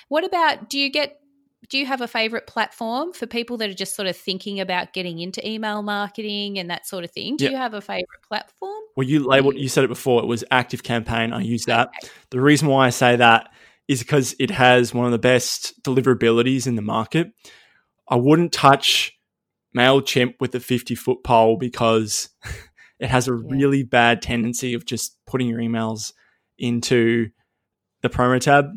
What 0.09 0.23
about? 0.23 0.69
Do 0.69 0.79
you 0.79 0.89
get? 0.91 1.19
Do 1.69 1.79
you 1.79 1.87
have 1.87 2.01
a 2.01 2.07
favorite 2.07 2.45
platform 2.45 3.11
for 3.11 3.25
people 3.25 3.57
that 3.57 3.69
are 3.71 3.73
just 3.73 3.95
sort 3.95 4.07
of 4.07 4.15
thinking 4.15 4.59
about 4.59 4.93
getting 4.93 5.17
into 5.17 5.47
email 5.47 5.81
marketing 5.81 6.59
and 6.59 6.69
that 6.69 6.85
sort 6.85 7.03
of 7.03 7.09
thing? 7.09 7.37
Do 7.37 7.45
you 7.49 7.57
have 7.57 7.73
a 7.73 7.81
favorite 7.81 8.21
platform? 8.27 8.83
Well, 8.95 9.07
you 9.07 9.25
labeled, 9.27 9.55
you 9.57 9.67
said 9.67 9.83
it 9.83 9.87
before, 9.87 10.21
it 10.21 10.27
was 10.27 10.43
ActiveCampaign. 10.51 11.33
I 11.33 11.41
use 11.41 11.65
that. 11.65 11.89
The 12.29 12.39
reason 12.39 12.67
why 12.67 12.85
I 12.85 12.91
say 12.91 13.15
that 13.15 13.51
is 13.87 13.99
because 13.99 14.35
it 14.39 14.51
has 14.51 14.93
one 14.93 15.05
of 15.05 15.11
the 15.11 15.19
best 15.19 15.81
deliverabilities 15.83 16.67
in 16.67 16.75
the 16.75 16.81
market. 16.81 17.31
I 18.07 18.15
wouldn't 18.15 18.51
touch 18.51 19.13
MailChimp 19.75 20.35
with 20.39 20.55
a 20.55 20.59
50 20.59 20.95
foot 20.95 21.23
pole 21.23 21.57
because 21.57 22.29
it 22.99 23.09
has 23.09 23.27
a 23.27 23.33
really 23.33 23.83
bad 23.83 24.21
tendency 24.21 24.73
of 24.73 24.85
just 24.85 25.17
putting 25.25 25.47
your 25.47 25.59
emails 25.59 26.13
into 26.57 27.29
the 28.01 28.09
promo 28.09 28.39
tab. 28.39 28.71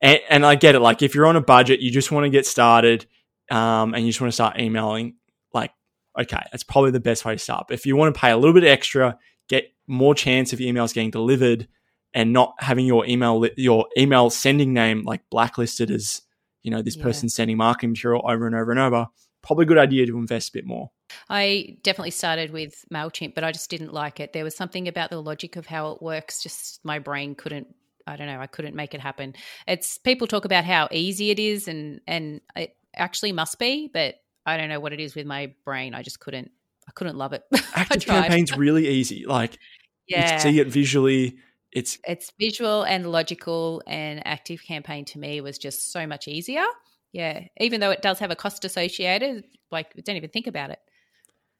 And, 0.00 0.20
and 0.30 0.46
I 0.46 0.54
get 0.54 0.74
it. 0.74 0.80
Like, 0.80 1.02
if 1.02 1.14
you're 1.14 1.26
on 1.26 1.36
a 1.36 1.40
budget, 1.40 1.80
you 1.80 1.90
just 1.90 2.10
want 2.10 2.24
to 2.24 2.30
get 2.30 2.46
started 2.46 3.06
um, 3.50 3.94
and 3.94 4.04
you 4.04 4.10
just 4.10 4.20
want 4.20 4.30
to 4.32 4.34
start 4.34 4.58
emailing, 4.58 5.16
like, 5.52 5.72
okay, 6.18 6.42
that's 6.50 6.62
probably 6.64 6.92
the 6.92 7.00
best 7.00 7.24
way 7.24 7.34
to 7.34 7.38
start. 7.38 7.66
But 7.68 7.74
if 7.74 7.86
you 7.86 7.96
want 7.96 8.14
to 8.14 8.20
pay 8.20 8.30
a 8.30 8.36
little 8.36 8.54
bit 8.54 8.64
extra, 8.64 9.18
get 9.48 9.72
more 9.86 10.14
chance 10.14 10.52
of 10.52 10.60
your 10.60 10.72
emails 10.72 10.94
getting 10.94 11.10
delivered 11.10 11.68
and 12.14 12.32
not 12.32 12.54
having 12.58 12.86
your 12.86 13.06
email 13.06 13.46
your 13.56 13.86
email 13.96 14.30
sending 14.30 14.72
name 14.72 15.02
like 15.04 15.22
blacklisted 15.30 15.90
as 15.90 16.22
you 16.62 16.70
know 16.70 16.82
this 16.82 16.96
Yeah. 16.96 17.04
person 17.04 17.28
sending 17.28 17.56
marketing 17.56 17.90
material 17.90 18.22
over 18.28 18.46
and 18.46 18.54
over 18.54 18.70
and 18.70 18.80
over 18.80 19.06
probably 19.42 19.64
a 19.64 19.66
good 19.66 19.78
idea 19.78 20.06
to 20.06 20.16
invest 20.18 20.50
a 20.50 20.52
bit 20.52 20.66
more 20.66 20.90
I 21.30 21.78
definitely 21.82 22.10
started 22.10 22.50
with 22.52 22.84
MailChimp, 22.92 23.34
but 23.34 23.42
I 23.42 23.50
just 23.50 23.70
didn't 23.70 23.94
like 23.94 24.20
it. 24.20 24.34
There 24.34 24.44
was 24.44 24.54
something 24.54 24.88
about 24.88 25.08
the 25.08 25.22
logic 25.22 25.56
of 25.56 25.64
how 25.66 25.92
it 25.92 26.02
works, 26.02 26.42
just 26.42 26.80
my 26.84 26.98
brain 26.98 27.34
couldn't 27.34 27.74
I 28.06 28.16
don't 28.16 28.26
know, 28.26 28.40
I 28.40 28.46
couldn't 28.46 28.74
make 28.74 28.94
it 28.94 29.00
happen. 29.00 29.34
It's 29.66 29.98
people 29.98 30.26
talk 30.26 30.44
about 30.46 30.64
how 30.64 30.88
easy 30.90 31.30
it 31.30 31.38
is 31.38 31.68
and 31.68 32.00
and 32.06 32.40
it 32.56 32.76
actually 32.94 33.32
must 33.32 33.58
be, 33.58 33.88
but 33.92 34.16
I 34.44 34.56
don't 34.56 34.68
know 34.68 34.80
what 34.80 34.92
it 34.92 35.00
is 35.00 35.14
with 35.14 35.26
my 35.26 35.52
brain. 35.64 35.94
I 35.94 36.02
just 36.02 36.20
couldn't 36.20 36.50
I 36.88 36.92
couldn't 36.92 37.16
love 37.16 37.32
it. 37.32 37.42
ActiveCampaign's 37.52 38.56
really 38.56 38.86
easy 38.88 39.24
like 39.26 39.58
Yeah. 40.06 40.32
you 40.34 40.38
see 40.40 40.60
it 40.60 40.68
visually 40.68 41.36
it's 41.72 41.98
it's 42.06 42.32
visual 42.38 42.82
and 42.82 43.10
logical 43.10 43.82
and 43.86 44.24
ActiveCampaign 44.24 45.06
to 45.06 45.18
me 45.18 45.40
was 45.40 45.58
just 45.58 45.92
so 45.92 46.06
much 46.06 46.26
easier. 46.28 46.64
Yeah. 47.12 47.44
Even 47.60 47.80
though 47.80 47.90
it 47.90 48.02
does 48.02 48.18
have 48.20 48.30
a 48.30 48.36
cost 48.36 48.64
associated, 48.64 49.44
like 49.70 49.92
don't 50.04 50.16
even 50.16 50.30
think 50.30 50.46
about 50.46 50.70
it. 50.70 50.78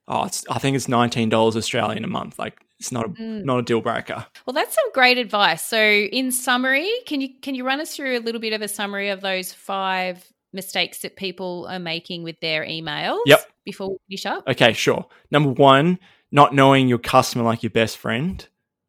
oh 0.08 0.24
it's 0.24 0.44
i 0.50 0.58
think 0.58 0.74
it's 0.76 0.86
$19 0.86 1.56
australian 1.56 2.04
a 2.04 2.06
month 2.08 2.38
like 2.38 2.58
it's 2.80 2.90
not 2.92 3.04
a 3.06 3.08
Mm. 3.08 3.44
not 3.44 3.58
a 3.58 3.62
deal 3.62 3.80
breaker 3.80 4.24
Well, 4.46 4.54
that's 4.54 4.74
some 4.74 4.92
great 4.92 5.18
advice. 5.18 5.62
So, 5.62 5.80
in 5.80 6.30
summary, 6.32 6.88
can 7.06 7.20
you 7.20 7.30
can 7.42 7.54
you 7.56 7.64
run 7.66 7.80
us 7.80 7.94
through 7.96 8.16
a 8.18 8.22
little 8.26 8.40
bit 8.40 8.52
of 8.52 8.62
a 8.62 8.68
summary 8.68 9.08
of 9.10 9.20
those 9.20 9.52
five 9.52 10.24
mistakes 10.52 10.98
that 11.00 11.16
people 11.16 11.66
are 11.68 11.78
making 11.80 12.22
with 12.22 12.38
their 12.40 12.64
emails? 12.64 13.18
Yep. 13.26 13.40
Before 13.64 13.90
we 13.90 13.96
finish 14.08 14.24
up. 14.26 14.44
okay 14.48 14.72
sure 14.72 15.06
number 15.30 15.50
one 15.50 15.98
not 16.30 16.54
knowing 16.54 16.88
your 16.88 16.98
customer 16.98 17.44
like 17.44 17.62
your 17.62 17.70
best 17.70 17.96
friend 17.98 18.46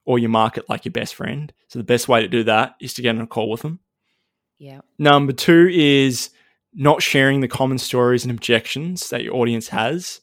or 0.10 0.18
your 0.18 0.30
market 0.30 0.68
like 0.70 0.84
your 0.86 0.92
best 0.92 1.14
friend 1.14 1.54
so 1.68 1.78
the 1.78 1.86
best 1.86 2.08
way 2.08 2.22
to 2.22 2.28
do 2.28 2.44
that 2.44 2.76
is 2.82 2.94
to 2.94 3.02
get 3.02 3.16
on 3.16 3.22
a 3.22 3.28
call 3.28 3.50
with 3.50 3.62
them 3.62 3.80
Yeah. 4.60 4.82
Number 4.98 5.32
two 5.32 5.70
is 5.72 6.32
not 6.74 7.02
sharing 7.02 7.40
the 7.40 7.48
common 7.48 7.78
stories 7.78 8.24
and 8.24 8.32
objections 8.32 9.10
that 9.10 9.24
your 9.24 9.36
audience 9.36 9.70
has. 9.70 10.22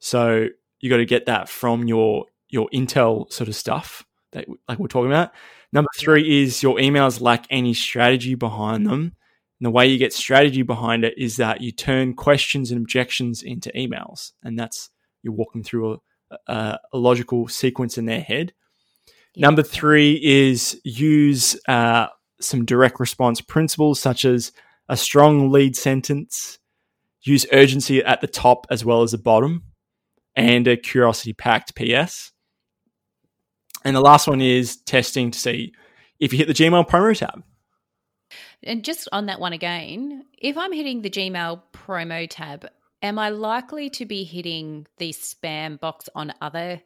So 0.00 0.48
you 0.80 0.90
got 0.90 0.96
to 0.96 1.04
get 1.04 1.26
that 1.26 1.48
from 1.48 1.86
your 1.86 2.26
your 2.48 2.68
intel 2.72 3.30
sort 3.30 3.48
of 3.48 3.54
stuff 3.54 4.04
that 4.32 4.46
like 4.68 4.78
we're 4.78 4.88
talking 4.88 5.10
about. 5.10 5.32
Number 5.72 5.90
three 5.98 6.42
is 6.42 6.62
your 6.62 6.76
emails 6.78 7.20
lack 7.20 7.46
any 7.50 7.74
strategy 7.74 8.34
behind 8.34 8.86
them. 8.86 9.14
And 9.60 9.66
the 9.66 9.70
way 9.70 9.86
you 9.86 9.98
get 9.98 10.12
strategy 10.12 10.62
behind 10.62 11.04
it 11.04 11.14
is 11.18 11.36
that 11.36 11.60
you 11.60 11.72
turn 11.72 12.14
questions 12.14 12.70
and 12.70 12.80
objections 12.80 13.42
into 13.42 13.70
emails, 13.70 14.32
and 14.42 14.58
that's 14.58 14.90
you're 15.22 15.34
walking 15.34 15.62
through 15.62 16.00
a, 16.30 16.36
a, 16.46 16.78
a 16.92 16.98
logical 16.98 17.48
sequence 17.48 17.98
in 17.98 18.06
their 18.06 18.20
head. 18.20 18.54
Number 19.36 19.62
three 19.62 20.20
is 20.22 20.80
use 20.84 21.58
uh, 21.68 22.08
some 22.40 22.64
direct 22.64 23.00
response 23.00 23.40
principles, 23.40 24.00
such 24.00 24.24
as 24.24 24.52
a 24.88 24.96
strong 24.96 25.50
lead 25.50 25.76
sentence, 25.76 26.58
use 27.22 27.46
urgency 27.52 28.02
at 28.02 28.20
the 28.20 28.26
top 28.26 28.66
as 28.70 28.84
well 28.84 29.02
as 29.02 29.12
the 29.12 29.18
bottom, 29.18 29.64
and 30.34 30.66
a 30.66 30.76
curiosity 30.76 31.32
packed 31.32 31.74
PS. 31.76 32.32
And 33.84 33.94
the 33.94 34.00
last 34.00 34.26
one 34.26 34.40
is 34.40 34.76
testing 34.76 35.30
to 35.30 35.38
see 35.38 35.72
if 36.18 36.32
you 36.32 36.38
hit 36.38 36.48
the 36.48 36.54
Gmail 36.54 36.88
promo 36.88 37.16
tab. 37.16 37.42
And 38.62 38.84
just 38.84 39.08
on 39.12 39.26
that 39.26 39.40
one 39.40 39.52
again, 39.52 40.24
if 40.38 40.56
I'm 40.56 40.72
hitting 40.72 41.02
the 41.02 41.10
Gmail 41.10 41.62
promo 41.72 42.26
tab, 42.28 42.68
am 43.02 43.18
I 43.18 43.28
likely 43.28 43.88
to 43.90 44.04
be 44.04 44.24
hitting 44.24 44.86
the 44.98 45.12
spam 45.12 45.78
box 45.78 46.08
on 46.14 46.32
other 46.40 46.82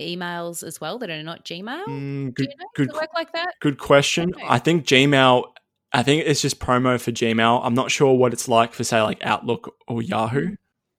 emails 0.00 0.62
as 0.62 0.80
well 0.80 0.98
that 0.98 1.10
are 1.10 1.22
not 1.22 1.44
Gmail? 1.44 1.84
Mm, 1.86 2.26
Do 2.26 2.30
good, 2.32 2.48
you 2.50 2.56
know? 2.58 2.66
good, 2.74 2.88
Does 2.88 2.96
it 2.96 3.00
work 3.00 3.10
like 3.14 3.32
that? 3.32 3.54
good 3.60 3.78
question. 3.78 4.32
Okay. 4.34 4.44
I 4.48 4.58
think 4.58 4.84
Gmail. 4.86 5.44
I 5.92 6.02
think 6.02 6.24
it's 6.26 6.42
just 6.42 6.60
promo 6.60 7.00
for 7.00 7.12
Gmail. 7.12 7.60
I'm 7.64 7.74
not 7.74 7.90
sure 7.90 8.14
what 8.14 8.32
it's 8.34 8.46
like 8.48 8.74
for 8.74 8.84
say 8.84 9.00
like 9.00 9.24
Outlook 9.24 9.74
or 9.86 10.02
Yahoo. 10.02 10.56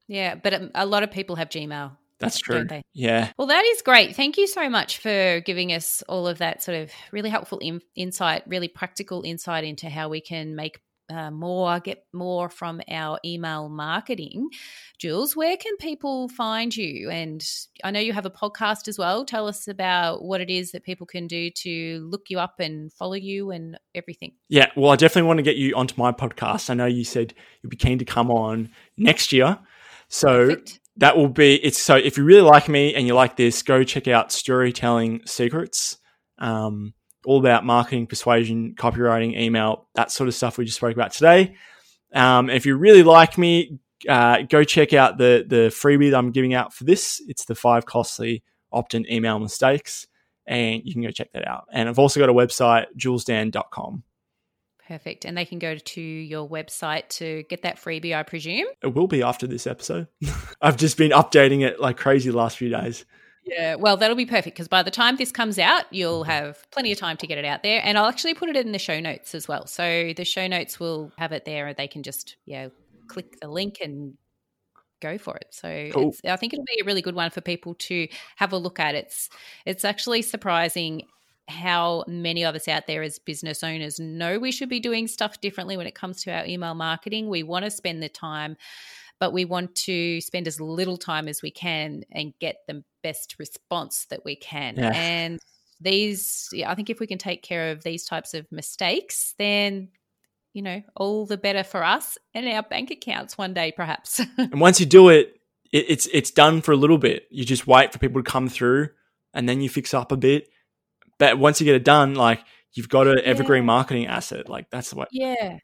Yeah, 0.08 0.34
but 0.36 0.54
um, 0.56 0.72
a 0.74 0.86
lot 0.88 1.04
of 1.04 1.12
people 1.12 1.36
have 1.36 1.50
Gmail. 1.50 1.91
That's 2.20 2.39
true. 2.39 2.66
Yeah. 2.93 3.32
Well, 3.38 3.47
that 3.47 3.64
is 3.66 3.82
great. 3.82 4.16
Thank 4.16 4.38
you 4.38 4.45
so 4.47 4.70
much 4.70 4.97
for 4.97 5.39
giving 5.45 5.72
us 5.72 6.04
all 6.10 6.28
of 6.28 6.39
that 6.39 6.62
sort 6.62 6.78
of 6.78 6.91
really 7.14 7.30
helpful 7.30 7.60
in- 7.60 7.82
insight, 7.95 8.43
really 8.45 8.68
practical 8.68 9.22
insight 9.22 9.64
into 9.64 9.89
how 9.89 10.10
we 10.10 10.20
can 10.20 10.56
make 10.56 10.82
uh, 11.10 11.32
more, 11.32 11.80
get 11.80 12.05
more 12.14 12.49
from 12.49 12.82
our 12.89 13.20
email 13.26 13.70
marketing. 13.70 14.49
Jules, 14.97 15.36
where 15.36 15.57
can 15.57 15.76
people 15.78 16.30
find 16.30 16.76
you? 16.76 17.10
And 17.10 17.43
I 17.84 17.91
know 17.91 17.99
you 17.99 18.14
have 18.14 18.26
a 18.26 18.32
podcast 18.32 18.88
as 18.88 18.97
well. 18.97 19.26
Tell 19.26 19.47
us 19.47 19.68
about 19.68 20.24
what 20.24 20.41
it 20.41 20.49
is 20.49 20.72
that 20.72 20.84
people 20.84 21.07
can 21.07 21.28
do 21.28 21.49
to 21.49 22.07
look 22.10 22.30
you 22.30 22.39
up 22.39 22.60
and 22.60 22.91
follow 22.93 23.14
you 23.14 23.51
and 23.51 23.78
everything. 23.95 24.34
Yeah, 24.49 24.68
well, 24.76 24.91
I 24.91 24.95
definitely 24.95 25.28
want 25.28 25.38
to 25.38 25.43
get 25.43 25.57
you 25.57 25.76
onto 25.76 25.95
my 25.97 26.12
podcast. 26.12 26.70
I 26.70 26.74
know 26.74 26.86
you 26.86 27.03
said 27.03 27.34
you'd 27.62 27.70
be 27.70 27.78
keen 27.78 27.99
to 27.99 28.05
come 28.05 28.30
on 28.30 28.70
next 28.97 29.32
year. 29.32 29.60
So 30.10 30.49
Perfect. 30.49 30.80
that 30.97 31.18
will 31.18 31.30
be 31.30 31.55
it's 31.64 31.80
so 31.80 31.95
if 31.95 32.18
you 32.18 32.24
really 32.24 32.41
like 32.41 32.68
me 32.68 32.93
and 32.95 33.07
you 33.07 33.14
like 33.14 33.36
this, 33.36 33.62
go 33.62 33.84
check 33.84 34.07
out 34.07 34.32
Storytelling 34.32 35.22
Secrets. 35.26 35.97
Um, 36.39 36.93
all 37.26 37.40
about 37.40 37.66
marketing, 37.66 38.08
persuasion, 38.08 38.76
copywriting, 38.76 39.38
email, 39.38 39.88
that 39.96 40.12
sort 40.12 40.28
of 40.28 40.36
stuff 40.36 40.58
we 40.58 40.66
just 40.66 40.78
spoke 40.78 40.94
about 40.94 41.12
today. 41.12 41.56
Um, 42.14 42.50
if 42.50 42.66
you 42.66 42.76
really 42.76 43.04
like 43.04 43.38
me, 43.38 43.80
uh, 44.08 44.44
go 44.44 44.64
check 44.64 44.94
out 44.94 45.18
the 45.18 45.46
the 45.48 45.68
freebie 45.70 46.12
that 46.12 46.18
I'm 46.18 46.32
giving 46.32 46.54
out 46.54 46.74
for 46.74 46.86
this. 46.86 47.22
It's 47.28 47.46
the 47.46 47.56
five 47.56 47.86
costly 47.86 48.44
opt-in 48.72 49.12
email 49.12 49.40
mistakes, 49.40 50.08
and 50.48 50.82
you 50.86 50.94
can 50.94 51.02
go 51.02 51.12
check 51.12 51.32
that 51.34 51.48
out. 51.48 51.66
And 51.72 51.90
I've 51.90 52.00
also 52.00 52.20
got 52.20 52.30
a 52.30 52.34
website, 52.34 52.86
julesdan.com. 52.98 54.04
Perfect. 54.88 55.26
And 55.26 55.38
they 55.38 55.46
can 55.46 55.60
go 55.60 55.76
to 55.76 56.02
your 56.02 56.50
website 56.50 57.10
to 57.10 57.44
get 57.44 57.62
that 57.62 57.78
freebie, 57.78 58.16
I 58.16 58.24
presume. 58.24 58.66
It 58.82 58.96
will 58.96 59.06
be 59.06 59.22
after 59.22 59.46
this 59.46 59.68
episode. 59.68 60.08
I've 60.62 60.78
just 60.78 60.98
been 60.98 61.12
updating 61.12 61.62
it 61.62 61.80
like 61.80 61.98
crazy 61.98 62.32
the 62.32 62.38
last 62.38 62.58
few 62.58 62.70
days. 62.70 63.06
Yeah, 63.50 63.76
well, 63.76 63.97
that'll 63.97 64.16
be 64.16 64.26
perfect 64.26 64.56
because 64.56 64.68
by 64.68 64.84
the 64.84 64.91
time 64.91 65.16
this 65.16 65.32
comes 65.32 65.58
out, 65.58 65.86
you'll 65.91 66.22
mm-hmm. 66.22 66.32
have 66.32 66.70
plenty 66.72 66.91
of 66.91 66.97
time 66.97 67.18
to 67.18 67.28
get 67.28 67.38
it 67.38 67.45
out 67.45 67.64
there. 67.64 67.82
And 67.84 67.97
I'll 67.97 68.08
actually 68.08 68.34
put 68.34 68.50
it 68.50 68.56
in 68.56 68.72
the 68.72 68.80
show 68.80 69.00
notes 69.00 69.34
as 69.34 69.47
well. 69.47 69.66
So 69.68 70.14
the 70.16 70.26
show 70.26 70.47
notes 70.47 70.80
will 70.80 71.12
have 71.18 71.32
it 71.32 71.45
there. 71.45 71.68
And 71.68 71.78
they 71.78 71.88
can 71.88 72.04
just, 72.04 72.38
yeah, 72.45 72.70
click 73.08 73.39
the 73.39 73.47
link 73.47 73.80
and 73.82 74.16
go 75.02 75.18
for 75.18 75.36
it. 75.38 75.47
So 75.52 75.89
cool. 75.93 76.16
I 76.26 76.36
think 76.36 76.54
it'll 76.54 76.66
be 76.66 76.80
a 76.82 76.86
really 76.86 77.02
good 77.02 77.16
one 77.16 77.32
for 77.32 77.41
people 77.41 77.76
to 77.76 78.08
have 78.36 78.54
a 78.54 78.58
look 78.58 78.80
at. 78.80 78.95
It's 78.95 79.30
it's 79.66 79.86
actually 79.86 80.22
surprising 80.22 81.04
how 81.47 82.04
many 82.08 82.45
of 82.45 82.56
us 82.56 82.68
out 82.68 82.86
there 82.86 83.02
as 83.02 83.18
business 83.18 83.64
owners 83.64 84.00
know 84.00 84.38
we 84.38 84.52
should 84.52 84.70
be 84.70 84.80
doing 84.80 85.08
stuff 85.08 85.41
differently 85.41 85.78
when 85.78 85.88
it 85.88 85.95
comes 85.95 86.24
to 86.24 86.32
our 86.32 86.45
email 86.45 86.76
marketing. 86.76 87.28
We 87.28 87.43
want 87.43 87.66
to 87.66 87.72
spend 87.72 88.04
the 88.04 88.10
time, 88.10 88.56
but 89.20 89.34
we 89.34 89.46
want 89.46 89.76
to 89.76 90.22
spend 90.22 90.48
as 90.48 90.62
little 90.62 90.98
time 90.98 91.28
as 91.28 91.42
we 91.42 91.52
can 91.52 92.04
and 92.12 92.34
get 92.40 92.58
the 92.68 92.84
best 93.04 93.36
response 93.40 94.06
that 94.10 94.24
we 94.24 94.36
can. 94.36 94.76
Yeah. 94.78 94.92
And 94.94 95.40
these, 95.82 96.50
I 96.66 96.76
think 96.76 96.90
if 96.90 97.00
we 97.00 97.08
can 97.08 97.18
take 97.18 97.44
care 97.44 97.72
of 97.72 97.84
these 97.84 98.06
types 98.06 98.34
of 98.34 98.52
mistakes, 98.52 99.36
then 99.38 99.90
you 100.54 100.62
know, 100.64 100.82
all 100.96 101.26
the 101.26 101.38
better 101.38 101.64
for 101.64 101.84
us 101.84 102.18
and 102.34 102.48
our 102.48 102.64
bank 102.64 102.92
accounts 102.92 103.38
one 103.38 103.54
day, 103.54 103.72
perhaps. 103.72 104.20
and 104.38 104.60
once 104.60 104.80
you 104.80 104.86
do 104.86 105.10
it, 105.10 105.40
it, 105.72 105.86
it's 105.88 106.08
it's 106.12 106.32
done 106.32 106.62
for 106.62 106.72
a 106.72 106.76
little 106.76 106.98
bit. 106.98 107.28
You 107.30 107.46
just 107.46 107.68
wait 107.68 107.94
for 107.94 108.00
people 108.00 108.22
to 108.22 108.30
come 108.30 108.50
through, 108.50 108.90
and 109.34 109.48
then 109.48 109.62
you 109.62 109.70
fix 109.70 109.94
up 109.94 110.12
a 110.12 110.18
bit, 110.18 110.50
but 111.18 111.38
once 111.38 111.62
you 111.62 111.66
get 111.66 111.76
it 111.76 111.84
done, 111.84 112.16
like 112.16 112.42
you've 112.74 112.90
got 112.90 113.08
an 113.08 113.20
evergreen 113.24 113.64
yeah. 113.64 113.68
marketing 113.68 114.08
asset. 114.08 114.50
Like 114.50 114.70
that's 114.72 114.94
what. 114.94 115.10
Yeah. 115.12 115.60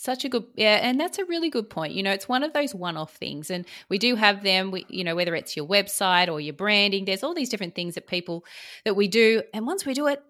Such 0.00 0.24
a 0.24 0.28
good, 0.28 0.44
yeah, 0.54 0.78
and 0.80 1.00
that's 1.00 1.18
a 1.18 1.24
really 1.24 1.50
good 1.50 1.68
point. 1.68 1.92
You 1.92 2.04
know, 2.04 2.12
it's 2.12 2.28
one 2.28 2.44
of 2.44 2.52
those 2.52 2.72
one-off 2.72 3.16
things, 3.16 3.50
and 3.50 3.66
we 3.88 3.98
do 3.98 4.14
have 4.14 4.44
them. 4.44 4.70
We, 4.70 4.86
you 4.88 5.02
know, 5.02 5.16
whether 5.16 5.34
it's 5.34 5.56
your 5.56 5.66
website 5.66 6.30
or 6.30 6.40
your 6.40 6.54
branding, 6.54 7.04
there's 7.04 7.24
all 7.24 7.34
these 7.34 7.48
different 7.48 7.74
things 7.74 7.96
that 7.96 8.06
people 8.06 8.44
that 8.84 8.94
we 8.94 9.08
do, 9.08 9.42
and 9.52 9.66
once 9.66 9.84
we 9.84 9.94
do 9.94 10.06
it, 10.06 10.22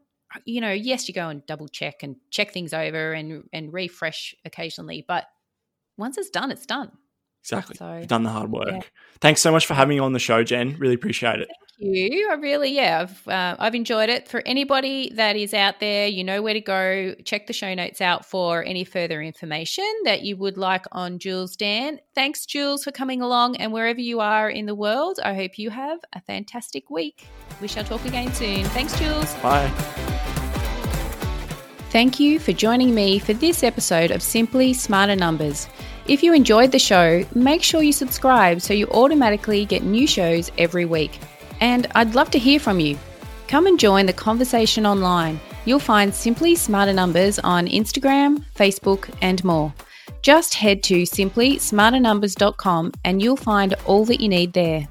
you 0.47 0.63
know, 0.63 0.73
yes, 0.73 1.07
you 1.07 1.13
go 1.13 1.29
and 1.29 1.45
double 1.45 1.69
check 1.69 2.03
and 2.03 2.17
check 2.31 2.51
things 2.51 2.73
over 2.73 3.13
and 3.13 3.45
and 3.53 3.71
refresh 3.71 4.35
occasionally, 4.47 5.05
but 5.07 5.27
once 5.99 6.17
it's 6.17 6.31
done, 6.31 6.51
it's 6.51 6.65
done. 6.65 6.93
Exactly. 7.43 7.77
So, 7.77 7.97
You've 7.99 8.09
done 8.09 8.23
the 8.25 8.31
hard 8.31 8.51
work. 8.51 8.69
Yeah. 8.69 8.81
Thanks 9.21 9.41
so 9.41 9.51
much 9.51 9.67
for 9.67 9.75
having 9.75 9.97
me 9.97 10.01
on 10.01 10.13
the 10.13 10.19
show, 10.19 10.45
Jen. 10.45 10.77
Really 10.79 10.95
appreciate 10.95 11.41
it. 11.41 11.49
Thank 11.81 12.13
you. 12.13 12.29
I 12.29 12.35
really, 12.35 12.73
yeah, 12.73 13.03
I've, 13.03 13.29
uh, 13.29 13.57
I've 13.59 13.75
enjoyed 13.75 14.09
it. 14.09 14.29
For 14.29 14.43
anybody 14.45 15.13
that 15.15 15.37
is 15.37 15.55
out 15.55 15.79
there, 15.79 16.09
you 16.09 16.25
know 16.25 16.43
where 16.43 16.55
to 16.55 16.61
go. 16.61 17.15
Check 17.25 17.47
the 17.47 17.53
show 17.53 17.73
notes 17.73 18.01
out 18.01 18.27
for 18.27 18.65
any 18.65 18.85
further 18.85 19.23
information 19.23 19.89
that 20.05 20.23
you 20.23 20.37
would 20.37 20.57
like 20.57 20.85
on 20.91 21.21
Jules 21.21 21.55
Dan. 21.55 22.01
Thanks, 22.15 22.47
Jules, 22.47 22.83
for 22.83 22.91
coming 22.91 23.23
along. 23.23 23.57
And 23.57 23.73
wherever 23.73 24.01
you 24.01 24.19
are 24.19 24.51
in 24.51 24.67
the 24.67 24.75
world, 24.75 25.21
I 25.25 25.35
hope 25.35 25.57
you 25.57 25.71
have 25.71 26.01
a 26.13 26.21
fantastic 26.21 26.91
week. 26.91 27.29
We 27.61 27.69
shall 27.69 27.85
talk 27.85 28.05
again 28.05 28.33
soon. 28.35 28.65
Thanks, 28.67 28.99
Jules. 28.99 29.33
Bye. 29.37 29.69
Thank 31.91 32.21
you 32.21 32.39
for 32.39 32.53
joining 32.53 32.95
me 32.95 33.19
for 33.19 33.33
this 33.33 33.63
episode 33.63 34.11
of 34.11 34.21
Simply 34.21 34.75
Smarter 34.75 35.17
Numbers. 35.17 35.69
If 36.09 36.23
you 36.23 36.33
enjoyed 36.33 36.73
the 36.73 36.79
show, 36.79 37.23
make 37.35 37.63
sure 37.63 37.83
you 37.83 37.93
subscribe 37.93 38.63
so 38.63 38.73
you 38.73 38.87
automatically 38.87 39.67
get 39.67 39.83
new 39.83 40.07
shows 40.07 40.51
every 40.57 40.87
week. 40.87 41.19
And 41.61 41.87
I'd 41.95 42.15
love 42.15 42.31
to 42.31 42.39
hear 42.39 42.59
from 42.59 42.81
you. 42.81 42.99
Come 43.47 43.67
and 43.67 43.79
join 43.79 44.07
the 44.07 44.15
conversation 44.15 44.87
online. 44.87 45.39
You'll 45.67 45.79
find 45.79 46.15
Simply 46.15 46.55
Smarter 46.55 46.95
Numbers 46.95 47.39
on 47.41 47.67
Instagram, 47.67 48.43
Facebook, 48.57 49.11
and 49.21 49.45
more. 49.45 49.71
Just 50.23 50.55
head 50.55 50.83
to 50.85 51.03
simplysmarternumbers.com 51.03 52.93
and 53.05 53.21
you'll 53.21 53.37
find 53.37 53.75
all 53.85 54.07
that 54.07 54.21
you 54.23 54.31
need 54.31 54.55
there. 54.55 54.89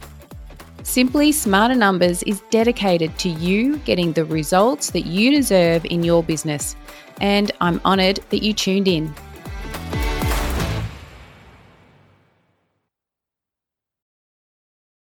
Simply 0.83 1.31
Smarter 1.31 1.73
Numbers 1.75 2.21
is 2.23 2.41
dedicated 2.51 3.17
to 3.17 3.29
you 3.29 3.77
getting 3.79 4.13
the 4.13 4.23
results 4.23 4.91
that 4.91 5.07
you 5.07 5.31
deserve 5.31 5.83
in 5.85 6.03
your 6.03 6.21
business, 6.21 6.75
and 7.19 7.51
I'm 7.59 7.81
honoured 7.83 8.19
that 8.29 8.43
you 8.43 8.53
tuned 8.53 8.87
in. 8.87 9.13